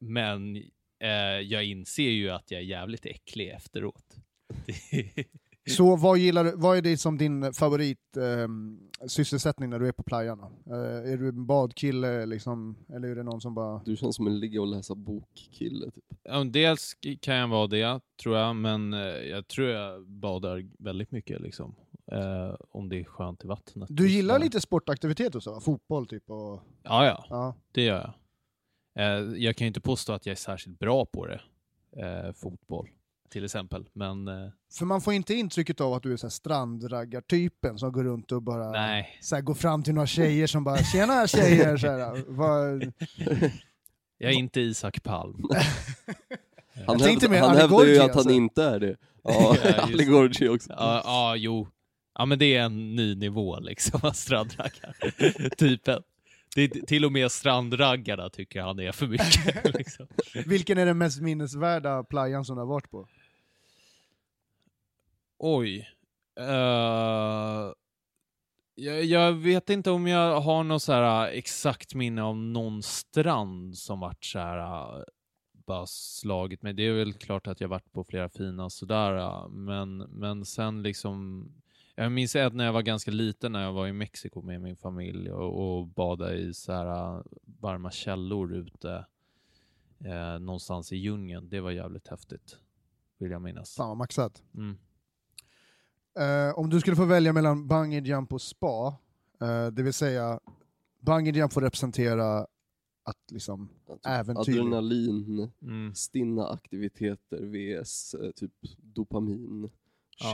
Men 0.00 0.56
eh, 1.00 1.08
jag 1.42 1.64
inser 1.64 2.10
ju 2.10 2.30
att 2.30 2.50
jag 2.50 2.60
är 2.60 2.64
jävligt 2.64 3.06
äcklig 3.06 3.48
efteråt. 3.48 4.16
Det- 4.66 5.26
Så 5.70 5.96
vad 5.96 6.18
gillar 6.18 6.52
vad 6.56 6.76
är 6.76 6.82
det 6.82 6.96
som 6.98 7.18
din 7.18 7.52
favorit 7.52 8.16
ehm, 8.16 8.80
sysselsättning 9.06 9.70
när 9.70 9.78
du 9.78 9.88
är 9.88 9.92
på 9.92 10.02
playan? 10.02 10.40
Eh, 10.66 11.12
är 11.12 11.16
du 11.16 11.28
en 11.28 11.46
badkille 11.46 12.26
liksom, 12.26 12.76
eller 12.94 13.08
är 13.08 13.14
det 13.14 13.22
någon 13.22 13.40
som 13.40 13.54
bara... 13.54 13.82
Du 13.84 13.96
känns 13.96 14.16
som 14.16 14.26
en 14.26 14.40
ligga 14.40 14.60
och 14.60 14.66
läsa 14.66 14.94
bok-kille 14.94 15.90
typ. 15.90 16.04
Ja, 16.22 16.44
dels 16.44 16.96
kan 17.20 17.34
jag 17.34 17.48
vara 17.48 17.66
det, 17.66 18.00
tror 18.22 18.36
jag, 18.36 18.56
men 18.56 18.92
eh, 18.94 19.00
jag 19.00 19.48
tror 19.48 19.68
jag 19.68 20.06
badar 20.08 20.68
väldigt 20.78 21.10
mycket 21.10 21.40
liksom. 21.40 21.74
Eh, 22.12 22.54
om 22.70 22.88
det 22.88 23.00
är 23.00 23.04
skönt 23.04 23.44
i 23.44 23.46
vattnet. 23.46 23.88
Du 23.92 24.08
gillar 24.08 24.38
lite 24.38 24.60
sportaktivitet 24.60 25.34
och 25.34 25.42
så? 25.42 25.60
Fotboll 25.60 26.06
typ 26.06 26.30
och... 26.30 26.62
Ja, 26.82 27.06
ja, 27.06 27.24
Ja. 27.30 27.54
det 27.72 27.82
gör 27.82 27.96
jag. 27.96 28.14
Eh, 28.98 29.34
jag 29.36 29.56
kan 29.56 29.64
ju 29.64 29.68
inte 29.68 29.80
påstå 29.80 30.12
att 30.12 30.26
jag 30.26 30.30
är 30.32 30.36
särskilt 30.36 30.78
bra 30.78 31.06
på 31.06 31.26
det. 31.26 31.40
Eh, 31.96 32.32
fotboll, 32.32 32.88
till 33.30 33.44
exempel. 33.44 33.88
Men 33.92 34.28
eh, 34.28 34.50
För 34.78 34.84
man 34.86 35.00
får 35.00 35.12
inte 35.12 35.34
intrycket 35.34 35.80
av 35.80 35.92
att 35.92 36.02
du 36.02 36.12
är 36.12 36.16
så 36.16 36.26
här 36.26 36.30
strandraggartypen 36.30 37.78
som 37.78 37.92
går 37.92 38.04
runt 38.04 38.32
och 38.32 38.42
bara 38.42 38.70
nej, 38.70 39.18
så 39.20 39.34
här, 39.34 39.42
går 39.42 39.54
fram 39.54 39.82
till 39.82 39.94
några 39.94 40.06
tjejer 40.06 40.46
som 40.46 40.64
bara 40.64 40.78
“tjena 40.78 41.26
tjejer” 41.26 41.76
så 41.76 41.86
här, 41.86 42.24
vad, 42.28 42.92
jag 44.18 44.32
är 44.32 44.36
inte 44.36 44.60
Isak 44.60 45.02
Palm. 45.02 45.44
Han, 46.86 47.00
hävdar, 47.00 47.38
han 47.78 47.86
ju 47.86 47.98
att 47.98 48.02
han 48.02 48.10
alltså. 48.10 48.30
inte 48.30 48.64
är 48.64 48.80
det. 48.80 48.96
Ja, 49.24 49.56
Ja, 49.64 49.70
just 49.70 49.78
Ali 49.78 50.04
det. 50.04 50.10
Gorgi 50.10 50.48
också. 50.48 50.72
Ja, 50.72 51.02
ja, 51.04 51.36
jo. 51.36 51.68
Ja, 52.18 52.24
men 52.26 52.38
det 52.38 52.56
är 52.56 52.62
en 52.62 52.96
ny 52.96 53.14
nivå 53.14 53.60
liksom, 53.60 54.00
strandraggar-typen. 54.14 56.02
Det 56.54 56.68
till 56.68 57.04
och 57.04 57.12
med 57.12 57.32
strandraggarna 57.32 58.30
tycker 58.30 58.62
han 58.62 58.78
är 58.78 58.92
för 58.92 59.06
mycket. 59.06 59.74
liksom. 59.78 60.06
vilken 60.46 60.78
är 60.78 60.86
den 60.86 60.98
mest 60.98 61.20
minnesvärda 61.20 62.04
playan 62.04 62.44
som 62.44 62.56
du 62.56 62.60
har 62.60 62.66
varit 62.66 62.90
på? 62.90 63.08
Oj. 65.38 65.88
Eh, 66.40 67.72
jag, 68.74 69.04
jag 69.04 69.32
vet 69.32 69.70
inte 69.70 69.90
om 69.90 70.06
jag 70.06 70.40
har 70.40 70.64
något 70.64 70.82
så 70.82 70.92
här 70.92 71.28
äh, 71.28 71.38
exakt 71.38 71.94
minne 71.94 72.22
av 72.22 72.36
någon 72.36 72.82
strand 72.82 73.78
som 73.78 74.00
varit 74.00 74.24
så 74.24 74.38
här 74.38 74.58
äh, 74.58 75.02
bara 75.66 75.86
slagit 75.86 76.62
mig. 76.62 76.72
Det 76.72 76.82
är 76.82 76.92
väl 76.92 77.12
klart 77.12 77.46
att 77.46 77.60
jag 77.60 77.68
varit 77.68 77.92
på 77.92 78.04
flera 78.04 78.28
fina 78.28 78.70
sådär, 78.70 79.48
men, 79.48 79.96
men 79.96 80.44
sen 80.44 80.82
liksom 80.82 81.48
jag 81.94 82.12
minns 82.12 82.36
ett 82.36 82.54
när 82.54 82.64
jag 82.64 82.72
var 82.72 82.82
ganska 82.82 83.10
liten 83.10 83.52
när 83.52 83.62
jag 83.62 83.72
var 83.72 83.86
i 83.86 83.92
Mexiko 83.92 84.42
med 84.42 84.60
min 84.60 84.76
familj 84.76 85.30
och, 85.30 85.78
och 85.78 85.86
badade 85.86 86.36
i 86.38 86.54
så 86.54 86.72
här 86.72 86.86
äh, 87.16 87.22
varma 87.60 87.90
källor 87.90 88.54
ute 88.54 89.06
eh, 90.04 90.38
någonstans 90.38 90.92
i 90.92 90.96
djungeln. 90.96 91.48
Det 91.48 91.60
var 91.60 91.70
jävligt 91.70 92.08
häftigt, 92.08 92.58
vill 93.18 93.30
jag 93.30 93.42
minnas. 93.42 93.74
Fan 93.74 93.88
vad 93.88 93.96
maxat. 93.96 94.42
Mm. 94.54 94.78
Eh, 96.18 96.58
om 96.58 96.70
du 96.70 96.80
skulle 96.80 96.96
få 96.96 97.04
välja 97.04 97.32
mellan 97.32 97.68
bungee 97.68 98.00
jump 98.00 98.32
och 98.32 98.42
spa, 98.42 98.96
eh, 99.40 99.66
det 99.66 99.82
vill 99.82 99.92
säga 99.92 100.40
bungee 101.00 101.32
jump 101.32 101.52
får 101.52 101.60
representera 101.60 102.46
att 103.06 103.30
liksom 103.30 103.68
äventyr. 104.06 104.60
Adrenalin, 104.60 105.50
Mm. 105.62 105.94
stinna 105.94 106.48
aktiviteter 106.48 107.40
vs 107.42 108.14
eh, 108.14 108.30
typ 108.30 108.52
dopamin, 108.78 109.70
Ja. 110.18 110.32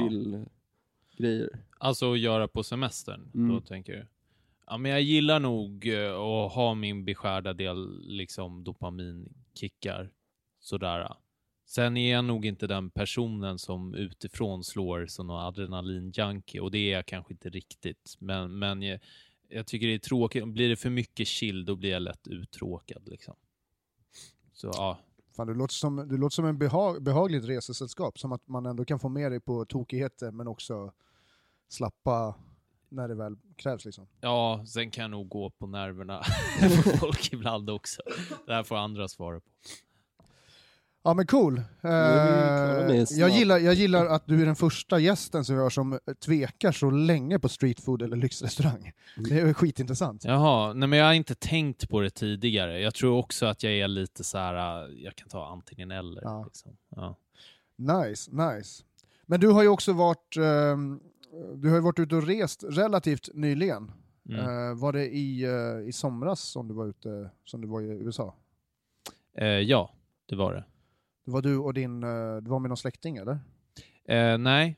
Grejer. 1.21 1.49
Alltså 1.79 2.13
att 2.13 2.19
göra 2.19 2.49
på 2.49 2.63
semestern, 2.63 3.31
Mm. 3.35 3.49
då 3.55 3.61
tänker 3.61 3.93
du? 3.93 4.07
Ja, 4.67 4.79
men 4.79 4.91
jag 4.91 5.03
gillar 5.03 5.41
nog 5.41 5.87
eh, 5.89 6.13
att 6.13 6.53
ha 6.53 6.75
min 6.75 7.05
beskärda 7.05 7.53
del 7.53 8.01
liksom 8.03 8.65
dopaminkickar. 8.65 10.11
Sådär. 10.61 11.15
Sen 11.67 11.97
är 11.97 12.13
jag 12.13 12.25
nog 12.25 12.47
inte 12.47 12.67
den 12.67 12.91
personen 12.91 13.59
som 13.59 13.95
utifrån 13.95 14.65
slår 14.65 15.07
som 15.07 15.27
någon 15.27 15.41
adrenalinjunkie 15.41 16.61
och 16.61 16.71
det 16.71 16.79
är 16.79 16.93
jag 16.93 17.07
kanske 17.07 17.33
inte 17.33 17.49
riktigt. 17.51 18.17
Men, 18.19 18.59
men 18.59 18.83
jag, 18.83 19.01
jag 19.49 19.67
tycker 19.67 19.87
det 19.87 19.95
är 19.95 19.99
tråkigt. 19.99 20.49
Blir 20.49 20.69
det 20.69 20.77
för 20.77 20.91
mycket 20.91 21.27
chill, 21.29 21.65
då 21.65 21.77
blir 21.77 21.91
jag 21.91 22.03
lätt 22.03 22.29
uttråkad. 22.29 23.09
Liksom. 23.09 23.35
Så 24.53 24.67
ja, 24.67 24.99
Fan, 25.37 25.47
du, 25.47 25.55
låter 25.55 25.75
som, 25.75 26.09
du 26.09 26.17
låter 26.19 26.35
som 26.35 26.45
en 26.45 26.59
beha, 26.59 27.01
behagligt 27.01 27.45
resesällskap, 27.45 28.19
som 28.19 28.33
att 28.33 28.49
man 28.49 28.67
ändå 28.67 28.85
kan 28.85 29.01
få 29.01 29.09
med 29.09 29.33
dig 29.33 29.41
på 29.41 29.65
tokigheter 29.65 30.31
men 30.31 30.49
också 30.49 30.93
slappa 31.73 32.35
när 32.89 33.09
det 33.09 33.15
väl 33.15 33.37
krävs. 33.57 33.85
Liksom. 33.85 34.07
ja, 34.21 34.65
sen 34.67 34.91
kan 34.91 35.03
jag 35.03 35.11
nog 35.11 35.29
gå 35.29 35.51
på 35.51 35.67
nerverna 35.67 36.23
på 36.85 36.99
folk 36.99 37.33
ibland 37.33 37.71
också. 37.71 38.03
Det 38.47 38.55
här 38.55 38.63
får 38.63 38.77
andra 38.77 39.09
svara 39.09 39.41
på. 39.41 39.47
Ja 41.03 41.15
men 41.15 41.27
cool. 41.27 41.59
Eh, 41.59 41.65
med 41.83 43.07
jag, 43.11 43.31
gillar, 43.31 43.59
jag 43.59 43.75
gillar 43.75 44.07
att 44.07 44.27
du 44.27 44.43
är 44.43 44.47
den 44.47 44.57
första 44.57 44.99
gästen 44.99 45.45
som 45.45 45.57
vi 45.57 45.63
har 45.63 45.71
som 45.71 45.99
tvekar 46.25 46.73
så 46.73 46.91
länge 46.91 47.39
på 47.39 47.49
streetfood 47.49 48.03
eller 48.03 48.17
lyxrestaurang. 48.17 48.93
Det 49.17 49.41
är 49.41 49.53
skitintressant. 49.53 50.25
Jaha, 50.25 50.73
nej 50.73 50.89
men 50.89 50.99
jag 50.99 51.07
har 51.07 51.13
inte 51.13 51.35
tänkt 51.35 51.91
på 51.91 52.01
det 52.01 52.11
tidigare. 52.11 52.81
Jag 52.81 52.95
tror 52.95 53.19
också 53.19 53.47
att 53.47 53.63
jag 53.63 53.73
är 53.73 53.89
lite 53.89 54.25
så 54.25 54.39
här, 54.39 54.85
äh, 54.85 54.91
jag 55.05 55.17
kan 55.17 55.29
ta 55.29 55.47
antingen 55.47 55.91
eller. 55.91 56.23
Ja. 56.23 56.45
Liksom. 56.45 56.77
Ja. 56.97 57.17
Nice, 57.77 58.31
nice. 58.31 58.83
Men 59.27 59.41
du 59.41 59.49
har 59.49 59.63
ju 59.63 59.69
också 59.69 59.93
varit, 59.93 60.37
ehm, 60.37 61.01
du 61.57 61.69
har 61.69 61.77
ju 61.77 61.83
varit 61.83 61.99
ute 61.99 62.17
och 62.17 62.27
rest 62.27 62.65
relativt 62.69 63.29
nyligen. 63.35 63.93
Mm. 64.29 64.41
Eh, 64.41 64.75
var 64.75 64.93
det 64.93 65.07
i, 65.07 65.45
eh, 65.45 65.89
i 65.89 65.93
somras 65.93 66.41
som 66.41 66.69
du 66.69 66.75
var 66.75 66.87
ute, 66.87 67.31
som 67.45 67.61
du 67.61 67.69
var 67.69 67.81
i 67.81 67.85
USA? 67.85 68.35
Eh, 69.35 69.47
ja, 69.47 69.91
det 70.27 70.37
var 70.37 70.55
det. 70.55 70.65
Det 71.25 71.31
var 71.31 71.43
du 71.43 71.57
och 71.57 71.75
din, 71.75 72.01
du 72.41 72.51
var 72.51 72.59
med 72.59 72.69
någon 72.69 72.77
släkting 72.77 73.17
eller? 73.17 73.39
Nej, 74.39 74.77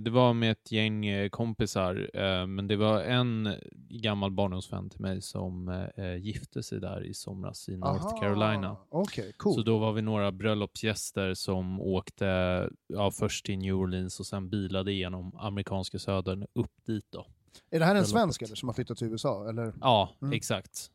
det 0.00 0.10
var 0.10 0.34
med 0.34 0.50
ett 0.52 0.72
gäng 0.72 1.06
eh, 1.06 1.28
kompisar, 1.28 2.10
eh, 2.14 2.46
men 2.46 2.66
det 2.68 2.76
var 2.76 3.00
en 3.02 3.54
gammal 3.88 4.30
barndomsvän 4.30 4.90
till 4.90 5.00
mig 5.00 5.22
som 5.22 5.68
eh, 5.96 6.16
gifte 6.16 6.62
sig 6.62 6.80
där 6.80 7.04
i 7.06 7.14
somras 7.14 7.68
i 7.68 7.76
North 7.76 8.06
Aha, 8.06 8.20
Carolina. 8.20 8.76
Okej, 8.88 9.32
cool. 9.36 9.54
Så 9.54 9.62
då 9.62 9.78
var 9.78 9.92
vi 9.92 10.02
några 10.02 10.32
bröllopsgäster 10.32 11.34
som 11.34 11.80
åkte 11.80 12.24
ja, 12.86 13.10
först 13.10 13.46
till 13.46 13.58
New 13.58 13.74
Orleans 13.74 14.20
och 14.20 14.26
sen 14.26 14.48
bilade 14.50 14.92
igenom 14.92 15.36
amerikanska 15.36 15.98
södern 15.98 16.46
upp 16.52 16.72
dit 16.86 17.06
då. 17.10 17.26
är 17.70 17.78
det 17.78 17.84
här 17.84 17.92
en 17.94 17.94
bröllopet. 17.94 18.10
svensk 18.10 18.42
eller 18.42 18.54
som 18.56 18.68
har 18.68 18.74
flyttat 18.74 18.98
till 18.98 19.06
USA? 19.06 19.48
Eller? 19.48 19.72
Ja, 19.80 20.10
Mm. 20.22 20.32
exakt. 20.32 20.90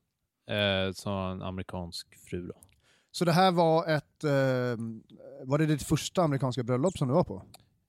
Eh, 0.50 0.94
så 0.94 1.10
en 1.10 1.42
amerikansk 1.42 2.16
fru 2.30 2.48
då. 2.48 2.54
Så 3.12 3.26
det 3.26 3.32
här 3.32 3.52
var 3.52 3.88
ett, 3.88 4.24
eh, 4.24 4.80
var 5.48 5.58
det 5.58 5.66
ditt 5.66 5.84
första 5.84 6.22
amerikanska 6.24 6.64
bröllop 6.64 6.98
som 6.98 7.08
du 7.08 7.14
var 7.14 7.24
på? 7.24 7.44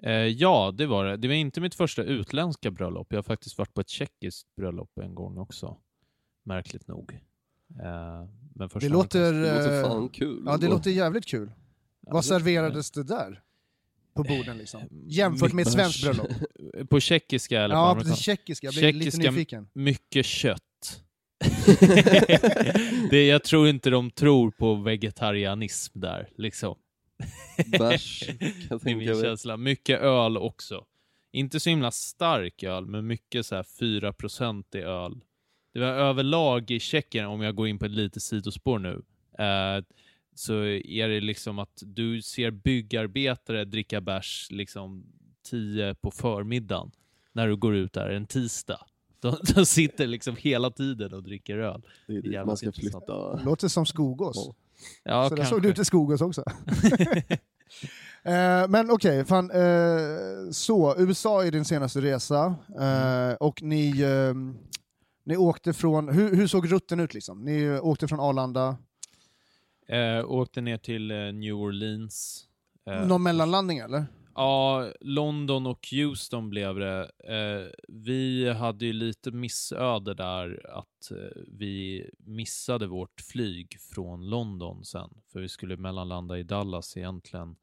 Eh, 0.07 0.13
ja, 0.13 0.75
det 0.79 0.87
var 0.87 1.05
det. 1.05 1.17
Det 1.17 1.29
var 1.29 1.35
inte 1.35 1.61
mitt 1.61 1.75
första 1.75 2.03
utländska 2.03 2.71
bröllop. 2.71 3.07
Jag 3.11 3.19
har 3.19 3.23
faktiskt 3.23 3.59
varit 3.59 3.75
på 3.75 3.81
ett 3.81 3.89
tjeckiskt 3.89 4.57
bröllop 4.57 4.99
en 5.03 5.15
gång 5.15 5.39
också. 5.39 5.77
Märkligt 6.45 6.89
nog. 6.89 7.13
Eh, 7.83 8.29
men 8.55 8.69
första 8.69 8.89
Det 8.89 8.93
låter, 8.93 9.33
Det 9.33 9.55
låter 9.55 9.77
eh, 9.79 9.83
fan 9.83 10.09
kul. 10.09 10.43
ja 10.47 10.57
det 10.57 10.69
låter 10.69 10.91
jävligt 10.91 11.27
kul. 11.27 11.51
Ja, 12.07 12.13
Vad 12.13 12.25
serverades 12.25 12.91
det 12.91 13.03
där? 13.03 13.43
På 14.15 14.23
borden 14.23 14.59
liksom? 14.59 14.81
Jämfört 15.07 15.53
med 15.53 15.67
ett 15.67 15.73
svenskt 15.73 16.03
bröllop? 16.03 16.29
På 16.91 17.01
tjeckiska 17.01 17.61
eller 17.63 17.75
Ja, 17.75 17.85
på 17.85 17.91
amerikanska? 17.91 18.23
tjeckiska. 18.23 18.67
Jag 18.67 18.75
blir 18.75 18.93
lite 18.93 19.11
Tjeckiska- 19.17 19.31
nyfiken. 19.31 19.69
Mycket 19.73 20.27
kött. 20.27 20.61
det, 23.11 23.27
jag 23.27 23.45
tror 23.45 23.69
inte 23.69 23.91
de 23.91 24.11
tror 24.11 24.51
på 24.51 24.75
vegetarianism 24.75 26.01
där, 26.01 26.29
liksom. 26.37 26.77
Bärs, 27.79 28.27
kan 28.27 28.37
jag 28.41 28.81
Det 28.81 28.91
är 28.91 28.95
min 28.95 28.99
tänka 28.99 29.15
mig. 29.15 29.23
känsla. 29.23 29.57
Mycket 29.57 30.01
öl 30.01 30.37
också. 30.37 30.85
Inte 31.33 31.61
så 31.61 31.71
himla 31.71 31.91
stark 31.91 32.63
öl, 32.63 32.87
men 32.87 33.07
mycket 33.07 33.47
så 33.47 33.55
här 33.57 33.63
4% 33.63 34.77
i 34.77 34.81
öl. 34.81 35.21
Det 35.73 35.81
var 35.81 35.87
överlag 35.87 36.71
i 36.71 36.81
Tjeckien, 36.81 37.27
om 37.27 37.41
jag 37.41 37.55
går 37.55 37.69
in 37.69 37.79
på 37.79 37.85
ett 37.85 37.91
litet 37.91 38.23
sidospår 38.23 38.79
nu, 38.79 39.03
eh, 39.39 39.85
så 40.35 40.55
är 40.65 41.09
det 41.09 41.21
liksom 41.21 41.59
att 41.59 41.83
du 41.87 42.23
ser 42.23 42.51
byggarbetare 42.51 43.65
dricka 43.65 44.01
bärs 44.01 44.49
liksom 44.51 45.07
10 45.51 45.95
på 45.95 46.11
förmiddagen 46.11 46.91
när 47.33 47.49
du 47.49 47.57
går 47.57 47.75
ut 47.77 47.93
där 47.93 48.09
en 48.11 48.27
tisdag. 48.27 48.81
De, 49.21 49.37
de 49.55 49.67
sitter 49.67 50.07
liksom 50.07 50.37
hela 50.37 50.71
tiden 50.71 51.15
och 51.15 51.23
dricker 51.23 51.59
öl. 51.59 51.83
Det 52.07 52.13
är 52.17 52.23
dit 52.23 52.47
man 52.47 52.57
ska 52.57 52.67
intressant. 52.67 53.05
flytta. 53.05 53.43
Låter 53.45 53.69
som 53.69 53.87
Skogås. 53.87 54.51
Ja. 55.03 55.29
Så 55.29 55.35
där 55.35 55.45
såg 55.45 55.63
det 55.63 55.69
ut 55.69 55.79
i 55.79 55.85
Skogås 55.85 56.21
också. 56.21 56.45
Eh, 58.27 58.69
men 58.69 58.91
okej, 58.91 59.25
fan. 59.25 59.51
eh, 59.51 60.51
så, 60.51 60.95
USA 60.99 61.45
är 61.45 61.51
din 61.51 61.65
senaste 61.65 62.01
resa 62.01 62.55
eh, 62.81 63.35
och 63.41 63.63
ni, 63.63 64.01
eh, 64.01 64.35
ni 65.25 65.37
åkte 65.37 65.73
från, 65.73 66.09
hur, 66.09 66.37
hur 66.37 66.47
såg 66.47 66.73
rutten 66.73 67.01
ut 67.01 67.15
liksom? 67.15 67.45
Ni 67.45 67.79
åkte 67.79 68.09
från 68.09 68.21
Arlanda, 68.21 68.77
Eh, 69.89 70.31
åkte 70.31 70.61
ner 70.61 70.79
till 70.79 71.11
eh, 71.11 71.17
New 71.17 71.55
Orleans. 71.55 72.45
Eh, 72.87 73.07
någon 73.07 73.23
mellanlandning 73.23 73.79
eller? 73.79 74.07
Ja, 74.37 74.93
London 75.01 75.67
och 75.67 75.89
Houston 75.91 76.51
blev 76.51 76.75
det. 76.75 77.11
Eh, 77.19 77.71
vi 77.89 78.53
hade 78.53 78.87
ju 78.87 78.93
lite 78.93 79.31
missöde 79.31 80.15
där 80.15 80.71
att 80.71 81.11
eh, 81.11 81.43
vi 81.49 82.11
missade 82.19 82.87
vårt 82.87 83.21
flyg 83.21 83.81
från 83.81 84.31
London 84.31 84.85
sen, 84.85 85.11
för 85.33 85.41
vi 85.41 85.49
skulle 85.49 85.77
mellanlanda 85.77 86.39
i 86.39 86.43
Dallas 86.43 86.97
egentligen. 86.97 87.57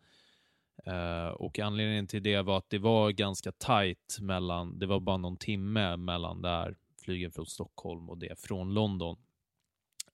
Eh, 0.86 1.28
och 1.28 1.60
anledningen 1.60 2.08
till 2.08 2.24
det 2.24 2.42
var 2.42 2.58
att 2.58 2.70
det 2.70 2.80
var 2.80 3.12
ganska 3.12 3.52
tight 3.52 4.18
mellan, 4.22 4.80
det 4.80 4.86
var 4.86 5.00
bara 5.00 5.18
någon 5.18 5.38
timme 5.38 5.98
mellan 5.98 6.42
där 6.42 6.76
flygen 7.02 7.32
från 7.32 7.46
Stockholm 7.46 8.10
och 8.10 8.18
det 8.18 8.40
från 8.40 8.74
London. 8.74 9.18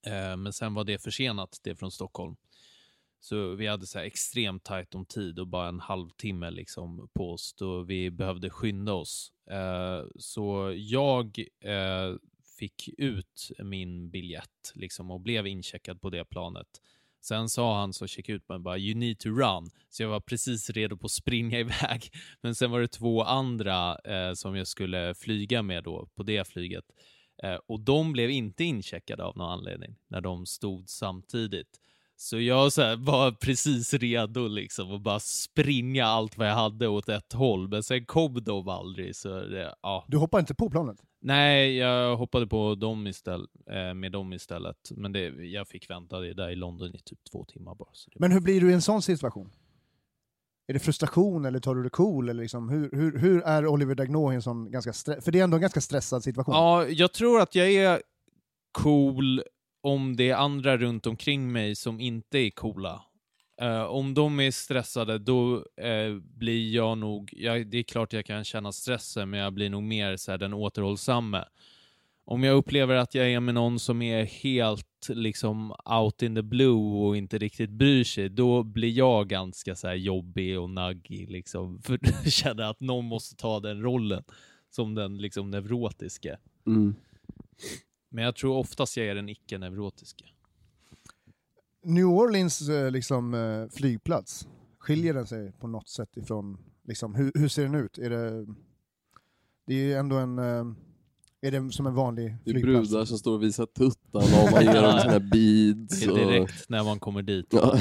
Eh, 0.06 0.38
men 0.38 0.54
sen 0.54 0.74
var 0.74 0.84
det 0.84 1.04
försenat, 1.04 1.60
det 1.64 1.76
från 1.76 1.92
Stockholm. 1.92 2.36
Så 3.20 3.56
vi 3.56 3.68
hade 3.68 3.88
så 3.88 4.00
här 4.00 4.06
extremt 4.06 4.64
tajt 4.64 4.96
om 4.96 5.06
tid 5.06 5.40
och 5.40 5.48
bara 5.48 5.68
en 5.68 5.80
halvtimme 5.80 6.52
liksom 6.52 7.10
på 7.14 7.32
oss 7.32 7.54
då 7.54 7.82
vi 7.82 8.12
behövde 8.12 8.50
skynda 8.50 8.94
oss. 8.94 9.32
Eh, 9.52 10.06
så 10.16 10.74
jag 10.78 11.40
eh, 11.60 12.16
fick 12.58 12.90
ut 12.98 13.52
min 13.60 14.10
biljett 14.10 14.72
liksom 14.74 15.12
och 15.12 15.22
blev 15.22 15.48
incheckad 15.48 16.02
på 16.02 16.10
det 16.10 16.26
planet. 16.26 16.68
Sen 17.22 17.50
sa 17.50 17.80
han 17.80 17.94
som 17.94 18.08
checkade 18.08 18.36
ut 18.36 18.50
mig 18.50 18.60
bara 18.60 18.78
“You 18.78 18.96
need 18.96 19.20
to 19.20 19.30
run”, 19.30 19.70
så 19.90 20.04
jag 20.04 20.10
var 20.10 20.20
precis 20.20 20.70
redo 20.70 20.98
på 20.98 21.06
att 21.06 21.12
springa 21.12 21.60
iväg. 21.66 22.12
Men 22.42 22.56
sen 22.56 22.72
var 22.72 22.82
det 22.82 22.88
två 22.88 23.24
andra 23.24 23.98
eh, 23.98 24.34
som 24.34 24.56
jag 24.56 24.68
skulle 24.68 25.16
flyga 25.16 25.62
med 25.62 25.84
då 25.84 26.08
på 26.16 26.24
det 26.24 26.48
flyget. 26.48 26.86
Eh, 27.44 27.60
och 27.68 27.80
de 27.80 28.14
blev 28.14 28.30
inte 28.30 28.64
incheckade 28.64 29.24
av 29.24 29.38
någon 29.38 29.52
anledning 29.52 29.96
när 30.08 30.22
de 30.22 30.46
stod 30.46 30.90
samtidigt. 30.90 31.80
Så 32.20 32.40
jag 32.40 32.74
så 32.74 32.82
här, 32.82 32.96
var 32.96 33.32
precis 33.32 33.94
redo 33.94 34.48
liksom 34.48 34.92
att 34.96 35.02
bara 35.02 35.20
springa 35.20 36.06
allt 36.06 36.38
vad 36.38 36.48
jag 36.50 36.56
hade 36.56 36.88
åt 36.88 37.10
ett 37.10 37.34
håll, 37.34 37.68
men 37.68 37.84
sen 37.84 38.06
kom 38.06 38.44
de 38.44 38.68
aldrig. 38.70 39.16
Så 39.16 39.30
det, 39.30 39.76
ja. 39.82 40.06
Du 40.08 40.18
hoppade 40.18 40.40
inte 40.40 40.56
på 40.56 40.70
planet? 40.70 40.98
Nej, 41.22 41.78
jag 41.78 42.18
hoppade 42.18 42.48
på 42.48 42.76
dem 42.76 43.08
istället, 43.08 43.50
eh, 43.72 43.94
med 43.94 44.12
dem 44.12 44.34
istället. 44.34 44.92
Men 44.92 45.12
det, 45.12 45.20
jag 45.28 45.68
fick 45.68 45.90
vänta 45.90 46.20
det 46.20 46.34
där 46.34 46.50
i 46.50 46.56
London 46.56 46.88
i 46.96 47.00
typ 47.06 47.20
två 47.32 47.46
timmar 47.46 47.76
bara. 47.76 47.90
Men 48.16 48.32
hur 48.32 48.40
blir 48.40 48.62
du 48.62 48.70
i 48.70 48.74
en 48.74 48.82
sån 48.82 49.02
situation? 49.02 49.50
Är 50.68 50.74
det 50.74 50.80
frustration 50.80 51.46
eller 51.46 51.60
tar 51.60 51.76
du 51.76 51.84
det 51.84 51.90
cool? 51.90 52.30
Eller 52.30 52.42
liksom, 52.42 52.70
hur, 52.70 52.90
hur, 52.92 53.18
hur 53.20 53.42
är 53.42 53.68
Oliver 53.68 53.96
Dagnå 53.96 54.32
i 54.32 54.36
en 54.36 54.42
sån 54.42 54.72
ganska 54.72 54.92
stre- 54.92 55.22
För 55.22 55.32
det 55.32 55.40
är 55.40 55.44
ändå 55.44 55.56
en 55.58 55.62
ganska 55.62 55.82
stressad 55.82 56.24
situation. 56.24 56.54
Ja, 56.56 56.88
jag 56.88 57.14
tror 57.14 57.42
att 57.42 57.56
jag 57.56 57.74
är 57.74 58.02
cool 58.72 59.44
om 59.88 60.16
det 60.16 60.30
är 60.30 60.36
andra 60.36 60.78
runt 60.78 61.08
omkring 61.08 61.52
mig 61.52 61.76
som 61.76 62.00
inte 62.00 62.38
är 62.38 62.50
coola. 62.50 63.04
Uh, 63.62 63.84
om 63.84 64.14
de 64.14 64.40
är 64.40 64.52
stressade, 64.52 65.18
då 65.18 65.56
uh, 65.56 66.20
blir 66.20 66.76
jag 66.76 66.98
nog... 66.98 67.34
Ja, 67.38 67.64
det 67.64 67.78
är 67.78 67.84
klart 67.84 68.14
jag 68.14 68.26
kan 68.26 68.44
känna 68.44 68.72
stressen, 68.72 69.30
men 69.30 69.40
jag 69.40 69.54
blir 69.54 69.70
nog 69.70 69.84
mer 69.84 70.18
så 70.18 70.32
här, 70.32 70.38
den 70.38 70.54
återhållsamme. 70.54 71.44
Om 72.26 72.44
jag 72.44 72.56
upplever 72.56 72.96
att 72.96 73.16
jag 73.16 73.32
är 73.32 73.40
med 73.40 73.54
någon 73.54 73.80
som 73.80 74.02
är 74.02 74.24
helt 74.24 75.10
liksom 75.10 75.76
out 75.86 76.22
in 76.22 76.36
the 76.36 76.42
blue 76.42 77.06
och 77.06 77.18
inte 77.18 77.38
riktigt 77.38 77.70
bryr 77.70 78.04
sig, 78.04 78.30
då 78.30 78.64
blir 78.64 78.92
jag 78.92 79.28
ganska 79.28 79.76
så 79.76 79.88
här 79.88 79.96
jobbig 79.96 80.60
och 80.60 80.70
naggig. 80.70 81.32
Liksom, 81.32 81.82
för 81.84 82.00
jag 82.02 82.32
känner 82.32 82.64
att 82.64 82.80
någon 82.80 83.06
måste 83.06 83.36
ta 83.36 83.60
den 83.60 83.82
rollen 83.82 84.24
som 84.70 84.96
den 84.96 85.18
liksom 85.18 85.52
neurotiske. 85.52 86.38
Mm. 86.66 86.96
Men 88.10 88.24
jag 88.24 88.36
tror 88.36 88.58
oftast 88.58 88.98
jag 88.98 89.08
är 89.08 89.16
den 89.16 89.30
icke-neurotiska. 89.30 90.26
New 91.84 92.06
Orleans 92.06 92.70
eh, 92.70 92.92
liksom, 92.92 93.34
eh, 93.34 93.70
flygplats, 93.78 94.48
skiljer 94.80 95.14
den 95.14 95.28
sig 95.28 95.52
på 95.52 95.68
något 95.68 95.90
sätt 95.90 96.18
ifrån, 96.18 96.58
liksom, 96.84 97.16
hur, 97.16 97.32
hur 97.36 97.48
ser 97.48 97.64
den 97.64 97.76
ut? 97.76 97.98
Är 97.98 98.10
det, 98.10 98.46
det 99.68 99.74
är 99.74 99.84
ju 99.84 99.94
ändå 99.94 100.16
en, 100.16 100.40
eh, 100.40 100.66
är 101.42 101.52
det 101.52 101.72
som 101.72 101.88
en 101.88 101.94
vanlig 101.96 102.36
Det 102.44 102.50
är 102.50 102.54
flygplats? 102.54 102.90
brudar 102.90 103.06
som 103.06 103.18
står 103.18 103.34
och 103.34 103.44
visar 103.44 103.66
tuttarna 103.66 104.44
och 104.44 104.52
man 104.52 104.64
ger 104.64 104.82
dem 104.82 104.92
här 104.94 105.20
beads. 105.20 106.00
Det 106.06 106.06
är 106.06 106.12
Och... 106.12 106.18
direkt 106.18 106.70
när 106.70 106.84
man 106.84 107.00
kommer 107.00 107.22
dit. 107.22 107.48
Ja, 107.50 107.80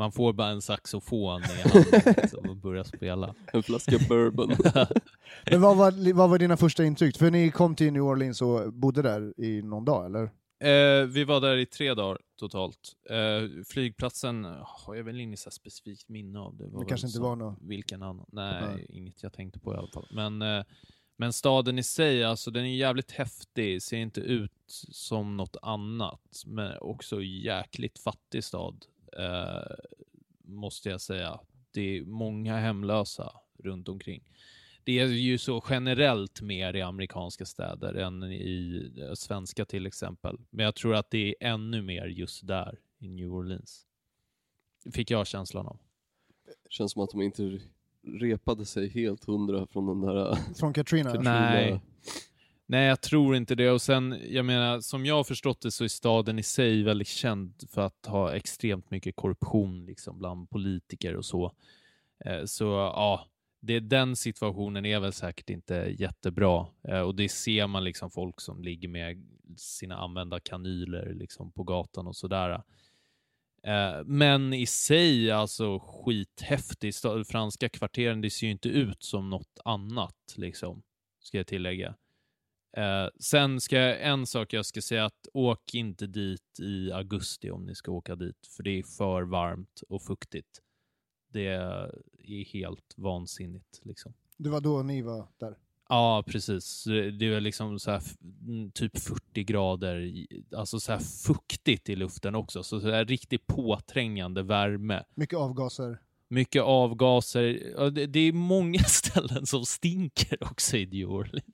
Man 0.00 0.12
får 0.12 0.32
bara 0.32 0.48
en 0.48 0.62
saxofon 0.62 1.42
i 1.42 1.68
handen 1.68 2.14
liksom, 2.16 2.50
och 2.50 2.56
börjar 2.56 2.84
spela. 2.84 3.34
en 3.52 3.62
flaska 3.62 3.98
bourbon. 4.08 4.48
Men 5.50 5.60
vad 5.60 5.76
var, 5.76 6.12
vad 6.12 6.30
var 6.30 6.38
dina 6.38 6.56
första 6.56 6.84
intryck? 6.84 7.16
För 7.16 7.30
ni 7.30 7.50
kom 7.50 7.74
till 7.74 7.92
New 7.92 8.02
Orleans 8.02 8.42
och 8.42 8.72
bodde 8.72 9.02
där 9.02 9.40
i 9.40 9.62
någon 9.62 9.84
dag, 9.84 10.06
eller? 10.06 10.22
Eh, 10.64 11.06
vi 11.06 11.24
var 11.24 11.40
där 11.40 11.56
i 11.56 11.66
tre 11.66 11.94
dagar 11.94 12.18
totalt. 12.38 12.92
Eh, 13.10 13.64
flygplatsen 13.66 14.44
har 14.62 14.94
jag 14.94 15.04
väl 15.04 15.20
inget 15.20 15.38
så 15.38 15.50
specifikt 15.50 16.08
minne 16.08 16.38
av. 16.38 16.56
Det, 16.56 16.68
var 16.68 16.80
Det 16.80 16.88
kanske 16.88 17.06
inte 17.06 17.16
som 17.16 17.24
var 17.24 17.36
något... 17.36 17.58
Vilken 17.60 18.02
annan? 18.02 18.26
Nej, 18.32 18.62
Nej. 18.62 18.86
inget 18.88 19.22
jag 19.22 19.32
tänkte 19.32 19.58
på 19.58 19.74
i 19.74 19.76
alla 19.76 19.90
fall. 19.94 20.08
Men, 20.10 20.42
eh, 20.42 20.64
men 21.16 21.32
staden 21.32 21.78
i 21.78 21.82
sig, 21.82 22.24
alltså 22.24 22.50
den 22.50 22.64
är 22.64 22.76
jävligt 22.76 23.10
häftig, 23.10 23.82
ser 23.82 23.96
inte 23.96 24.20
ut 24.20 24.52
som 24.92 25.36
något 25.36 25.56
annat. 25.62 26.42
Men 26.46 26.78
också 26.80 27.22
jäkligt 27.22 27.98
fattig 27.98 28.44
stad, 28.44 28.84
eh, 29.18 29.74
måste 30.44 30.88
jag 30.88 31.00
säga. 31.00 31.40
Det 31.70 31.98
är 31.98 32.04
många 32.04 32.56
hemlösa 32.56 33.32
runt 33.58 33.88
omkring. 33.88 34.22
Det 34.84 34.98
är 34.98 35.06
ju 35.06 35.38
så 35.38 35.64
generellt 35.70 36.42
mer 36.42 36.76
i 36.76 36.82
amerikanska 36.82 37.46
städer 37.46 37.94
än 37.94 38.22
i 38.22 38.92
eh, 38.98 39.14
svenska 39.14 39.64
till 39.64 39.86
exempel. 39.86 40.38
Men 40.50 40.64
jag 40.64 40.74
tror 40.74 40.94
att 40.94 41.10
det 41.10 41.28
är 41.28 41.34
ännu 41.48 41.82
mer 41.82 42.06
just 42.06 42.46
där, 42.46 42.78
i 42.98 43.08
New 43.08 43.32
Orleans. 43.34 43.86
Fick 44.92 45.10
jag 45.10 45.26
känslan 45.26 45.66
av. 45.66 45.78
Känns 46.68 46.92
som 46.92 47.02
att 47.02 47.10
de 47.10 47.22
inte 47.22 47.60
repade 48.02 48.66
sig 48.66 48.88
helt 48.88 49.24
hundra 49.24 49.66
från 49.66 49.86
den 49.86 50.00
där... 50.00 50.54
Från 50.54 50.72
Katrina? 50.72 51.12
Katrina. 51.12 51.40
Nej. 51.40 51.80
Nej, 52.70 52.86
jag 52.86 53.00
tror 53.00 53.36
inte 53.36 53.54
det. 53.54 53.70
Och 53.70 53.82
sen, 53.82 54.18
jag 54.28 54.44
menar, 54.44 54.80
som 54.80 55.06
jag 55.06 55.14
har 55.14 55.24
förstått 55.24 55.60
det 55.60 55.70
så 55.70 55.84
är 55.84 55.88
staden 55.88 56.38
i 56.38 56.42
sig 56.42 56.82
väldigt 56.82 57.08
känd 57.08 57.54
för 57.70 57.82
att 57.82 58.06
ha 58.06 58.34
extremt 58.34 58.90
mycket 58.90 59.16
korruption 59.16 59.86
liksom, 59.86 60.18
bland 60.18 60.50
politiker 60.50 61.16
och 61.16 61.24
så. 61.24 61.52
Eh, 62.24 62.44
så 62.44 62.64
ja, 62.64 63.26
det, 63.60 63.80
den 63.80 64.16
situationen 64.16 64.86
är 64.86 65.00
väl 65.00 65.12
säkert 65.12 65.50
inte 65.50 65.74
jättebra. 65.98 66.66
Eh, 66.88 67.00
och 67.00 67.14
det 67.14 67.28
ser 67.28 67.66
man 67.66 67.84
liksom 67.84 68.10
folk 68.10 68.40
som 68.40 68.62
ligger 68.62 68.88
med 68.88 69.26
sina 69.56 69.96
använda 69.96 70.40
kanyler 70.40 71.14
liksom, 71.14 71.52
på 71.52 71.62
gatan 71.62 72.06
och 72.06 72.16
sådär. 72.16 72.62
Eh, 73.62 74.04
men 74.04 74.52
i 74.52 74.66
sig, 74.66 75.30
alltså 75.30 75.78
skithäftig. 75.78 76.94
Franska 77.28 77.68
kvarteren, 77.68 78.20
det 78.20 78.30
ser 78.30 78.46
ju 78.46 78.52
inte 78.52 78.68
ut 78.68 79.02
som 79.02 79.30
något 79.30 79.60
annat, 79.64 80.34
liksom, 80.36 80.82
ska 81.20 81.36
jag 81.36 81.46
tillägga. 81.46 81.94
Eh, 82.72 83.08
sen 83.20 83.60
ska 83.60 83.76
jag, 83.76 84.02
en 84.02 84.26
sak 84.26 84.52
jag 84.52 84.66
ska 84.66 84.82
säga 84.82 85.04
att 85.04 85.28
åk 85.32 85.74
inte 85.74 86.06
dit 86.06 86.60
i 86.60 86.92
augusti 86.92 87.50
om 87.50 87.66
ni 87.66 87.74
ska 87.74 87.92
åka 87.92 88.16
dit, 88.16 88.46
för 88.56 88.62
det 88.62 88.78
är 88.78 88.82
för 88.82 89.22
varmt 89.22 89.82
och 89.88 90.02
fuktigt. 90.02 90.60
Det 91.32 91.46
är 91.46 92.44
helt 92.52 92.94
vansinnigt 92.96 93.80
liksom. 93.82 94.14
Det 94.36 94.50
var 94.50 94.60
då 94.60 94.82
ni 94.82 95.02
var 95.02 95.28
där? 95.38 95.56
Ja, 95.88 96.24
precis. 96.26 96.84
Det 97.18 97.26
är 97.26 97.40
liksom 97.40 97.78
så 97.78 97.90
här, 97.90 98.02
mm, 98.46 98.70
typ 98.70 98.98
40 98.98 99.44
grader, 99.44 100.12
alltså 100.56 100.80
så 100.80 100.92
här 100.92 100.98
fuktigt 100.98 101.88
i 101.88 101.96
luften 101.96 102.34
också. 102.34 102.62
Så, 102.62 102.80
så 102.80 102.90
här 102.90 103.04
riktigt 103.04 103.46
påträngande 103.46 104.42
värme. 104.42 105.04
Mycket 105.14 105.38
avgaser? 105.38 105.98
Mycket 106.28 106.62
avgaser. 106.62 107.42
Det 108.06 108.20
är 108.20 108.32
många 108.32 108.78
ställen 108.86 109.46
som 109.46 109.64
stinker 109.64 110.44
också 110.50 110.76
i 110.76 110.86
New 110.86 111.10
Orleans. 111.10 111.44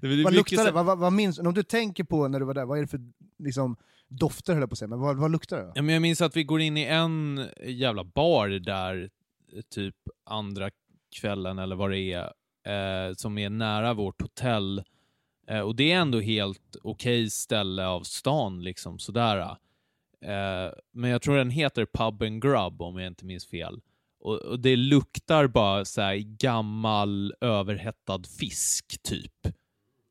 Det 0.00 0.22
Vad 0.24 0.34
luktar 0.34 0.64
det? 0.64 0.70
Vad, 0.70 0.86
vad, 0.86 0.98
vad 0.98 1.12
minns, 1.12 1.38
om 1.38 1.54
du 1.54 1.62
tänker 1.62 2.04
på 2.04 2.28
när 2.28 2.40
du 2.40 2.46
var 2.46 2.54
där, 2.54 2.64
vad 2.64 2.78
är 2.78 2.82
det 2.82 2.88
för 2.88 3.00
liksom, 3.38 3.76
dofter 4.08 4.52
höll 4.52 4.62
jag 4.62 4.70
på 4.70 4.74
att 4.74 4.78
säga, 4.78 4.88
men 4.88 5.00
vad, 5.00 5.16
vad 5.16 5.30
luktar 5.30 5.56
det? 5.56 5.72
Ja, 5.74 5.82
men 5.82 5.92
jag 5.92 6.02
minns 6.02 6.20
att 6.20 6.36
vi 6.36 6.44
går 6.44 6.60
in 6.60 6.76
i 6.76 6.84
en 6.84 7.46
jävla 7.64 8.04
bar 8.04 8.48
där, 8.48 9.10
typ 9.70 9.96
andra 10.24 10.70
kvällen 11.20 11.58
eller 11.58 11.76
vad 11.76 11.90
det 11.90 12.12
är, 12.12 13.08
eh, 13.08 13.14
som 13.14 13.38
är 13.38 13.50
nära 13.50 13.94
vårt 13.94 14.22
hotell. 14.22 14.82
Eh, 15.48 15.60
och 15.60 15.76
det 15.76 15.92
är 15.92 15.96
ändå 15.96 16.20
helt 16.20 16.76
okej 16.82 17.30
ställe 17.30 17.86
av 17.86 18.02
stan, 18.02 18.62
liksom 18.62 18.98
sådär. 18.98 19.38
Eh, 20.20 20.72
men 20.92 21.10
jag 21.10 21.22
tror 21.22 21.36
den 21.36 21.50
heter 21.50 21.86
Pub 21.86 22.22
and 22.22 22.42
Grub 22.42 22.82
om 22.82 22.98
jag 22.98 23.06
inte 23.06 23.24
minns 23.24 23.46
fel. 23.46 23.80
Och, 24.20 24.34
och 24.38 24.60
det 24.60 24.76
luktar 24.76 25.46
bara 25.46 25.84
så 25.84 26.00
här 26.00 26.16
gammal 26.16 27.34
överhettad 27.40 28.22
fisk, 28.38 29.02
typ. 29.02 29.32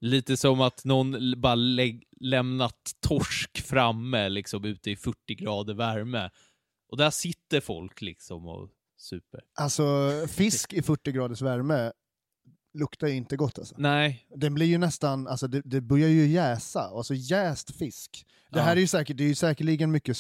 Lite 0.02 0.38
som 0.38 0.62
att 0.62 0.86
någon 0.86 1.42
bara 1.42 1.56
lämnat 2.22 2.92
torsk 3.08 3.62
framme 3.62 4.30
liksom 4.30 4.66
ute 4.66 4.92
i 4.92 4.96
40 4.96 5.36
grader 5.36 5.74
värme. 5.74 6.30
Och 6.92 6.98
där 6.98 7.10
sitter 7.10 7.62
folk 7.62 8.02
liksom 8.02 8.48
och 8.48 8.70
super. 8.98 9.42
Alltså 9.60 10.12
fisk 10.30 10.74
i 10.74 10.82
40 10.82 11.12
graders 11.12 11.42
värme 11.42 11.92
luktar 12.74 13.08
ju 13.08 13.14
inte 13.14 13.36
gott 13.38 13.60
alltså. 13.60 13.76
Nej, 13.78 14.28
Den 14.36 14.54
blir 14.54 14.66
ju 14.66 14.78
nästan, 14.78 15.28
alltså 15.28 15.48
det, 15.48 15.62
det 15.66 15.82
börjar 15.82 16.08
ju 16.10 16.28
jäsa, 16.28 16.82
alltså 16.82 17.14
jäst 17.14 17.76
fisk. 17.76 18.26
Det 18.52 18.60
Ja. 18.60 18.64
här 18.66 18.76
är 18.76 18.80
ju 18.80 18.88
säkert, 18.88 19.18
det 19.18 19.24
är 19.24 19.28
ju 19.28 19.36
säkerligen 19.36 19.92
mycket 19.92 20.18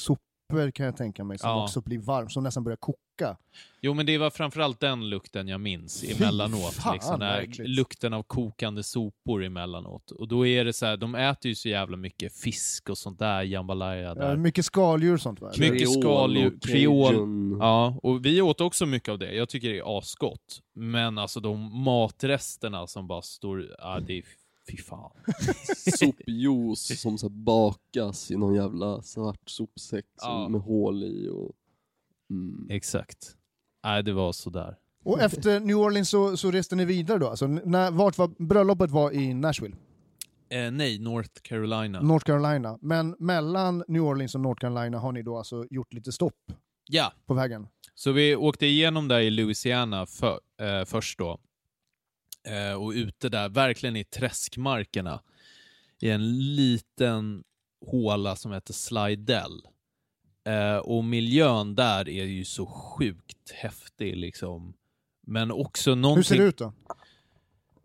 sopor 0.52 0.72
kan 0.72 0.86
jag 0.86 0.98
tänka 0.98 1.24
mig 1.24 1.38
som 1.38 1.50
Ja. 1.50 1.64
också 1.64 1.82
blir 1.82 2.00
varm, 2.00 2.30
som 2.30 2.44
nästan 2.44 2.64
börjar 2.64 2.78
koka. 2.78 3.38
Jo, 3.82 3.94
men 3.94 4.06
det 4.06 4.18
var 4.18 4.30
framförallt 4.30 4.80
den 4.80 5.10
lukten 5.10 5.48
jag 5.48 5.62
minns 5.62 6.02
Fy 6.02 6.14
emellanåt. 6.24 6.74
fan, 6.74 6.94
liksom, 6.94 7.22
äckligt. 7.22 7.70
lukten 7.70 8.14
av 8.14 8.24
kokande 8.24 8.84
sopor 8.84 9.44
emellanåt. 9.44 10.12
Och 10.12 10.28
då 10.28 10.48
är 10.48 10.66
det 10.66 10.74
så 10.74 10.86
här, 10.86 10.98
de 10.98 11.16
äter 11.16 11.50
ju 11.50 11.56
så 11.56 11.70
jävla 11.70 11.98
mycket 11.98 12.34
fisk 12.34 12.90
och 12.90 12.98
sånt 12.98 13.20
där, 13.20 13.42
jambalaya 13.44 14.16
där. 14.16 14.30
Ja, 14.30 14.36
mycket 14.36 14.66
skaldjur 14.66 15.14
och 15.14 15.22
sånt 15.22 15.42
va? 15.42 15.52
Mycket 15.58 15.92
skaldjur, 15.92 16.60
kreol. 16.62 17.16
Ja, 17.60 18.00
och 18.04 18.26
vi 18.26 18.42
åt 18.42 18.62
också 18.62 18.86
mycket 18.86 19.10
av 19.10 19.20
det. 19.20 19.34
Jag 19.34 19.50
tycker 19.50 19.70
det 19.70 19.78
är 19.78 19.98
asgott. 19.98 20.62
Men 20.76 21.18
alltså 21.18 21.40
de 21.40 21.84
matresterna 21.84 22.88
som 22.88 23.08
bara 23.08 23.22
står, 23.22 23.76
ja 23.80 24.00
det 24.08 24.18
är 24.18 24.24
fy 24.72 24.78
fan. 24.78 25.12
Sopjuice 25.98 27.00
som 27.02 27.18
så 27.18 27.30
bakas 27.30 28.32
i 28.32 28.36
någon 28.36 28.56
jävla 28.56 29.02
svart 29.02 29.50
sopsäck 29.50 30.06
Ja. 30.22 30.50
med 30.50 30.62
hål 30.62 31.04
i 31.04 31.30
och... 31.30 31.52
Mm. 32.30 32.68
Exakt. 32.70 33.36
Nej, 33.84 34.04
det 34.04 34.14
var 34.14 34.32
sådär. 34.32 34.76
Och 35.04 35.22
efter 35.22 35.60
New 35.60 35.78
Orleans 35.78 36.10
så, 36.10 36.38
så 36.38 36.52
reste 36.52 36.76
ni 36.76 36.86
vidare 36.86 37.18
då? 37.18 37.28
Alltså, 37.30 37.48
när, 37.48 37.92
vart 37.92 38.18
var, 38.18 38.28
bröllopet 38.48 38.92
var 38.92 39.12
i 39.12 39.34
Nashville, 39.34 39.76
Eh, 40.50 40.72
nej, 40.72 41.00
North 41.00 41.42
Carolina. 41.42 42.02
North 42.02 42.26
Carolina. 42.26 42.78
Men 42.82 43.16
mellan 43.20 43.84
New 43.88 44.02
Orleans 44.04 44.36
och 44.36 44.42
North 44.42 44.60
Carolina 44.62 45.00
har 45.00 45.12
ni 45.12 45.22
då 45.24 45.38
alltså 45.38 45.66
gjort 45.70 45.94
lite 45.94 46.12
stopp 46.12 46.52
ja, 46.90 47.14
på 47.26 47.34
vägen? 47.34 47.68
Så 47.96 48.12
vi 48.12 48.36
åkte 48.36 48.66
igenom 48.66 49.08
där 49.08 49.20
i 49.20 49.30
Louisiana 49.30 50.06
för, 50.06 50.40
eh, 50.62 50.86
först 50.86 51.20
då. 51.20 51.40
Eh, 52.48 52.74
och 52.74 52.92
ute 52.92 53.30
där, 53.30 53.50
verkligen 53.50 53.96
i 53.96 54.04
träskmarkerna. 54.04 55.22
I 56.00 56.10
en 56.10 56.56
liten 56.56 57.44
håla 57.86 58.36
som 58.36 58.52
heter 58.52 58.74
Slidell. 58.74 59.62
Eh, 60.48 60.78
och 60.78 61.04
miljön 61.04 61.76
där 61.76 62.10
är 62.10 62.26
ju 62.26 62.46
så 62.46 62.66
sjukt 62.66 63.52
häftig 63.54 64.18
liksom. 64.18 64.74
Men 65.22 65.52
också 65.52 65.96
någonting... 65.96 66.18
Hur 66.18 66.24
ser 66.24 66.38
det 66.38 66.44
ut 66.44 66.58
då? 66.58 66.74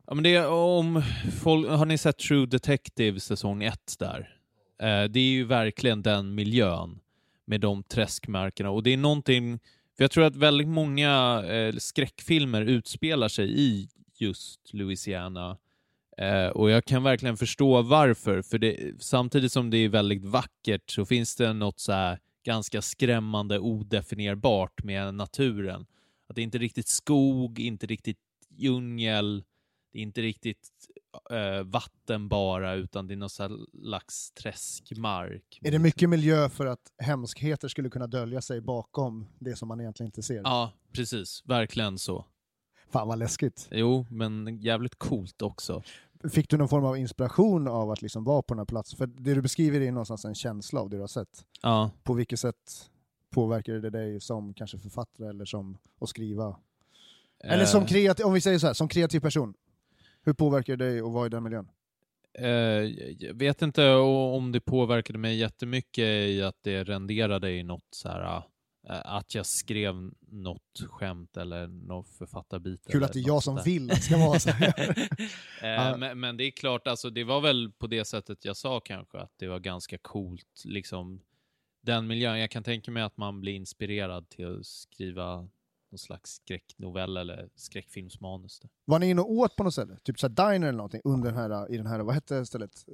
Ja, 0.06 0.14
men 0.14 0.24
det 0.24 0.34
är 0.34 0.48
om 0.48 1.02
folk, 1.42 1.68
har 1.68 1.86
ni 1.86 1.98
sett 1.98 2.18
True 2.18 2.46
Detective 2.46 3.20
säsong 3.20 3.62
1 3.62 3.96
där? 3.98 4.36
Eh, 4.78 5.04
det 5.04 5.20
är 5.20 5.30
ju 5.30 5.44
verkligen 5.44 6.02
den 6.02 6.34
miljön 6.34 6.98
med 7.44 7.60
de 7.60 7.82
träskmarkerna. 7.82 8.70
Och 8.70 8.82
det 8.82 8.92
är 8.92 8.96
någonting, 8.96 9.58
för 9.96 10.04
jag 10.04 10.10
tror 10.10 10.24
att 10.24 10.36
väldigt 10.36 10.68
många 10.68 11.42
eh, 11.46 11.74
skräckfilmer 11.76 12.62
utspelar 12.62 13.28
sig 13.28 13.60
i 13.60 13.88
just 14.22 14.74
Louisiana. 14.74 15.58
Eh, 16.18 16.46
och 16.46 16.70
jag 16.70 16.84
kan 16.84 17.02
verkligen 17.02 17.36
förstå 17.36 17.82
varför, 17.82 18.42
för 18.42 18.58
det, 18.58 19.02
samtidigt 19.02 19.52
som 19.52 19.70
det 19.70 19.76
är 19.76 19.88
väldigt 19.88 20.24
vackert 20.24 20.90
så 20.90 21.04
finns 21.04 21.36
det 21.36 21.52
något 21.52 21.80
så 21.80 21.92
här 21.92 22.18
ganska 22.44 22.82
skrämmande 22.82 23.58
odefinierbart 23.58 24.84
med 24.84 25.14
naturen. 25.14 25.86
Att 26.28 26.36
det 26.36 26.40
är 26.40 26.44
inte 26.44 26.58
riktigt 26.58 26.88
skog, 26.88 27.60
inte 27.60 27.86
riktigt 27.86 28.18
djungel, 28.48 29.44
det 29.92 29.98
är 29.98 30.02
inte 30.02 30.22
riktigt 30.22 30.68
eh, 31.30 31.62
vatten 31.64 32.28
bara, 32.28 32.74
utan 32.74 33.06
det 33.06 33.14
är 33.14 33.16
någon 33.16 33.30
slags 33.30 34.32
träskmark. 34.32 35.58
Är 35.62 35.70
det 35.70 35.78
mycket 35.78 36.10
miljö 36.10 36.48
för 36.48 36.66
att 36.66 36.92
hemskheter 36.98 37.68
skulle 37.68 37.90
kunna 37.90 38.06
dölja 38.06 38.42
sig 38.42 38.60
bakom 38.60 39.26
det 39.38 39.56
som 39.56 39.68
man 39.68 39.80
egentligen 39.80 40.08
inte 40.08 40.22
ser? 40.22 40.40
Ja, 40.44 40.72
precis. 40.92 41.42
Verkligen 41.44 41.98
så. 41.98 42.26
Fan 42.92 43.08
vad 43.08 43.18
läskigt. 43.18 43.68
Jo, 43.70 44.06
men 44.10 44.58
jävligt 44.60 44.98
coolt 44.98 45.42
också. 45.42 45.82
Fick 46.32 46.50
du 46.50 46.56
någon 46.56 46.68
form 46.68 46.84
av 46.84 46.98
inspiration 46.98 47.68
av 47.68 47.90
att 47.90 48.02
liksom 48.02 48.24
vara 48.24 48.42
på 48.42 48.54
den 48.54 48.58
här 48.58 48.64
platsen? 48.64 48.96
För 48.96 49.06
det 49.06 49.34
du 49.34 49.42
beskriver 49.42 49.80
är 49.80 49.92
någonstans 49.92 50.24
en 50.24 50.34
känsla 50.34 50.80
av 50.80 50.90
det 50.90 50.96
du 50.96 51.00
har 51.00 51.08
sett. 51.08 51.44
Ja. 51.62 51.90
På 52.02 52.14
vilket 52.14 52.40
sätt 52.40 52.90
påverkar 53.30 53.72
det 53.72 53.90
dig 53.90 54.20
som 54.20 54.54
kanske 54.54 54.78
författare 54.78 55.28
eller 55.28 55.44
som 55.44 55.78
att 56.00 56.08
skriva? 56.08 56.56
Eller 57.44 57.64
som 57.64 57.82
Eh, 57.82 57.88
kreativ, 57.88 58.26
om 58.26 58.32
vi 58.32 58.40
säger 58.40 58.58
så 58.58 58.66
här, 58.66 58.74
som 58.74 58.88
kreativ 58.88 59.20
person. 59.20 59.54
Hur 60.24 60.32
påverkar 60.32 60.76
det 60.76 60.84
dig 60.84 61.00
att 61.00 61.12
vara 61.12 61.26
i 61.26 61.28
den 61.28 61.42
miljön? 61.42 61.68
Eh, 62.38 62.48
jag 63.18 63.34
vet 63.34 63.62
inte 63.62 63.94
om 64.34 64.52
det 64.52 64.60
påverkade 64.60 65.18
mig 65.18 65.36
jättemycket 65.36 66.04
i 66.04 66.42
att 66.42 66.56
det 66.62 66.84
renderade 66.84 67.50
i 67.50 67.62
något 67.62 67.86
så 67.90 68.08
här, 68.08 68.36
eh, 68.36 68.42
att 68.88 69.34
jag 69.34 69.46
skrev 69.46 70.10
något 70.20 70.80
skämt 70.88 71.36
eller 71.36 71.66
någon 71.66 72.04
författarbit. 72.04 72.86
Kul 72.90 73.04
att 73.04 73.12
det 73.12 73.18
är 73.18 73.26
jag 73.26 73.42
som 73.42 73.56
där. 73.56 73.64
vill 73.64 73.90
att 73.90 73.96
det 73.96 74.02
ska 74.02 74.18
vara 74.18 74.38
så 74.38 74.50
här. 74.50 75.08
Eh, 75.62 75.98
men, 75.98 76.20
men 76.20 76.36
det 76.36 76.44
är 76.44 76.50
klart, 76.50 76.86
alltså, 76.86 77.10
det 77.10 77.24
var 77.24 77.40
väl 77.40 77.72
på 77.72 77.86
det 77.86 78.04
sättet 78.04 78.44
jag 78.44 78.56
sa 78.56 78.80
kanske, 78.80 79.18
att 79.18 79.32
det 79.36 79.46
var 79.46 79.58
ganska 79.58 79.98
coolt, 79.98 80.62
liksom, 80.64 81.20
den 81.80 82.06
miljön. 82.06 82.38
Jag 82.38 82.50
kan 82.50 82.62
tänka 82.62 82.90
mig 82.90 83.02
att 83.02 83.16
man 83.16 83.40
blir 83.40 83.52
inspirerad 83.52 84.28
till 84.28 84.58
att 84.58 84.66
skriva 84.66 85.48
någon 85.90 85.98
slags 85.98 86.30
skräcknovell 86.34 87.16
eller 87.16 87.48
skräckfilmsmanus. 87.54 88.60
Där. 88.60 88.70
Var 88.84 88.98
ni 88.98 89.10
inne 89.10 89.20
och 89.20 89.30
åt 89.32 89.56
på 89.56 89.64
något 89.64 89.72
ställe? 89.72 89.98
Typ 90.02 90.20
så 90.20 90.28
här 90.28 90.34
diner 90.52 90.68
eller 90.68 90.76
någonting 90.76 91.00
under 91.04 91.32
den 91.32 91.38
här, 91.40 91.72
i 91.72 91.76
den 91.76 91.86
här, 91.86 92.00
vad 92.00 92.14
hette 92.14 92.46
stället? 92.46 92.84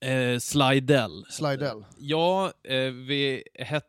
Eh, 0.00 0.10
Eh, 0.10 0.38
Slidell. 0.38 1.24
Slidell. 1.30 1.84
Ja, 1.98 2.52
eh, 2.62 2.90
vi 2.90 3.42
het, 3.54 3.84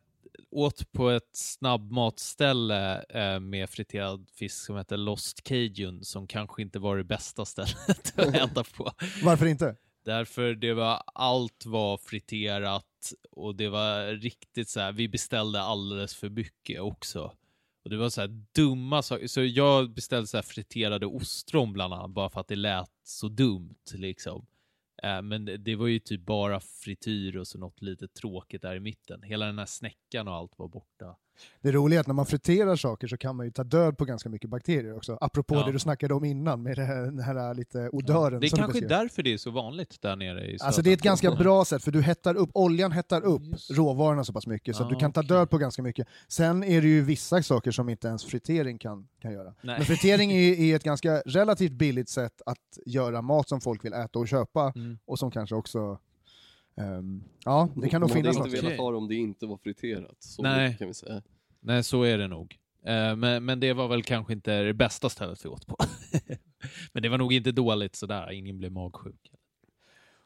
åt 0.51 0.91
på 0.91 1.09
ett 1.09 1.29
snabbmatställe 1.33 3.03
eh, 3.09 3.39
med 3.39 3.69
friterad 3.69 4.29
fisk 4.33 4.65
som 4.65 4.77
heter 4.77 4.97
Lost 4.97 5.43
Cajun, 5.43 6.03
som 6.03 6.27
kanske 6.27 6.61
inte 6.61 6.79
var 6.79 6.97
det 6.97 7.03
bästa 7.03 7.45
stället 7.45 8.19
att 8.19 8.35
äta 8.35 8.63
på. 8.63 8.91
Varför 9.23 9.45
inte? 9.45 9.75
Därför 10.05 10.53
det 10.53 10.73
var, 10.73 11.03
allt 11.05 11.65
var 11.65 11.97
friterat 11.97 12.85
och 13.31 13.55
det 13.55 13.69
var 13.69 14.05
riktigt 14.05 14.69
så 14.69 14.79
här, 14.79 14.91
vi 14.91 15.07
beställde 15.07 15.61
alldeles 15.61 16.15
för 16.15 16.29
mycket 16.29 16.81
också. 16.81 17.33
Och 17.83 17.89
det 17.89 17.97
var 17.97 18.09
så 18.09 18.21
här 18.21 18.45
dumma 18.55 19.01
saker, 19.01 19.27
så 19.27 19.43
jag 19.43 19.93
beställde 19.93 20.27
så 20.27 20.37
här 20.37 20.41
friterade 20.41 21.05
ostron 21.05 21.73
bland 21.73 21.93
annat, 21.93 22.11
bara 22.11 22.29
för 22.29 22.39
att 22.39 22.47
det 22.47 22.55
lät 22.55 22.91
så 23.03 23.27
dumt 23.27 23.75
liksom. 23.93 24.45
Eh, 25.03 25.21
Men 25.21 25.45
det, 25.45 25.57
det 25.57 25.75
var 25.75 25.87
ju 25.87 25.99
typ 25.99 26.21
bara 26.21 26.59
frityr 26.59 27.37
och 27.37 27.47
så 27.47 27.57
något 27.59 27.81
lite 27.81 28.07
tråkigt 28.07 28.61
där 28.61 28.75
i 28.75 28.79
mitten. 28.79 29.23
Hela 29.23 29.45
den 29.45 29.59
här 29.59 29.65
snäckan 29.65 30.27
och 30.27 30.33
allt 30.35 30.59
var 30.59 30.67
borta. 30.67 31.15
Det 31.61 31.71
roliga 31.71 31.99
är 31.99 32.01
att 32.01 32.07
när 32.07 32.13
man 32.13 32.25
friterar 32.25 32.75
saker 32.75 33.07
så 33.07 33.17
kan 33.17 33.35
man 33.35 33.45
ju 33.45 33.51
ta 33.51 33.63
död 33.63 33.97
på 33.97 34.05
ganska 34.05 34.29
mycket 34.29 34.49
bakterier 34.49 34.95
också. 34.97 35.17
Apropå 35.21 35.55
Ja. 35.55 35.65
det 35.65 35.71
du 35.71 35.79
snackade 35.79 36.13
om 36.13 36.25
innan 36.25 36.63
med 36.63 36.77
här, 36.77 37.01
den 37.01 37.19
här 37.19 37.53
lite 37.53 37.89
odören. 37.91 38.39
Det 38.41 38.47
är 38.47 38.49
kanske 38.49 38.67
beskrev. 38.67 38.89
därför 38.89 39.23
det 39.23 39.33
är 39.33 39.37
så 39.37 39.51
vanligt 39.51 40.01
där 40.01 40.15
nere 40.15 40.51
i 40.51 40.57
Alltså 40.61 40.81
det 40.81 40.89
är 40.89 40.93
ett 40.93 40.99
södra- 40.99 41.05
ganska 41.09 41.31
bra 41.31 41.65
sätt, 41.65 41.83
för 41.83 41.91
du 41.91 42.01
hettar 42.01 42.35
upp, 42.37 42.49
oljan 42.53 42.91
hettar 42.91 43.21
upp 43.25 43.41
Just. 43.45 43.71
råvarorna 43.71 44.23
så 44.23 44.33
pass 44.33 44.47
mycket, 44.47 44.75
så 44.75 44.83
Ah, 44.83 44.89
du 44.89 44.95
kan 44.95 45.11
ta 45.11 45.21
okej. 45.21 45.27
död 45.27 45.49
på 45.49 45.57
ganska 45.57 45.81
mycket. 45.83 46.07
Sen 46.27 46.63
är 46.63 46.81
det 46.81 46.87
ju 46.87 47.01
vissa 47.01 47.43
saker 47.43 47.71
som 47.71 47.89
inte 47.89 48.07
ens 48.07 48.25
fritering 48.25 48.77
kan, 48.77 49.07
kan 49.21 49.31
göra. 49.33 49.53
Nej. 49.61 49.75
Men 49.77 49.85
fritering 49.85 50.31
är, 50.31 50.59
är 50.59 50.75
ett 50.75 50.83
ganska 50.83 51.21
relativt 51.25 51.71
billigt 51.71 52.09
sätt 52.09 52.41
att 52.45 52.57
göra 52.85 53.21
mat 53.21 53.49
som 53.49 53.61
folk 53.61 53.85
vill 53.85 53.93
äta 53.93 54.19
och 54.19 54.27
köpa, 54.27 54.73
Mm. 54.75 54.97
och 55.05 55.19
som 55.19 55.31
kanske 55.31 55.55
också... 55.55 55.99
ehm, 56.79 57.23
ja, 57.45 57.69
det 57.75 57.89
kan 57.89 58.01
nog 58.01 58.09
Man 58.09 58.15
finnas 58.17 58.37
hade 58.37 58.49
något. 58.49 58.55
inte 58.55 58.65
velat 58.67 58.79
ha 58.79 58.91
det 58.91 58.97
om 58.97 59.07
det 59.07 59.15
inte 59.15 59.45
var 59.45 59.57
friterat. 59.57 60.15
Så 60.19 60.41
Nej. 60.43 60.75
kan 60.79 60.87
vi 60.87 60.93
säga. 60.93 61.21
Nej, 61.59 61.83
så 61.83 62.03
är 62.03 62.17
det 62.17 62.27
nog. 62.27 62.57
Eh, 62.85 63.15
Men, 63.15 63.45
men 63.45 63.59
det 63.59 63.73
var 63.73 63.87
väl 63.87 64.03
kanske 64.03 64.33
inte 64.33 64.61
det 64.63 64.73
bästa 64.73 65.09
stället 65.09 65.45
vi 65.45 65.49
åt 65.49 65.67
på. 65.67 65.75
men 66.93 67.03
det 67.03 67.09
var 67.09 67.17
nog 67.17 67.33
inte 67.33 67.51
dåligt 67.51 67.95
sådär, 67.95 68.31
ingen 68.31 68.57
blev 68.57 68.71
magsjuk. 68.71 69.31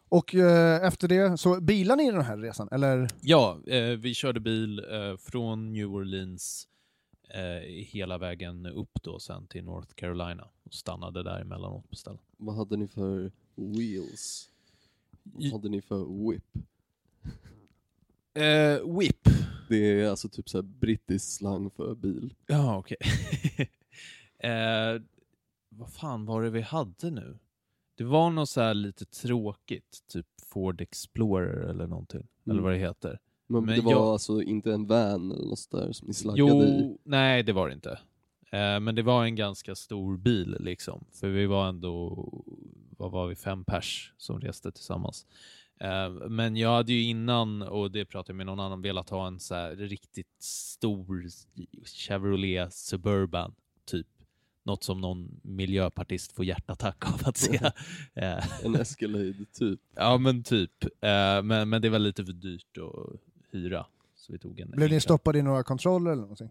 Och 0.09 0.35
eh, 0.35 0.87
efter 0.87 1.07
det, 1.07 1.37
så 1.37 1.61
bilar 1.61 1.95
ni 1.95 2.11
den 2.11 2.21
här 2.21 2.37
resan? 2.37 2.67
Eller? 2.71 3.07
Ja, 3.21 3.59
eh, 3.67 3.83
vi 3.97 4.13
körde 4.13 4.39
bil 4.39 4.79
eh, 4.91 5.17
från 5.17 5.73
New 5.73 5.87
Orleans 5.93 6.67
eh, 7.29 7.41
hela 7.85 8.17
vägen 8.17 8.65
upp 8.65 8.91
då 9.03 9.19
sen 9.19 9.47
till 9.47 9.63
North 9.63 9.93
Carolina 9.95 10.47
och 10.63 10.73
stannade 10.73 11.23
där 11.23 11.41
emellanåt 11.41 11.89
på 11.89 11.95
ställen. 11.95 12.19
Vad 12.37 12.55
hade 12.55 12.77
ni 12.77 12.87
för 12.87 13.31
wheels? 13.55 14.49
Vad 15.23 15.51
hade 15.51 15.69
ni 15.69 15.81
för 15.81 16.29
whip? 16.29 16.43
Eh, 18.33 18.97
whip. 18.99 19.29
Det 19.69 20.01
är 20.01 20.09
alltså 20.09 20.29
typ 20.29 20.49
så 20.49 20.61
brittisk 20.61 21.37
slang 21.37 21.69
för 21.69 21.95
bil. 21.95 22.33
Ja, 22.47 22.77
okej. 22.77 22.97
eh, 24.39 25.01
vad 25.69 25.89
fan 25.93 26.25
var 26.25 26.43
det 26.43 26.49
vi 26.49 26.61
hade 26.61 27.09
nu? 27.11 27.37
Det 27.95 28.03
var 28.03 28.29
något 28.31 28.49
så 28.49 28.61
här 28.61 28.73
lite 28.73 29.05
tråkigt, 29.05 30.03
typ 30.07 30.27
Ford 30.47 30.81
Explorer 30.81 31.69
eller 31.69 31.87
någonting. 31.87 32.27
Eller 32.45 32.53
Mm. 32.53 32.63
vad 32.63 32.73
det 32.73 32.77
heter. 32.79 33.19
Men, 33.47 33.65
Men 33.65 33.75
det 33.75 33.81
var 33.81 33.91
jag- 33.91 34.01
alltså 34.01 34.41
inte 34.41 34.73
en 34.73 34.85
van 34.87 35.31
eller 35.31 35.45
något 35.45 35.71
där 35.71 35.91
som 35.91 36.07
ni 36.07 36.13
slaggade 36.13 36.49
i? 36.67 36.79
Jo, 36.81 36.97
nej 37.03 37.43
det 37.43 37.53
var 37.53 37.67
det 37.67 37.73
inte. 37.73 37.91
Eh, 38.51 38.79
men 38.79 38.95
det 38.95 39.01
var 39.01 39.23
en 39.25 39.35
ganska 39.35 39.75
stor 39.75 40.17
bil 40.17 40.57
liksom. 40.59 41.05
För 41.11 41.27
vi 41.29 41.45
var 41.45 41.67
ändå, 41.67 42.27
vad 43.03 43.11
var 43.11 43.27
vi, 43.27 43.35
fem 43.35 43.65
pers 43.65 44.13
som 44.17 44.39
reste 44.39 44.71
tillsammans. 44.71 45.25
Eh, 45.79 46.09
men 46.29 46.55
jag 46.55 46.69
hade 46.75 46.93
ju 46.93 47.01
innan, 47.03 47.61
och 47.61 47.91
det 47.91 48.05
pratade 48.05 48.31
jag 48.31 48.37
med 48.37 48.45
någon 48.45 48.59
annan, 48.59 48.81
velat 48.81 49.09
ha 49.09 49.27
en 49.27 49.39
så 49.39 49.55
här 49.55 49.75
riktigt 49.75 50.41
stor 50.43 51.27
Chevrolet 51.85 52.73
Suburban, 52.73 53.53
typ. 53.85 54.07
Något 54.65 54.83
som 54.83 55.01
någon 55.01 55.39
miljöpartist 55.41 56.31
får 56.31 56.45
hjärtattack 56.45 57.07
av 57.13 57.19
att 57.25 57.37
se. 57.37 57.59
Eh, 58.13 58.65
En 58.65 58.75
Escalade 58.75 59.45
typ? 59.53 59.79
ja 59.95 60.17
men 60.17 60.43
typ. 60.43 60.83
Eh, 60.83 61.41
men, 61.43 61.69
men 61.69 61.81
det 61.81 61.89
var 61.89 61.99
lite 61.99 62.25
för 62.25 62.33
dyrt 62.33 62.77
att 62.77 63.19
hyra. 63.51 63.85
Så 64.15 64.33
vi 64.33 64.39
tog 64.39 64.59
en 64.59 64.71
Blev 64.71 64.89
ni 64.89 65.01
stoppade 65.01 65.39
i 65.39 65.41
några 65.41 65.63
kontroller 65.63 66.11
eller 66.11 66.21
någonting? 66.21 66.49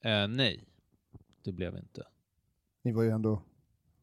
Eh, 0.00 0.28
nej, 0.28 0.64
det 1.44 1.52
blev 1.52 1.72
vi 1.72 1.78
inte. 1.78 2.02
Ni 2.82 2.92
var 2.92 3.02
ju 3.02 3.10
ändå 3.10 3.42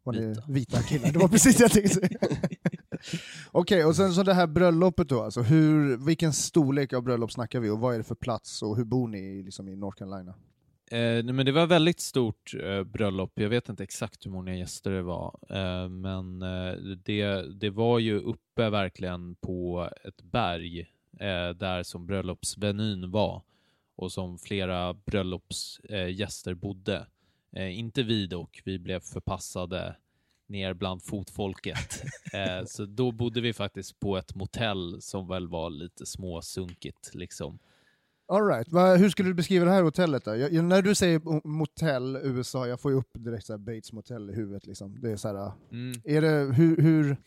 var 0.06 0.14
Vita. 0.14 0.44
vita 0.48 0.82
killar, 0.82 1.12
det 1.12 1.20
var 1.20 1.28
precis 1.28 1.58
det 1.58 1.64
jag 1.64 1.72
tänkte 1.72 1.94
säga. 1.94 2.20
Okej, 3.52 3.86
och 3.86 3.96
sen 3.96 4.14
så 4.14 4.24
det 4.24 4.34
här 4.34 4.48
bröllopet 4.48 5.10
då, 5.10 5.22
alltså 5.22 5.42
hur, 5.42 5.98
vilken 5.98 6.34
storlek 6.34 6.94
av 6.94 7.04
bröllop 7.04 7.32
snackar 7.32 7.60
vi 7.60 7.70
och 7.70 7.80
vad 7.80 7.94
är 7.94 7.98
det 7.98 8.04
för 8.04 8.16
plats 8.16 8.62
och 8.62 8.78
hur 8.78 8.86
bor 8.86 9.08
ni 9.08 9.44
liksom 9.44 9.68
i 9.68 9.76
North 9.76 9.98
Carolina? 9.98 10.34
Eh, 10.92 10.98
nej, 10.98 11.34
men 11.34 11.46
det 11.46 11.52
var 11.52 11.68
väldigt 11.68 12.00
stort 12.00 12.54
eh, 12.64 12.84
bröllop. 12.84 13.32
Jag 13.36 13.50
vet 13.50 13.70
inte 13.70 13.84
exakt 13.84 14.26
hur 14.26 14.32
många 14.32 14.56
gäster 14.56 14.92
det 14.92 15.02
var. 15.02 15.40
Eh, 15.50 15.90
men 15.90 16.42
eh, 16.42 16.74
det, 17.06 17.42
det 17.60 17.70
var 17.70 18.00
ju 18.00 18.20
uppe 18.20 18.70
verkligen 18.70 19.36
på 19.36 19.90
ett 20.04 20.22
berg 20.22 20.80
eh, 21.20 21.50
där 21.50 21.84
som 21.84 22.06
bröllopsvenyn 22.06 23.12
var 23.12 23.42
och 23.96 24.12
som 24.12 24.38
flera 24.38 24.94
bröllopsgäster 24.94 25.96
eh, 25.96 26.10
gäster 26.10 26.54
bodde. 26.54 27.08
Eh, 27.56 27.80
inte 27.80 28.04
vi 28.04 28.28
dock, 28.28 28.62
vi 28.66 28.80
blev 28.80 29.00
förpassade 29.00 29.96
ner 30.48 30.74
bland 30.74 31.04
fotfolket. 31.04 32.04
eh, 32.34 32.66
så 32.66 32.86
då 32.86 33.12
bodde 33.12 33.42
vi 33.42 33.54
faktiskt 33.54 34.00
på 34.00 34.18
ett 34.18 34.36
motell 34.36 35.02
som 35.02 35.28
väl 35.28 35.48
var 35.48 35.70
lite 35.70 36.06
småsunkigt 36.06 37.16
liksom. 37.16 37.60
All 38.28 38.48
right. 38.48 38.72
Va, 38.72 38.96
hur 38.96 39.10
skulle 39.10 39.30
du 39.30 39.34
beskriva 39.34 39.66
det 39.66 39.72
här 39.72 39.84
hotellet 39.84 40.26
då? 40.26 40.36
Jag, 40.36 40.64
när 40.64 40.82
du 40.82 40.96
säger 40.96 41.48
motell 41.48 42.16
USA, 42.24 42.68
jag 42.68 42.80
får 42.80 42.92
ju 42.92 42.98
upp 42.98 43.10
direkt 43.14 43.46
så 43.46 43.54
här 43.54 43.58
Bates 43.58 43.94
motell 43.94 44.30
i 44.30 44.34
huvudet. 44.34 44.66
Liksom. 44.68 45.02
Det 45.02 45.12
är 45.12 45.18
så 45.18 45.28
här, 45.28 45.52
Mm. 45.72 46.02
är 46.04 46.22
det, 46.22 46.54
hur, 46.54 46.78
hur... 46.82 47.18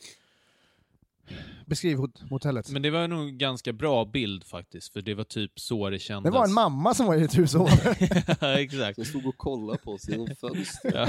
Beskriv 1.66 1.98
motellet. 2.30 2.70
Men 2.70 2.82
det 2.82 2.90
var 2.90 3.08
nog 3.08 3.28
en 3.28 3.38
ganska 3.38 3.72
bra 3.72 4.04
bild 4.04 4.44
faktiskt, 4.44 4.92
för 4.92 5.02
det 5.02 5.14
var 5.14 5.24
typ 5.24 5.60
så 5.60 5.90
det 5.90 5.98
kändes. 5.98 6.32
det 6.32 6.38
var 6.38 6.44
en 6.44 6.52
mamma 6.52 6.94
som 6.94 7.06
var 7.06 7.16
i 7.16 7.22
ett 7.22 7.38
hus 7.38 7.54
och 7.54 7.68
ja, 8.40 8.60
exakt. 8.60 8.94
Som 8.94 9.04
stod 9.04 9.26
och 9.26 9.36
kollade 9.36 9.78
på 9.78 9.92
oss 9.92 10.08
genom 10.08 10.28
fönstret. 10.40 10.94
Ja, 10.94 11.08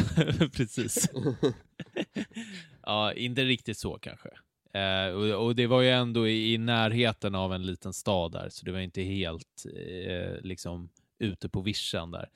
precis. 0.54 1.10
ja, 2.86 3.14
inte 3.14 3.44
riktigt 3.44 3.78
så 3.78 4.00
kanske. 4.02 4.30
Eh, 4.74 5.14
och, 5.14 5.46
och 5.46 5.56
det 5.56 5.68
var 5.68 5.82
ju 5.82 5.90
ändå 5.90 6.28
i, 6.28 6.54
i 6.54 6.58
närheten 6.58 7.36
av 7.36 7.54
en 7.54 7.66
liten 7.66 7.94
stad 7.94 8.32
där, 8.32 8.50
så 8.50 8.66
det 8.66 8.72
var 8.72 8.80
inte 8.80 9.02
helt 9.02 9.66
eh, 9.66 10.42
liksom 10.42 10.90
ute 11.20 11.50
på 11.50 11.62
vischan 11.62 12.12
där. 12.12 12.30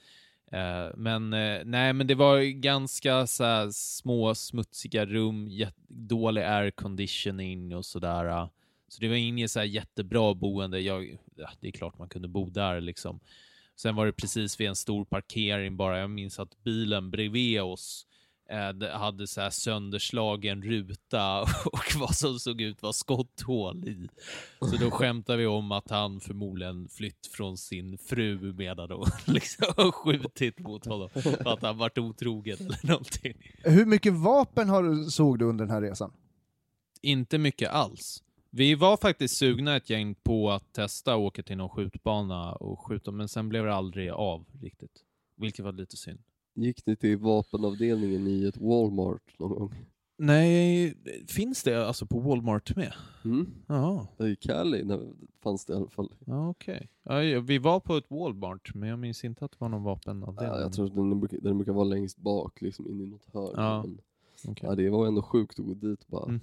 Eh, 0.54 0.92
men 0.96 1.34
eh, 1.34 1.62
nej, 1.66 1.94
men 1.94 2.08
det 2.08 2.16
var 2.16 2.42
ganska 2.42 3.28
så 3.28 3.44
här, 3.44 3.70
små 3.72 4.36
smutsiga 4.36 5.06
rum, 5.06 5.50
dålig 5.88 6.42
air 6.42 6.72
conditioning 6.72 7.76
och 7.76 7.86
sådär. 7.86 8.50
Så 8.88 9.02
det 9.02 9.08
var 9.08 9.16
inget 9.16 9.52
så 9.52 9.60
här 9.60 9.66
jättebra 9.66 10.34
boende. 10.34 10.80
Jag, 10.80 11.18
ja, 11.36 11.50
det 11.60 11.68
är 11.68 11.72
klart 11.72 11.98
man 11.98 12.10
kunde 12.10 12.28
bo 12.28 12.50
där 12.50 12.82
liksom. 12.82 13.20
Sen 13.76 13.96
var 13.96 14.06
det 14.06 14.14
precis 14.14 14.60
vid 14.60 14.68
en 14.68 14.76
stor 14.76 15.06
parkering 15.06 15.78
bara. 15.78 16.00
Jag 16.00 16.10
minns 16.10 16.40
att 16.40 16.64
bilen 16.64 17.12
bredvid 17.12 17.62
oss 17.62 18.08
eh, 18.08 18.13
hade 18.94 19.28
så 19.28 19.42
här 19.42 19.50
sönderslagen 19.50 20.62
ruta 20.62 21.42
och 21.66 21.96
vad 21.96 22.16
som 22.16 22.40
såg 22.40 22.62
ut 22.62 22.82
var 22.82 22.92
skotthål 22.92 23.88
i. 23.88 24.08
Så 24.60 24.78
då 24.78 24.92
skämtade 24.92 25.38
vi 25.38 25.46
om 25.46 25.72
att 25.72 25.90
han 25.90 26.20
förmodligen 26.20 26.90
flytt 26.90 27.28
från 27.28 27.58
sin 27.58 27.98
fru 27.98 28.54
medan 28.54 28.90
de 28.90 29.06
liksom 29.34 29.92
skjutit 29.92 30.60
mot 30.60 30.86
honom 30.86 31.10
för 31.10 31.48
att 31.48 31.62
han 31.62 31.78
varit 31.78 31.98
otrogen 31.98 32.58
eller 32.60 32.88
någonting. 32.88 33.34
Hur 33.64 33.86
mycket 33.86 34.14
vapen 34.14 34.70
har 34.70 34.84
du, 34.84 35.06
såg 35.06 35.40
du 35.40 35.46
under 35.46 35.66
den 35.66 35.74
här 35.74 35.82
resan? 35.82 36.14
Inte 37.02 37.38
mycket 37.38 37.70
alls. 37.70 38.24
Vi 38.50 38.76
var 38.76 38.98
faktiskt 38.98 39.38
sugna 39.38 39.76
ett 39.76 39.90
gäng 39.90 40.16
på 40.16 40.52
att 40.52 40.74
testa 40.74 41.14
att 41.14 41.20
åka 41.20 41.44
till 41.44 41.58
någon 41.58 41.70
skjutbana 41.70 42.54
och 42.54 42.88
skjuta, 42.88 43.12
men 43.12 43.30
sen 43.30 43.50
blev 43.50 43.66
det 43.66 43.74
aldrig 43.74 44.10
av 44.10 44.46
riktigt. 44.62 45.04
Vilket 45.38 45.66
var 45.66 45.72
lite 45.72 45.98
synd. 45.98 46.20
Gick 46.56 46.86
ni 46.86 46.96
till 46.96 47.18
vapenavdelningen 47.18 48.28
i 48.28 48.46
ett 48.46 48.58
Walmart 48.58 49.40
någon 49.40 49.50
gång? 49.60 49.74
Nej, 50.18 50.94
finns 51.28 51.64
det 51.64 51.88
alltså 51.88 52.06
på 52.06 52.20
Walmart 52.20 52.76
med? 52.76 52.94
Mm? 53.26 53.48
Ja, 53.68 54.08
I 54.20 54.36
Cali 54.36 54.84
när- 54.84 55.14
fanns 55.44 55.66
det 55.66 55.74
i 55.74 55.76
alla 55.76 55.88
fall. 55.90 56.10
ja 56.26 56.50
okej. 56.50 56.90
Ja, 57.04 57.20
vi 57.42 57.58
var 57.58 57.80
på 57.80 57.98
ett 57.98 58.06
Walmart, 58.12 58.74
men 58.76 58.90
jag 58.90 59.00
minns 59.00 59.24
inte 59.24 59.46
att 59.46 59.52
det 59.52 59.58
var 59.60 59.70
någon 59.70 59.84
vapenavdelning. 59.84 60.56
Ja, 60.56 60.62
jag 60.62 60.74
tror 60.74 60.86
att 60.86 60.96
den 60.96 61.20
brukar, 61.20 61.38
den 61.38 61.58
brukar 61.58 61.74
vara 61.74 61.84
längst 61.86 62.18
bak, 62.18 62.62
liksom 62.62 62.88
in 62.88 63.02
i 63.02 63.06
något 63.06 63.26
hörn. 63.34 63.54
Ja. 63.56 63.82
Men, 63.86 63.98
Okej. 64.52 64.70
ja, 64.70 64.76
det 64.76 64.90
var 64.90 65.08
ändå 65.08 65.22
sjukt 65.22 65.60
att 65.60 65.66
gå 65.66 65.74
dit 65.74 66.08
bara, 66.08 66.26
Mm. 66.26 66.40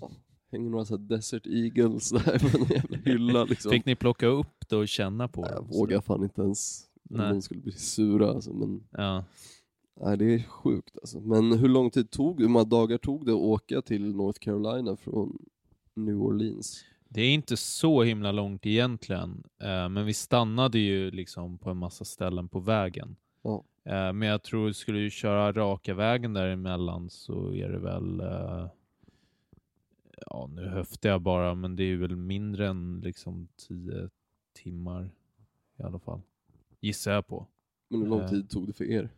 ja, 0.00 0.10
hänger 0.52 0.70
några 0.70 0.84
så 0.84 0.96
Desert 0.96 1.46
Eagles 1.46 2.10
där 2.10 2.38
på 2.38 2.58
en 2.58 2.64
jävla 2.70 2.96
hylla 3.04 3.44
liksom. 3.44 3.70
Fick 3.70 3.84
ni 3.86 3.96
plocka 3.96 4.26
upp 4.26 4.68
det 4.68 4.76
och 4.76 4.88
känna 4.88 5.28
på 5.28 5.42
dem? 5.42 5.50
jag 5.54 5.78
vågar 5.78 6.00
fan 6.00 6.22
inte 6.22 6.42
ens 6.42 6.84
om 7.10 7.16
Nej. 7.16 7.32
de 7.32 7.42
skulle 7.42 7.60
bli 7.60 7.72
sura 7.72 8.30
alltså, 8.30 8.52
men 8.52 8.84
Ja. 8.90 9.24
nej, 10.00 10.18
det 10.18 10.34
är 10.34 10.42
sjukt 10.42 10.96
alltså. 11.00 11.20
Men 11.20 11.52
hur 11.58 11.68
lång 11.68 11.90
tid 11.90 12.10
tog 12.10 12.40
hur 12.40 12.48
många 12.48 12.64
dagar 12.64 12.98
tog 12.98 13.26
det 13.26 13.32
att 13.32 13.38
åka 13.38 13.82
till 13.82 14.14
North 14.16 14.38
Carolina 14.40 14.96
från 14.96 15.38
New 15.94 16.22
Orleans? 16.22 16.84
Det 17.08 17.20
är 17.22 17.34
inte 17.34 17.56
så 17.56 18.02
himla 18.02 18.32
långt 18.32 18.66
egentligen, 18.66 19.42
eh, 19.62 19.88
men 19.88 20.06
vi 20.06 20.14
stannade 20.14 20.78
ju 20.78 21.10
liksom 21.10 21.58
på 21.58 21.70
en 21.70 21.76
massa 21.76 22.04
ställen 22.04 22.48
på 22.48 22.60
vägen. 22.60 23.16
Ja. 23.42 23.64
Eh, 23.84 24.12
men 24.12 24.22
jag 24.22 24.42
tror, 24.42 24.72
skulle 24.72 24.98
du 24.98 25.10
köra 25.10 25.52
raka 25.52 25.94
vägen 25.94 26.32
däremellan 26.34 27.10
så 27.10 27.54
är 27.54 27.68
det 27.68 27.78
väl, 27.78 28.20
eh, 28.20 28.66
ja 30.26 30.46
nu 30.54 30.68
höftar 30.68 31.08
jag 31.08 31.20
bara, 31.22 31.54
men 31.54 31.76
det 31.76 31.84
är 31.84 31.96
väl 31.96 32.16
mindre 32.16 32.68
än 32.68 33.00
liksom 33.00 33.48
tio 33.68 34.08
timmar 34.52 35.10
i 35.78 35.82
alla 35.82 35.98
fall. 35.98 36.20
Gissar 36.82 37.12
jag 37.12 37.26
på. 37.26 37.46
Men 37.88 38.00
hur 38.02 38.08
lång 38.08 38.20
Eh. 38.20 38.28
tid 38.30 38.50
tog 38.50 38.66
det 38.66 38.72
för 38.72 38.84
er? 38.84 39.10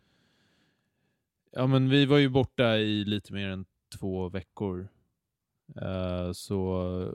Ja 1.50 1.66
men 1.66 1.88
vi 1.88 2.06
var 2.06 2.18
ju 2.18 2.28
borta 2.28 2.76
i 2.76 3.04
lite 3.04 3.32
mer 3.32 3.48
än 3.48 3.66
två 3.98 4.28
veckor. 4.28 4.88
Eh, 5.76 6.32
så, 6.32 6.58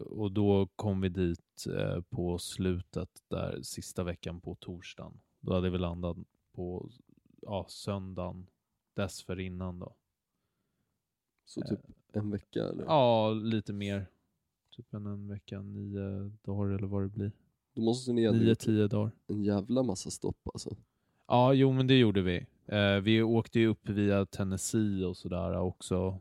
och 0.09 0.31
då 0.31 0.67
kom 0.75 1.01
vi 1.01 1.09
dit 1.09 1.65
eh, 1.77 2.01
på 2.01 2.37
slutet 2.37 3.09
där 3.27 3.61
sista 3.61 4.03
veckan 4.03 4.41
på 4.41 4.55
torsdagen. 4.55 5.19
Då 5.39 5.53
hade 5.53 5.69
vi 5.69 5.77
landat 5.77 6.17
på 6.51 6.89
ja, 7.41 7.65
söndagen 7.69 8.47
dessförinnan 8.93 9.79
då. 9.79 9.95
Så 11.45 11.61
typ 11.61 11.79
en 12.11 12.31
vecka 12.31 12.63
eller? 12.63 12.83
Ja, 12.83 13.31
lite 13.31 13.73
mer. 13.73 14.07
Typ 14.69 14.93
en, 14.93 15.05
en 15.05 15.27
vecka, 15.27 15.61
nio 15.61 16.31
dagar 16.43 16.69
eller 16.75 16.87
vad 16.87 17.03
det 17.03 17.07
blir. 17.09 17.31
Då 17.79 17.85
måste 17.85 18.13
ni 18.13 18.23
ändå 18.23 18.39
Nio, 18.39 18.49
gjort 18.49 18.59
tio 18.59 18.87
dagar. 18.87 19.11
en 19.27 19.43
jävla 19.43 19.83
massa 19.83 20.09
stopp 20.09 20.37
alltså. 20.53 20.69
Ja, 21.27 21.53
jo 21.53 21.71
men 21.71 21.87
det 21.87 21.97
gjorde 21.99 22.21
vi. 22.21 22.45
Eh, 22.67 22.95
vi 23.01 23.21
åkte 23.21 23.59
ju 23.59 23.67
upp 23.67 23.89
via 23.89 24.25
Tennessee 24.25 25.05
och 25.05 25.17
sådär 25.17 25.59
också. 25.59 26.19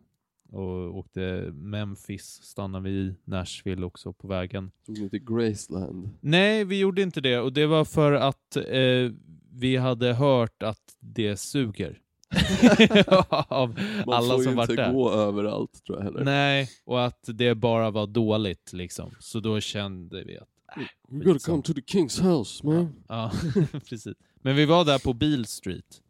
Och 0.52 0.96
åkte 0.98 1.50
Memphis, 1.52 2.24
stannade 2.42 2.84
vi 2.84 2.90
i 2.90 3.14
Nashville 3.24 3.86
också 3.86 4.12
på 4.12 4.28
vägen. 4.28 4.70
Tog 4.86 4.98
ni 4.98 5.10
till 5.10 5.24
Graceland? 5.24 6.10
Nej, 6.20 6.64
vi 6.64 6.78
gjorde 6.80 7.02
inte 7.02 7.20
det 7.20 7.38
och 7.38 7.52
det 7.52 7.66
var 7.66 7.84
för 7.84 8.12
att 8.12 8.56
eh, 8.56 9.12
vi 9.52 9.76
hade 9.76 10.12
hört 10.12 10.62
att 10.62 10.96
det 11.00 11.36
suger. 11.36 12.00
Av 13.48 13.68
Man 14.06 14.14
alla 14.14 14.34
får 14.34 14.42
som 14.42 14.52
ju 14.52 14.56
varit 14.56 14.70
inte 14.70 14.82
där. 14.82 14.92
gå 14.92 15.10
överallt 15.12 15.84
tror 15.84 15.98
jag 15.98 16.04
heller. 16.04 16.24
Nej, 16.24 16.68
och 16.84 17.04
att 17.04 17.24
det 17.34 17.54
bara 17.54 17.90
var 17.90 18.06
dåligt 18.06 18.72
liksom. 18.72 19.10
Så 19.20 19.40
då 19.40 19.60
kände 19.60 20.24
vi 20.24 20.38
att 20.38 20.48
You 20.76 21.24
gotta 21.24 21.38
come 21.38 21.62
to 21.62 21.74
the 21.74 21.80
King's 21.80 22.20
house 22.22 22.66
man. 22.66 22.94
Ja, 23.08 23.32
precis. 23.88 24.16
Men 24.42 24.56
vi 24.56 24.64
var 24.66 24.84
där 24.84 24.98
på 24.98 25.12
Beale 25.12 25.44
Street. 25.44 26.02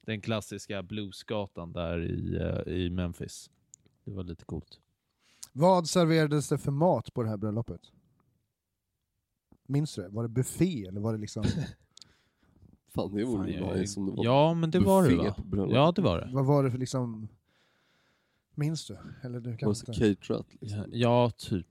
Den 0.00 0.20
klassiska 0.20 0.82
bluesgatan 0.82 1.72
där 1.72 1.98
i, 2.04 2.36
eh, 2.36 2.72
i 2.74 2.90
Memphis. 2.90 3.50
Det 4.04 4.10
var 4.12 4.24
lite 4.24 4.44
coolt. 4.44 4.80
Vad 5.52 5.88
serverades 5.88 6.48
det 6.48 6.58
för 6.58 6.70
mat 6.72 7.14
på 7.14 7.22
det 7.22 7.28
här 7.28 7.36
bröllopet? 7.36 7.80
Minns 9.66 9.94
du 9.94 10.02
det? 10.02 10.08
Var 10.08 10.22
det 10.22 10.28
buffé 10.28 10.86
eller 10.86 11.00
var 11.00 11.12
det 11.12 11.18
liksom... 11.18 11.44
Fan 12.88 13.14
det 13.14 13.24
vore 13.24 13.38
Fan, 13.38 13.48
ju 13.48 13.54
jag- 13.58 13.76
nice 13.78 14.00
om 14.00 14.06
det 14.06 14.12
var 14.12 14.24
ja, 14.24 14.54
men 14.54 14.70
det 14.70 14.78
var 14.78 15.02
det 15.02 15.08
buffé 15.08 15.28
va? 15.28 15.34
på 15.34 15.42
bröllop. 15.42 15.74
Ja, 15.74 15.92
det 15.96 16.02
var 16.02 16.20
det. 16.20 16.28
vad 16.32 16.44
var 16.46 16.64
det 16.64 16.70
för 16.70 16.78
liksom... 16.78 17.28
Minns 18.54 18.86
du? 18.86 18.98
Eller 19.22 19.40
du 19.40 19.50
Var 19.50 19.56
kan 19.56 19.68
det 19.68 19.74
så 19.74 19.92
inte... 19.92 20.14
caterat 20.14 20.46
liksom? 20.60 20.78
Ja, 20.78 20.86
ja 20.92 21.30
typ. 21.36 21.66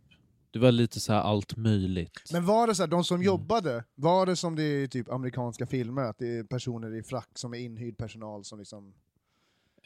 Det 0.56 0.60
var 0.60 0.72
lite 0.72 1.00
så 1.00 1.14
här 1.14 1.20
allt 1.22 1.58
möjligt. 1.58 2.22
Men 2.32 2.46
var 2.46 2.68
det 2.68 2.76
så 2.76 2.84
här, 2.84 2.88
de 2.88 3.04
som 3.04 3.16
Mm. 3.16 3.26
jobbade, 3.26 3.84
var 3.96 4.26
det 4.26 4.36
som 4.36 4.56
det 4.56 4.64
är 4.64 4.84
i 4.84 4.88
typ 4.88 5.12
amerikanska 5.12 5.66
filmer, 5.68 6.02
att 6.02 6.18
det 6.20 6.38
är 6.38 6.44
personer 6.44 6.96
i 6.96 7.04
frack 7.04 7.30
som 7.34 7.54
är 7.54 7.58
inhyrd 7.58 7.98
personal 7.98 8.44
som 8.44 8.60
liksom... 8.60 8.94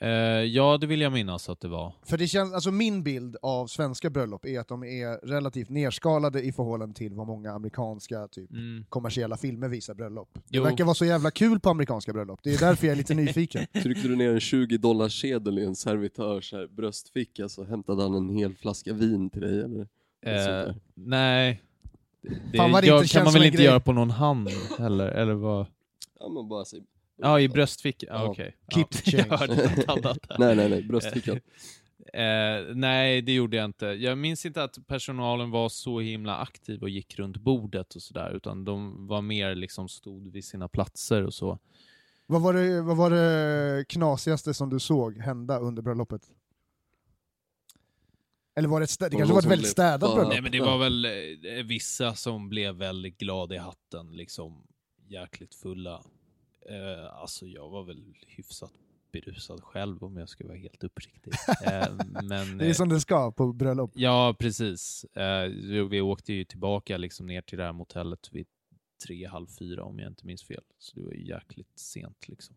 Eh, 0.01 0.09
ja, 0.43 0.77
det 0.77 0.87
vill 0.87 1.01
jag 1.01 1.11
minnas 1.11 1.49
att 1.49 1.59
det 1.59 1.67
var. 1.67 1.93
För 2.05 2.17
det 2.17 2.27
känns, 2.27 2.53
alltså 2.53 2.71
min 2.71 3.03
bild 3.03 3.35
av 3.41 3.67
svenska 3.67 4.09
bröllop 4.09 4.45
är 4.45 4.59
att 4.59 4.67
de 4.67 4.83
är 4.83 5.27
relativt 5.27 5.69
nerskalade 5.69 6.41
i 6.41 6.51
förhållande 6.51 6.95
till 6.95 7.13
vad 7.13 7.27
många 7.27 7.51
amerikanska 7.51 8.27
typ 8.27 8.51
Mm. 8.51 8.85
kommersiella 8.89 9.37
filmer 9.37 9.67
visar 9.67 9.93
bröllop. 9.93 10.29
Det 10.33 10.41
Jo. 10.57 10.63
verkar 10.63 10.83
vara 10.83 10.95
så 10.95 11.05
jävla 11.05 11.31
kul 11.31 11.59
på 11.59 11.69
amerikanska 11.69 12.13
bröllop, 12.13 12.39
det 12.43 12.53
är 12.53 12.59
därför 12.59 12.87
jag 12.87 12.91
är 12.93 12.97
lite 12.97 13.13
nyfiken. 13.23 13.65
Tryckte 13.83 14.07
du 14.07 14.15
ner 14.15 14.29
en 14.33 14.39
20 14.39 14.77
dollars 14.77 15.21
sedel 15.21 15.59
i 15.59 15.65
en 15.65 15.75
servitörs 15.75 16.53
här 16.53 16.67
bröstficka 16.67 17.49
så 17.49 17.63
hämtade 17.63 18.01
han 18.03 18.13
en 18.15 18.29
hel 18.29 18.55
flaska 18.55 18.93
vin 18.93 19.29
till 19.29 19.41
dig 19.41 19.59
eller? 19.59 19.87
Eh, 20.21 20.75
nej. 20.93 21.61
Det 22.21 22.57
Fan 22.57 22.71
det 22.71 22.87
gör, 22.87 22.97
inte 23.01 23.13
kan 23.13 23.23
man 23.23 23.33
väl 23.33 23.43
inte 23.43 23.55
grej. 23.57 23.65
göra 23.65 23.79
på 23.79 23.93
någon 23.93 24.09
hand 24.09 24.49
heller? 24.79 25.07
Eller 25.07 25.33
vad? 25.33 25.65
Ja 26.19 26.29
men 26.29 26.47
bara 26.49 26.65
säg... 26.65 26.83
Ja, 27.21 27.39
i 27.39 27.49
bröstfickan. 27.49 28.09
Ja, 28.11 28.23
Ja. 28.23 28.29
okej. 28.29 28.55
Keep 28.73 28.87
ja. 28.91 28.97
the 29.03 29.11
change. 29.11 29.83
Jag. 29.87 30.17
Nej 30.39 30.55
nej 30.55 30.69
nej, 30.69 30.83
bröstfickan. 30.83 31.39
Eh, 32.13 32.75
nej, 32.75 33.21
det 33.21 33.31
gjorde 33.33 33.57
jag 33.57 33.65
inte. 33.65 33.85
Jag 33.85 34.17
minns 34.17 34.45
inte 34.45 34.63
att 34.63 34.77
personalen 34.87 35.51
var 35.51 35.69
så 35.69 35.99
himla 35.99 36.35
aktiv 36.37 36.81
och 36.81 36.89
gick 36.89 37.19
runt 37.19 37.37
bordet 37.37 37.95
och 37.95 38.01
sådär, 38.01 38.31
utan 38.35 38.65
de 38.65 39.07
var 39.07 39.21
mer 39.21 39.55
liksom 39.55 39.89
stod 39.89 40.31
vid 40.31 40.45
sina 40.45 40.67
platser 40.67 41.23
och 41.25 41.33
så. 41.33 41.59
Vad 42.25 42.41
var, 42.41 42.53
det, 42.53 42.81
vad 42.81 42.97
var 42.97 43.09
det 43.09 43.85
knasigaste 43.89 44.53
som 44.53 44.69
du 44.69 44.79
såg 44.79 45.17
hända 45.17 45.59
under 45.59 45.81
bröllopet? 45.81 46.21
Eller 48.59 48.69
var 48.69 48.79
det, 48.79 48.85
stä- 48.85 49.09
det 49.09 49.17
kanske 49.17 49.33
var 49.33 49.39
ett 49.39 49.45
väldigt 49.45 49.69
städat 49.69 50.13
bröllop? 50.15 50.33
Nej, 50.33 50.41
men 50.41 50.51
det 50.51 50.59
var 50.61 50.77
väl 50.77 51.05
eh, 51.05 51.63
vissa 51.65 52.15
som 52.15 52.49
blev 52.49 52.75
väldigt 52.75 53.17
glada 53.17 53.55
i 53.55 53.57
hatten, 53.57 54.11
liksom 54.15 54.67
jäkligt 55.07 55.55
fulla. 55.55 56.03
Eh, 56.69 57.13
alltså, 57.21 57.45
jag 57.45 57.69
var 57.69 57.83
väl 57.83 58.15
hyfsat 58.27 58.71
berusad 59.11 59.63
själv 59.63 60.03
om 60.03 60.17
jag 60.17 60.29
ska 60.29 60.47
vara 60.47 60.57
helt 60.57 60.83
uppriktig. 60.83 61.33
Eh, 61.65 61.87
men, 62.23 62.57
Det 62.57 62.69
är 62.69 62.73
som 62.73 62.89
det 62.89 62.99
ska 63.01 63.31
på 63.31 63.53
bröllop. 63.53 63.91
Ja, 63.93 64.35
precis. 64.39 65.03
Eh, 65.03 65.43
vi 65.89 66.01
åkte 66.01 66.33
ju 66.33 66.45
tillbaka 66.45 66.97
liksom 66.97 67.25
ner 67.27 67.41
till 67.41 67.57
det 67.57 67.63
här 67.63 67.73
motellet 67.73 68.29
vid 68.31 68.47
tre, 69.07 69.25
halv 69.27 69.47
fyra 69.47 69.83
om 69.83 69.99
jag 69.99 70.07
inte 70.07 70.25
minns 70.25 70.43
fel. 70.43 70.63
Så 70.79 70.95
det 70.95 71.05
var 71.05 71.11
ju 71.11 71.27
jäkligt 71.27 71.79
sent 71.79 72.27
liksom. 72.27 72.55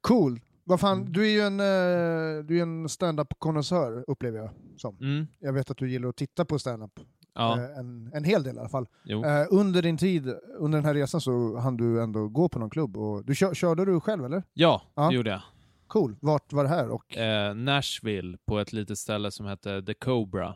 Cool. 0.00 0.40
Vad 0.64 0.80
fan, 0.80 0.98
Mm. 1.00 1.12
du 1.12 1.22
är 1.26 1.30
ju 1.30 1.40
en, 1.40 1.60
eh, 1.60 2.44
du 2.44 2.58
är 2.58 2.62
en 2.62 2.88
stand-up 2.88 3.34
konnässör 3.38 4.04
upplever 4.06 4.38
jag 4.38 4.50
som. 4.76 4.96
Mm. 5.00 5.26
Jag 5.38 5.52
vet 5.52 5.70
att 5.70 5.76
du 5.76 5.90
gillar 5.90 6.08
att 6.08 6.16
titta 6.16 6.44
på 6.44 6.58
stand-up. 6.58 7.00
Ja, 7.34 7.58
Eh, 7.58 7.78
en, 7.78 8.10
en 8.14 8.24
hel 8.24 8.42
del 8.42 8.56
i 8.56 8.58
alla 8.58 8.68
fall. 8.68 8.86
jo. 9.04 9.24
Eh, 9.24 9.46
under 9.50 9.82
din 9.82 9.96
tid, 9.98 10.34
under 10.58 10.78
den 10.78 10.84
här 10.84 10.94
resan 10.94 11.20
så 11.20 11.56
hann 11.58 11.76
du 11.76 12.02
ändå 12.02 12.28
gå 12.28 12.48
på 12.48 12.58
någon 12.58 12.70
klubb. 12.70 12.96
Och, 12.96 13.24
du 13.24 13.34
kör, 13.34 13.54
körde 13.54 13.84
du 13.84 14.00
själv 14.00 14.24
eller? 14.24 14.42
ja, 14.52 14.82
ja. 14.94 15.08
det 15.08 15.14
gjorde 15.14 15.30
jag. 15.30 15.42
Cool. 15.86 16.16
Vart 16.20 16.52
var 16.52 16.62
det 16.64 16.68
här? 16.70 16.88
Och, 16.88 17.16
Eh, 17.16 17.54
Nashville 17.54 18.38
på 18.46 18.58
ett 18.58 18.72
litet 18.72 18.98
ställe 18.98 19.30
som 19.30 19.46
hette 19.46 19.82
The 19.82 19.94
Cobra. 19.94 20.54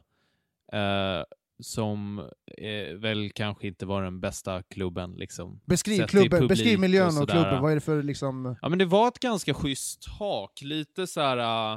Eh, 0.73 1.25
som 1.61 2.19
eh, 2.59 2.95
väl 2.95 3.31
kanske 3.35 3.67
inte 3.67 3.87
var 3.87 4.03
den 4.03 4.21
bästa 4.21 4.63
klubben 4.63 5.13
liksom. 5.13 5.61
beskriv, 5.65 6.07
klubben, 6.07 6.47
beskriv 6.47 6.75
och 6.75 6.81
miljön 6.81 7.07
och, 7.07 7.13
sådär. 7.13 7.35
klubben. 7.35 7.63
Vad 7.63 7.71
är 7.71 7.75
det 7.75 7.81
för 7.81 8.03
liksom... 8.03 8.57
Ja 8.63 8.69
men 8.69 8.79
det 8.79 8.85
var 8.85 9.09
ett 9.09 9.19
ganska 9.19 9.55
schysst 9.55 10.07
hak, 10.07 10.63
lite 10.63 11.07
så 11.07 11.21
här 11.21 11.73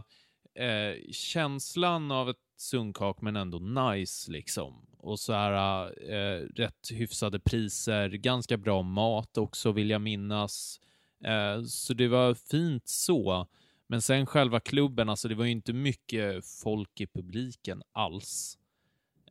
eh, 0.55 1.11
känslan 1.11 2.11
av 2.11 2.29
ett 2.29 2.37
sunkak 2.57 3.21
men 3.21 3.35
ändå 3.35 3.59
nice 3.59 4.31
liksom. 4.31 4.85
Och 4.97 5.19
så 5.19 5.33
här 5.33 5.85
eh, 6.11 6.47
rätt 6.55 6.91
hyfsade 6.91 7.39
priser, 7.39 8.09
ganska 8.09 8.57
bra 8.57 8.81
mat 8.81 9.37
också 9.37 9.71
vill 9.71 9.89
jag 9.89 10.01
minnas. 10.01 10.79
Eh, 11.25 11.63
så 11.63 11.93
det 11.93 12.07
var 12.07 12.33
fint 12.33 12.87
så. 12.87 13.47
Men 13.87 14.01
sen 14.01 14.25
själva 14.25 14.59
klubben, 14.59 15.09
alltså 15.09 15.27
det 15.27 15.35
var 15.35 15.45
ju 15.45 15.51
inte 15.51 15.73
mycket 15.73 16.45
folk 16.45 17.01
i 17.01 17.07
publiken 17.07 17.81
alls. 17.91 18.57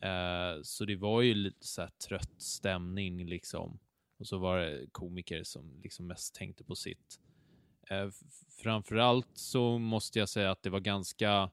Eh, 0.00 0.62
så 0.62 0.84
det 0.84 0.96
var 0.96 1.22
ju 1.22 1.34
lite 1.34 1.66
så 1.66 1.82
här 1.82 1.90
trött 2.08 2.34
stämning 2.42 3.26
liksom. 3.26 3.78
Och 4.18 4.26
så 4.26 4.38
var 4.38 4.58
det 4.58 4.86
komiker 4.92 5.42
som 5.42 5.80
liksom 5.82 6.06
mest 6.06 6.34
tänkte 6.34 6.64
på 6.64 6.74
sitt. 6.74 7.20
Eh, 7.90 8.08
framförallt 8.62 9.30
så 9.34 9.78
måste 9.78 10.18
jag 10.18 10.28
säga 10.28 10.50
att 10.50 10.62
det 10.62 10.70
var 10.70 10.80
ganska... 10.80 11.50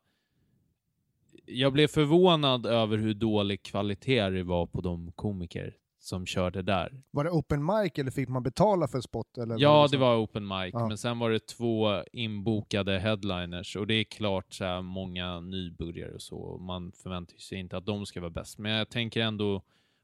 Jag 1.45 1.73
blev 1.73 1.87
förvånad 1.87 2.65
över 2.65 2.97
hur 2.97 3.13
dålig 3.13 3.63
kvalitet 3.63 4.29
det 4.29 4.43
var 4.43 4.65
på 4.65 4.81
de 4.81 5.11
komiker 5.11 5.77
som 6.07 6.25
körde 6.25 6.61
där. 6.61 7.01
Var 7.11 7.23
det 7.23 7.29
open 7.29 7.65
mic 7.65 7.91
eller 7.95 8.11
fick 8.11 8.29
man 8.29 8.43
betala 8.43 8.87
för 8.87 9.01
spot? 9.01 9.37
Eller 9.37 9.55
Ja, 9.59 9.87
så? 9.87 9.91
det 9.91 9.97
var 9.97 10.17
open 10.17 10.47
mic, 10.47 10.69
Ja. 10.73 10.87
men 10.87 10.97
sen 10.97 11.19
var 11.19 11.29
det 11.31 11.47
två 11.47 12.03
inbokade 12.11 12.99
headliners 12.99 13.75
och 13.75 13.87
det 13.87 13.93
är 13.93 14.03
klart 14.03 14.53
så 14.53 14.65
här, 14.65 14.81
många 14.81 15.39
nybörjare 15.39 16.13
och 16.13 16.21
så. 16.21 16.57
Man 16.57 16.91
förväntar 16.91 17.37
sig 17.37 17.57
inte 17.59 17.77
att 17.77 17.85
de 17.85 18.05
ska 18.05 18.19
vara 18.19 18.29
bäst, 18.29 18.57
men 18.57 18.71
jag 18.71 18.89
tänker 18.89 19.21
ändå, 19.21 19.55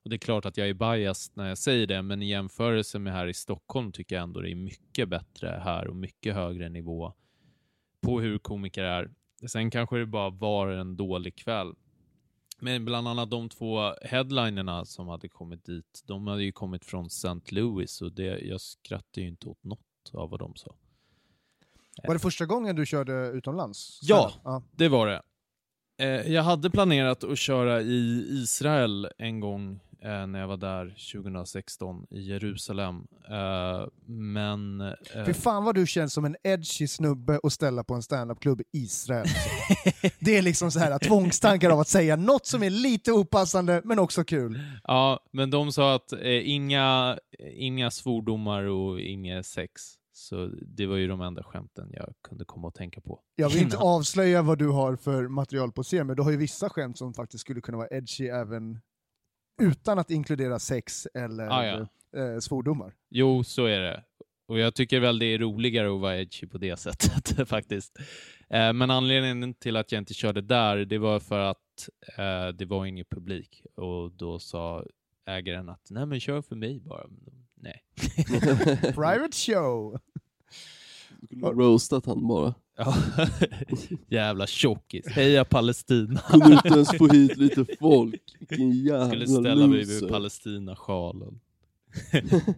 och 0.03 0.09
det 0.09 0.15
är 0.15 0.17
klart 0.17 0.45
att 0.45 0.57
jag 0.57 0.69
är 0.69 0.73
biased 0.73 1.31
när 1.37 1.47
jag 1.49 1.57
säger 1.57 1.87
det, 1.87 2.01
men 2.01 2.21
i 2.21 2.25
jämförelse 2.29 2.99
med 2.99 3.13
här 3.13 3.27
i 3.27 3.33
Stockholm 3.33 3.91
tycker 3.91 4.15
jag 4.15 4.23
ändå 4.23 4.39
det 4.41 4.51
är 4.51 4.55
mycket 4.55 5.09
bättre 5.09 5.61
här 5.63 5.87
och 5.87 5.95
mycket 5.95 6.35
högre 6.35 6.69
nivå 6.69 7.13
på 8.01 8.19
hur 8.19 8.37
komiker 8.37 8.83
är. 8.83 9.11
Sen 9.47 9.71
kanske 9.71 9.97
det 9.97 10.05
bara 10.05 10.29
var 10.29 10.67
en 10.67 10.95
dålig 10.97 11.35
kväll. 11.35 11.73
Men 12.63 12.85
bland 12.85 13.07
annat 13.07 13.29
de 13.29 13.49
två 13.49 13.93
headlinerna 14.01 14.85
som 14.85 15.07
hade 15.07 15.29
kommit 15.29 15.65
dit, 15.65 16.03
de 16.05 16.27
hade 16.27 16.43
ju 16.43 16.51
kommit 16.51 16.85
från 16.85 17.05
St. 17.05 17.39
Louis 17.49 18.01
och 18.01 18.11
det, 18.11 18.39
jag 18.39 18.61
skrattade 18.61 19.21
ju 19.21 19.27
inte 19.27 19.47
åt 19.47 19.63
något 19.63 20.11
av 20.13 20.29
vad 20.29 20.39
de 20.39 20.55
sa. 20.55 20.75
Var 22.03 22.13
det 22.13 22.19
första 22.19 22.45
gången 22.45 22.75
du 22.75 22.85
körde 22.85 23.13
utomlands? 23.13 23.99
Ja. 24.01 24.31
ja. 24.43 24.63
Det 24.71 24.87
var 24.87 25.07
det. 25.07 25.21
Eh, 25.97 26.33
jag 26.33 26.43
hade 26.43 26.69
planerat 26.69 27.23
att 27.23 27.37
köra 27.37 27.81
i 27.81 28.25
Israel 28.29 29.09
en 29.17 29.39
gång 29.39 29.79
eh, 30.03 30.27
när 30.27 30.39
jag 30.39 30.47
var 30.47 30.57
där 30.57 30.95
2016 31.13 32.05
i 32.09 32.21
Jerusalem. 32.21 32.95
Eh, 33.29 33.87
men... 34.05 34.81
Eh, 34.81 35.25
Fy 35.25 35.33
fan 35.33 35.63
vad 35.63 35.75
du 35.75 35.87
känns 35.87 36.13
som 36.13 36.25
en 36.25 36.35
edgy 36.43 36.87
snubbe 36.87 37.39
att 37.43 37.53
ställa 37.53 37.83
på 37.83 37.93
en 37.93 38.01
standup-klubb 38.01 38.61
i 38.61 38.65
Israel. 38.71 39.27
det 40.19 40.37
är 40.37 40.41
liksom 40.41 40.71
så 40.71 40.79
här 40.79 40.99
tvångstankar 40.99 41.69
av 41.69 41.79
att 41.79 41.87
säga 41.87 42.15
något 42.15 42.45
som 42.45 42.63
är 42.63 42.69
lite 42.69 43.11
opassande 43.11 43.81
men 43.83 43.99
också 43.99 44.23
kul. 44.23 44.59
ja, 44.83 45.19
men 45.31 45.49
de 45.49 45.71
sa 45.71 45.95
att 45.95 46.13
eh, 46.13 46.49
inga, 46.49 47.17
inga 47.39 47.91
svordomar 47.91 48.63
och 48.63 48.99
inget 48.99 49.45
sex. 49.45 49.81
Så 50.15 50.47
det 50.47 50.85
var 50.85 50.95
ju 50.95 51.07
de 51.07 51.21
enda 51.21 51.43
skämten 51.43 51.89
jag 51.91 52.13
kunde 52.27 52.45
komma 52.45 52.67
att 52.67 52.75
tänka 52.75 53.01
på. 53.01 53.19
Jag 53.35 53.49
vill 53.49 53.61
inte 53.61 53.77
avslöja 53.97 54.41
vad 54.41 54.57
du 54.57 54.67
har 54.67 54.95
för 54.95 55.27
material 55.27 55.71
på 55.71 55.83
scen, 55.83 56.07
men 56.07 56.15
du 56.15 56.21
har 56.21 56.31
ju 56.31 56.37
vissa 56.37 56.69
skämt 56.69 56.97
som 56.97 57.13
faktiskt 57.13 57.41
skulle 57.41 57.61
kunna 57.61 57.77
vara 57.77 57.87
edgy 57.91 58.27
även 58.27 58.79
utan 59.61 59.99
att 59.99 60.11
inkludera 60.11 60.59
sex 60.59 61.07
eller 61.13 61.47
Ah, 61.49 61.65
ja. 61.65 61.87
eh, 62.19 62.39
svordomar. 62.39 62.93
Jo, 63.09 63.43
så 63.43 63.65
är 63.65 63.79
det. 63.79 64.03
Och 64.47 64.59
jag 64.59 64.75
tycker 64.75 64.99
väl 64.99 65.19
det 65.19 65.25
är 65.25 65.37
roligare 65.37 65.95
att 65.95 66.01
vara 66.01 66.17
edgy 66.19 66.47
på 66.47 66.57
det 66.57 66.77
sättet 66.79 67.49
faktiskt. 67.49 67.99
Eh, 68.49 68.73
men 68.73 68.91
anledningen 68.91 69.53
till 69.53 69.75
att 69.77 69.91
jag 69.91 69.99
inte 70.01 70.13
körde 70.13 70.41
där, 70.41 70.77
det 70.77 70.97
var 70.97 71.19
för 71.19 71.39
att 71.39 71.89
eh, 72.17 72.47
det 72.47 72.65
var 72.65 72.85
ingen 72.85 73.05
publik. 73.05 73.65
Och 73.75 74.11
då 74.11 74.39
sa 74.39 74.85
ägaren 75.25 75.69
att 75.69 75.87
nej 75.89 76.05
men 76.05 76.19
kör 76.19 76.41
för 76.41 76.55
mig 76.55 76.79
bara. 76.79 77.05
Nej. 77.55 77.83
Private 78.81 79.37
show! 79.37 79.99
Skulle 81.25 81.45
ha 81.45 81.51
roastat 81.53 82.05
han 82.05 82.27
bara. 82.27 82.53
Ja. 82.77 82.95
Jävla 84.07 84.47
tjockis. 84.47 85.07
Heja 85.07 85.45
Palestina. 85.45 86.19
Kunde 86.29 86.53
inte 86.53 86.67
ens 86.67 86.97
få 86.97 87.07
hit 87.07 87.37
lite 87.37 87.65
folk. 87.79 88.21
Vilken 88.39 88.71
jävla 88.71 89.05
Skulle 89.09 89.27
ställa 89.27 89.67
mig 89.67 89.79
loser. 89.79 90.01
vid 90.01 90.09
Palestina-sjalen. 90.09 91.39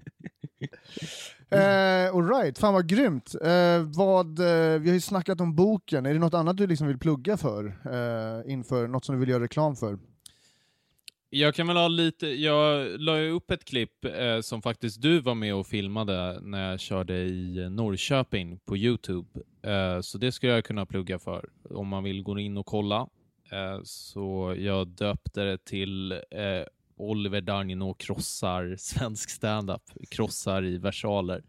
Eh, 1.50 2.16
Alright, 2.16 2.58
fan 2.58 2.74
vad 2.74 2.88
grymt. 2.88 3.36
Eh, 3.42 3.82
vad, 3.96 4.40
eh, 4.40 4.80
vi 4.80 4.90
har 4.90 4.94
ju 4.94 5.02
snackat 5.02 5.42
om 5.42 5.56
boken, 5.56 6.06
är 6.06 6.14
det 6.14 6.20
något 6.20 6.34
annat 6.34 6.58
du 6.58 6.68
liksom 6.68 6.88
vill 6.88 6.98
plugga 7.00 7.38
för? 7.38 7.66
Eh, 7.66 8.52
inför 8.54 8.88
något 8.88 9.06
som 9.06 9.16
du 9.16 9.20
vill 9.20 9.30
göra 9.30 9.44
reklam 9.44 9.76
för? 9.76 10.00
Jag 11.38 11.56
kan 11.56 11.68
väl 11.68 11.78
ha 11.78 11.88
lite, 11.88 12.28
jag 12.28 12.88
la 13.02 13.20
ju 13.20 13.30
upp 13.30 13.52
ett 13.52 13.66
klipp 13.66 14.06
eh, 14.06 14.42
som 14.42 14.62
faktiskt 14.62 15.02
du 15.02 15.20
var 15.20 15.36
med 15.36 15.56
och 15.56 15.68
filmade 15.68 16.40
när 16.42 16.72
jag 16.72 16.80
körde 16.80 17.14
i 17.14 17.70
Norrköping 17.70 18.60
på 18.66 18.78
Youtube. 18.78 19.42
Eh, 19.64 20.02
så 20.02 20.18
det 20.18 20.32
skulle 20.32 20.52
jag 20.52 20.66
kunna 20.66 20.86
plugga 20.86 21.20
för 21.20 21.50
om 21.70 21.88
man 21.88 22.04
vill 22.04 22.24
gå 22.24 22.40
in 22.40 22.58
och 22.58 22.66
kolla. 22.66 23.08
Eh, 23.52 23.80
så 23.84 24.56
jag 24.58 24.88
döpte 24.88 25.44
det 25.44 25.66
till 25.66 26.12
eh, 26.12 26.20
Oliver 26.98 27.42
Dagnino 27.42 27.94
krossar 27.94 28.76
svensk 28.78 29.30
standup, 29.30 29.84
krossar 30.10 30.66
i 30.66 30.78
versaler. 30.78 31.44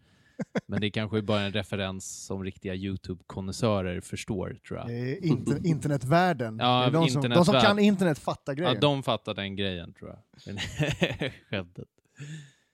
Men 0.66 0.80
det 0.80 0.90
kanske 0.90 1.18
är 1.18 1.22
bara 1.22 1.40
en 1.40 1.52
referens 1.52 2.24
som 2.26 2.44
riktiga 2.44 2.74
YouTube-konnässörer 2.74 4.00
förstår, 4.00 4.58
tror 4.68 4.78
jag. 4.80 4.88
Det 4.88 4.94
är 4.94 5.24
inter, 5.24 5.60
internetvärlden. 5.66 6.58
Ja, 6.60 6.90
de, 6.90 7.08
som, 7.08 7.22
de 7.22 7.44
som 7.44 7.54
kan 7.60 7.78
internet 7.78 8.18
fattar 8.18 8.52
Ja, 8.52 8.56
grejen. 8.64 8.80
de 8.80 9.02
fattar 9.02 9.34
den 9.34 9.56
grejen, 9.56 9.92
tror 9.92 10.10
jag. 10.10 10.18
Men- 10.46 10.58
Skämtet. 11.50 11.88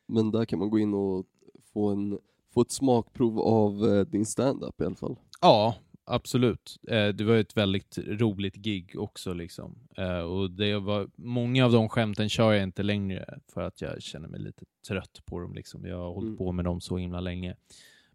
Men 0.07 0.31
där 0.31 0.45
kan 0.45 0.59
man 0.59 0.71
gå 0.71 0.79
in 0.79 0.95
och 0.95 1.27
få, 1.73 1.89
en, 1.91 2.19
få 2.55 2.61
ett 2.61 2.71
smakprov 2.71 3.39
av 3.41 3.95
eh, 3.95 4.01
din 4.07 4.27
stand-up 4.27 4.81
i 4.81 4.85
alla 4.85 4.95
fall. 4.95 5.17
Ja, 5.41 5.75
absolut. 6.05 6.77
Eh, 6.89 7.09
det 7.09 7.25
var 7.25 7.37
ett 7.37 7.57
väldigt 7.57 7.99
roligt 7.99 8.55
gig 8.57 8.95
också. 8.99 9.33
Liksom. 9.33 9.79
Eh, 9.97 10.19
och 10.19 10.51
det 10.51 10.79
var, 10.79 11.09
många 11.17 11.65
av 11.65 11.73
de 11.73 11.89
skämten 11.89 12.29
kör 12.29 12.53
jag 12.53 12.63
inte 12.63 12.83
längre 12.83 13.39
för 13.49 13.61
att 13.63 13.81
jag 13.81 14.03
känner 14.03 14.29
mig 14.29 14.41
lite 14.41 14.65
trött 14.89 15.21
på 15.25 15.39
dem. 15.41 15.55
Liksom. 15.55 15.87
Jag 15.87 15.99
har 15.99 16.13
hållit 16.15 16.27
Mm. 16.29 16.37
på 16.39 16.53
med 16.53 16.65
dem 16.65 16.81
så 16.81 16.97
himla 16.97 17.21
länge. 17.21 17.57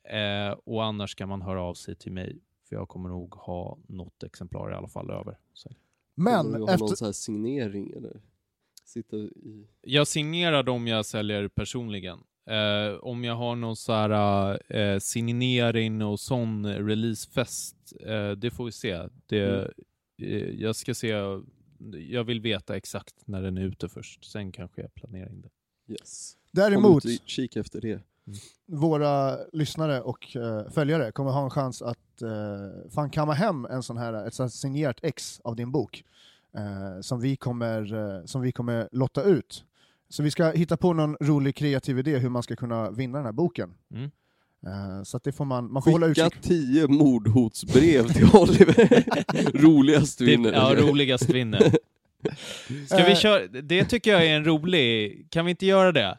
Eh, 0.03 0.51
och 0.65 0.83
annars 0.83 1.15
kan 1.15 1.29
man 1.29 1.41
höra 1.41 1.61
av 1.63 1.73
sig 1.73 1.95
till 1.95 2.11
mig, 2.11 2.39
för 2.69 2.75
jag 2.75 2.89
kommer 2.89 3.09
nog 3.09 3.33
ha 3.33 3.77
något 3.87 4.23
exemplar 4.23 4.71
i 4.71 4.75
alla 4.75 4.87
fall 4.87 5.11
över. 5.11 5.37
Så. 5.53 5.69
Kommer 6.15 6.43
du 6.43 6.49
Men 6.49 6.61
ha 6.61 6.69
efter... 6.73 6.85
någon 6.85 6.95
så 6.95 7.05
här 7.05 7.11
signering 7.11 7.91
eller? 7.97 8.21
Sitta 8.89 9.15
i... 9.17 9.67
Jag 9.81 10.07
signerar 10.07 10.63
dem 10.63 10.87
jag 10.87 11.05
säljer 11.05 11.47
personligen. 11.47 12.19
Eh, 12.49 12.93
om 13.01 13.23
jag 13.23 13.35
har 13.35 13.55
någon 13.55 13.75
så 13.75 13.93
här 13.93 14.73
eh, 14.75 14.99
signering 14.99 16.01
och 16.01 16.19
sån 16.19 16.65
releasefest, 16.73 17.75
eh, 18.05 18.31
det 18.31 18.51
får 18.51 18.65
vi 18.65 18.71
se. 18.71 18.99
Det, 19.25 19.71
Mm. 20.21 20.33
eh, 20.33 20.49
jag 20.61 20.75
ska 20.75 20.93
se, 20.95 21.07
jag 22.09 22.23
vill 22.23 22.41
veta 22.41 22.75
exakt 22.77 23.15
när 23.25 23.41
den 23.41 23.57
är 23.57 23.61
ute 23.61 23.89
först. 23.89 24.25
Sen 24.25 24.51
kanske 24.51 24.81
jag 24.81 24.93
planerar 24.93 25.29
in 25.29 25.41
det. 25.41 25.93
Yes. 25.93 26.37
Däremot, 26.51 27.05
utkik 27.05 27.55
efter 27.55 27.81
det. 27.81 27.99
våra 28.65 29.37
lyssnare 29.53 30.01
och 30.01 30.35
eh, 30.35 30.69
följare 30.69 31.11
kommer 31.11 31.31
ha 31.31 31.43
en 31.43 31.49
chans 31.49 31.81
att 31.81 32.21
eh, 32.21 32.89
fan 32.89 33.09
kamma 33.09 33.33
hem 33.33 33.65
en 33.65 33.83
sån 33.83 33.97
här, 33.97 34.27
ett 34.27 34.33
sånt 34.33 34.45
här 34.51 34.57
signerat 34.57 34.99
ex 35.03 35.39
av 35.43 35.55
din 35.55 35.71
bok 35.71 36.03
som, 37.01 37.19
vi 37.21 37.35
kommer, 37.35 37.93
eh, 38.19 38.25
som 38.25 38.41
vi 38.41 38.51
kommer 38.51 38.89
lotta 38.91 39.23
ut. 39.23 39.63
Så 40.09 40.23
vi 40.23 40.31
ska 40.31 40.51
hitta 40.51 40.77
på 40.77 40.93
någon 40.93 41.17
rolig 41.21 41.55
kreativ 41.55 41.99
idé 41.99 42.17
hur 42.17 42.29
man 42.29 42.43
ska 42.43 42.55
kunna 42.55 42.91
vinna 42.91 43.17
den 43.17 43.25
här 43.25 43.33
boken. 43.33 43.73
Mm. 43.93 44.11
Eh, 44.67 45.03
så 45.03 45.17
att 45.17 45.23
det 45.23 45.31
får 45.31 45.45
man, 45.45 45.71
man 45.73 45.83
får 45.83 45.91
hålla 45.91 46.07
Skicka 46.07 46.25
utkik. 46.25 46.41
tio 46.41 46.87
mordhotsbrev 46.87 48.07
till 48.07 48.25
Oliver. 48.33 49.03
Roligast 49.61 50.19
Det, 50.19 50.25
vinner. 50.25 50.51
ja, 50.53 50.75
roligast 50.77 51.29
vinner. 51.29 51.59
Ska 52.87 52.97
vi 53.03 53.11
Eh. 53.11 53.15
köra, 53.17 53.47
det 53.47 53.85
tycker 53.85 54.11
jag 54.11 54.25
är 54.25 54.35
en 54.35 54.45
rolig, 54.45 55.27
kan 55.29 55.45
vi 55.45 55.51
inte 55.51 55.65
göra 55.65 55.91
det? 55.91 56.17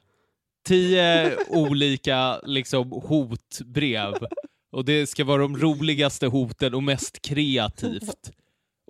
Tio 0.66 1.36
olika 1.48 2.40
liksom, 2.44 2.90
hotbrev. 2.92 4.14
Och 4.72 4.84
det 4.84 5.06
ska 5.06 5.24
vara 5.24 5.42
de 5.42 5.56
roligaste 5.56 6.26
hoten 6.26 6.74
och 6.74 6.82
mest 6.82 7.22
kreativt. 7.22 8.30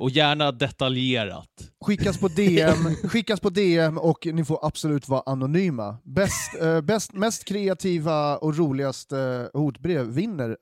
Och 0.00 0.10
gärna 0.10 0.52
detaljerat. 0.52 1.48
Skickas 1.80 2.18
på 2.18 2.28
DM, 2.28 2.94
skickas 3.08 3.40
på 3.40 3.50
DM 3.50 3.98
och 3.98 4.26
ni 4.32 4.44
får 4.44 4.66
absolut 4.66 5.08
vara 5.08 5.22
anonyma. 5.26 5.96
Bäst, 6.04 6.62
eh, 6.62 6.80
bäst, 6.80 7.12
mest 7.12 7.44
kreativa 7.44 8.36
och 8.36 8.56
roligaste 8.56 9.50
hotbrev 9.52 10.06
vinner 10.06 10.56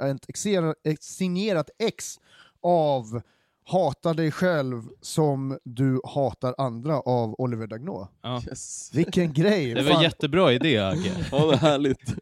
ett, 0.85 1.03
signerat 1.03 1.71
ex 1.79 2.19
av 2.63 3.21
Hata 3.65 4.15
dig 4.15 4.31
själv 4.31 4.83
som 5.01 5.59
du 5.65 6.01
hatar 6.05 6.55
andra 6.59 7.01
av 7.01 7.35
Oliver 7.39 7.67
Dagnå. 7.67 8.09
Ja. 8.23 8.43
Yes. 8.49 8.91
Vilken 8.95 9.33
grej! 9.33 9.75
Det 9.75 9.83
var 9.83 9.93
Fan. 9.93 10.03
jättebra 10.03 10.53
idé, 10.53 10.79
Agge. 10.79 11.13
Ja, 11.33 11.47
vad 11.47 11.57
härligt. 11.57 12.15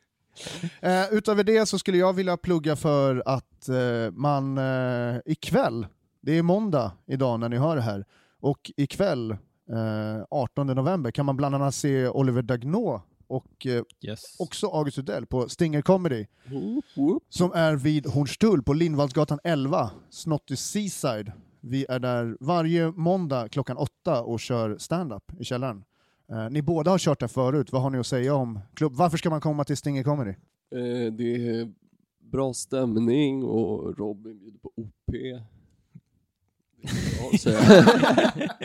Eh, 0.81 1.13
utöver 1.13 1.45
det 1.45 1.67
så 1.67 1.79
skulle 1.79 1.99
jag 1.99 2.13
vilja 2.13 2.37
plugga 2.37 2.77
för 2.77 3.23
att 3.27 3.69
eh, 3.69 4.13
man 4.13 4.59
eh, 4.59 5.17
ikväll, 5.25 5.87
det 6.27 6.39
är 6.39 6.43
måndag 6.43 6.93
idag 7.07 7.41
när 7.41 7.49
ni 7.49 7.57
hör 7.57 7.77
det 7.77 7.83
här, 7.83 8.05
och 8.41 8.71
ikväll 8.77 9.31
eh, 9.31 10.25
18 10.31 10.67
november 10.67 11.11
kan 11.11 11.27
man 11.27 11.37
bland 11.37 11.55
annat 11.55 11.75
se 11.75 12.09
Oliver 12.09 12.43
Dagnå 12.43 13.03
och 13.27 13.67
eh, 13.67 13.83
Yes. 14.01 14.37
också 14.41 14.67
August 14.67 14.99
Udell 14.99 15.27
på 15.27 15.49
Stinger 15.49 15.83
Comedy 15.83 16.27
Whoop, 16.47 16.85
whoop. 16.97 17.23
som 17.29 17.53
är 17.53 17.77
vid 17.77 18.07
Hornstull 18.07 18.63
på 18.63 18.73
Lindvallsgatan 18.73 19.39
11, 19.45 19.91
Snotty 20.11 20.57
Seaside. 20.57 21.33
Vi 21.61 21.87
är 21.89 21.99
där 21.99 22.37
varje 22.41 22.91
måndag 22.91 23.49
klockan 23.49 23.77
åtta 23.77 24.23
och 24.23 24.41
kör 24.41 24.79
stand-up 24.79 25.33
i 25.41 25.45
källaren. 25.45 25.85
Eh, 26.31 26.51
ni 26.51 26.63
båda 26.63 26.91
har 26.91 26.99
kört 26.99 27.21
där 27.21 27.29
förut, 27.29 27.73
vad 27.73 27.83
har 27.83 27.91
ni 27.91 27.99
att 27.99 28.07
säga 28.07 28.35
om 28.35 28.61
klubb? 28.75 28.93
Varför 28.95 29.17
ska 29.19 29.31
man 29.31 29.41
komma 29.41 29.65
till 29.65 29.77
Stinger 29.77 30.03
Comedy? 30.03 30.31
Eh, 30.71 31.13
det 31.13 31.49
är 31.49 31.73
bra 32.19 32.55
stämning 32.55 33.45
och 33.45 33.99
Robin 33.99 34.39
bjuder 34.39 34.59
på 34.59 34.71
OP. 34.77 34.91
Det 35.07 35.29
är 35.31 35.33
bra 35.33 35.43
att 35.43 36.76
säga. 36.76 36.76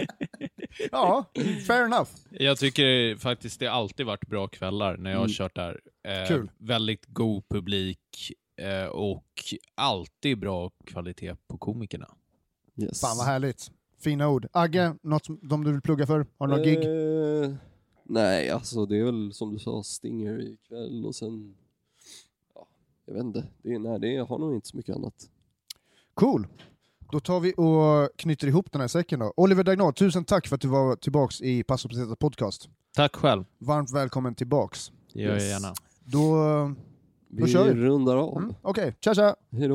Ja, 0.91 1.25
fair 1.67 1.85
enough. 1.85 2.09
Jag 2.29 2.57
tycker 2.57 3.15
faktiskt 3.17 3.59
det 3.59 3.67
alltid 3.67 4.05
varit 4.05 4.27
bra 4.27 4.47
kvällar 4.47 4.97
när 4.97 5.11
jag 5.11 5.17
har 5.17 5.25
Mm. 5.25 5.33
kört 5.33 5.55
där. 5.55 5.81
Eh, 6.03 6.27
Kul. 6.27 6.51
Väldigt 6.57 7.05
god 7.07 7.43
publik 7.49 8.31
eh, 8.55 8.85
och 8.89 9.25
alltid 9.75 10.39
bra 10.39 10.71
kvalitet 10.85 11.35
på 11.47 11.57
komikerna. 11.57 12.07
Yes. 12.77 13.01
Fan 13.01 13.17
vad 13.17 13.25
härligt. 13.25 13.71
Fina 13.99 14.29
ord. 14.29 14.47
Agge, 14.51 14.95
något 15.01 15.25
som 15.25 15.39
de 15.43 15.63
du 15.63 15.71
vill 15.71 15.81
plugga 15.81 16.07
för? 16.07 16.25
Har 16.37 16.47
du 16.47 16.53
någon 16.53 16.63
gig? 16.63 16.77
Eh, 17.43 17.53
nej, 18.03 18.49
alltså 18.49 18.85
det 18.85 18.97
är 18.97 19.03
väl 19.03 19.33
som 19.33 19.53
du 19.53 19.59
sa, 19.59 19.83
Stinger 19.83 20.41
ikväll 20.41 21.05
och 21.05 21.15
sen... 21.15 21.55
Ja, 22.55 22.67
jag 23.05 23.13
vet 23.13 23.23
inte. 23.23 23.47
Det 23.61 23.73
är, 23.73 23.79
nej, 23.79 23.99
det 23.99 24.07
är, 24.07 24.13
jag 24.17 24.25
har 24.25 24.37
nog 24.39 24.53
inte 24.55 24.67
så 24.67 24.77
mycket 24.77 24.95
annat. 24.95 25.29
Cool. 26.13 26.47
Då 27.11 27.19
tar 27.19 27.39
vi 27.39 27.53
och 27.57 28.09
knyter 28.17 28.47
ihop 28.47 28.71
den 28.71 28.81
här 28.81 28.87
säcken 28.87 29.19
då. 29.19 29.33
Oliver 29.37 29.63
Dagnall, 29.63 29.93
tusen 29.93 30.25
tack 30.25 30.47
för 30.47 30.55
att 30.55 30.61
du 30.61 30.67
var 30.67 30.95
tillbaks 30.95 31.41
i 31.41 31.63
Passo 31.63 31.89
Pesetas 31.89 32.17
podcast. 32.19 32.69
Tack 32.95 33.15
själv. 33.15 33.43
Varmt 33.59 33.91
välkommen 33.91 34.35
tillbaks. 34.35 34.91
Det 35.13 35.21
gör 35.21 35.29
jag 35.31 35.41
Yes. 35.41 35.49
gärna. 35.49 35.73
Då... 36.03 36.35
Vi 37.33 37.51
kör 37.51 37.73
vi. 37.73 37.81
rundar 37.81 38.17
av. 38.17 38.37
Mm, 38.37 38.53
Okej, 38.61 38.95
tja 39.01 39.15
tja! 39.15 39.35
Hej 39.51 39.67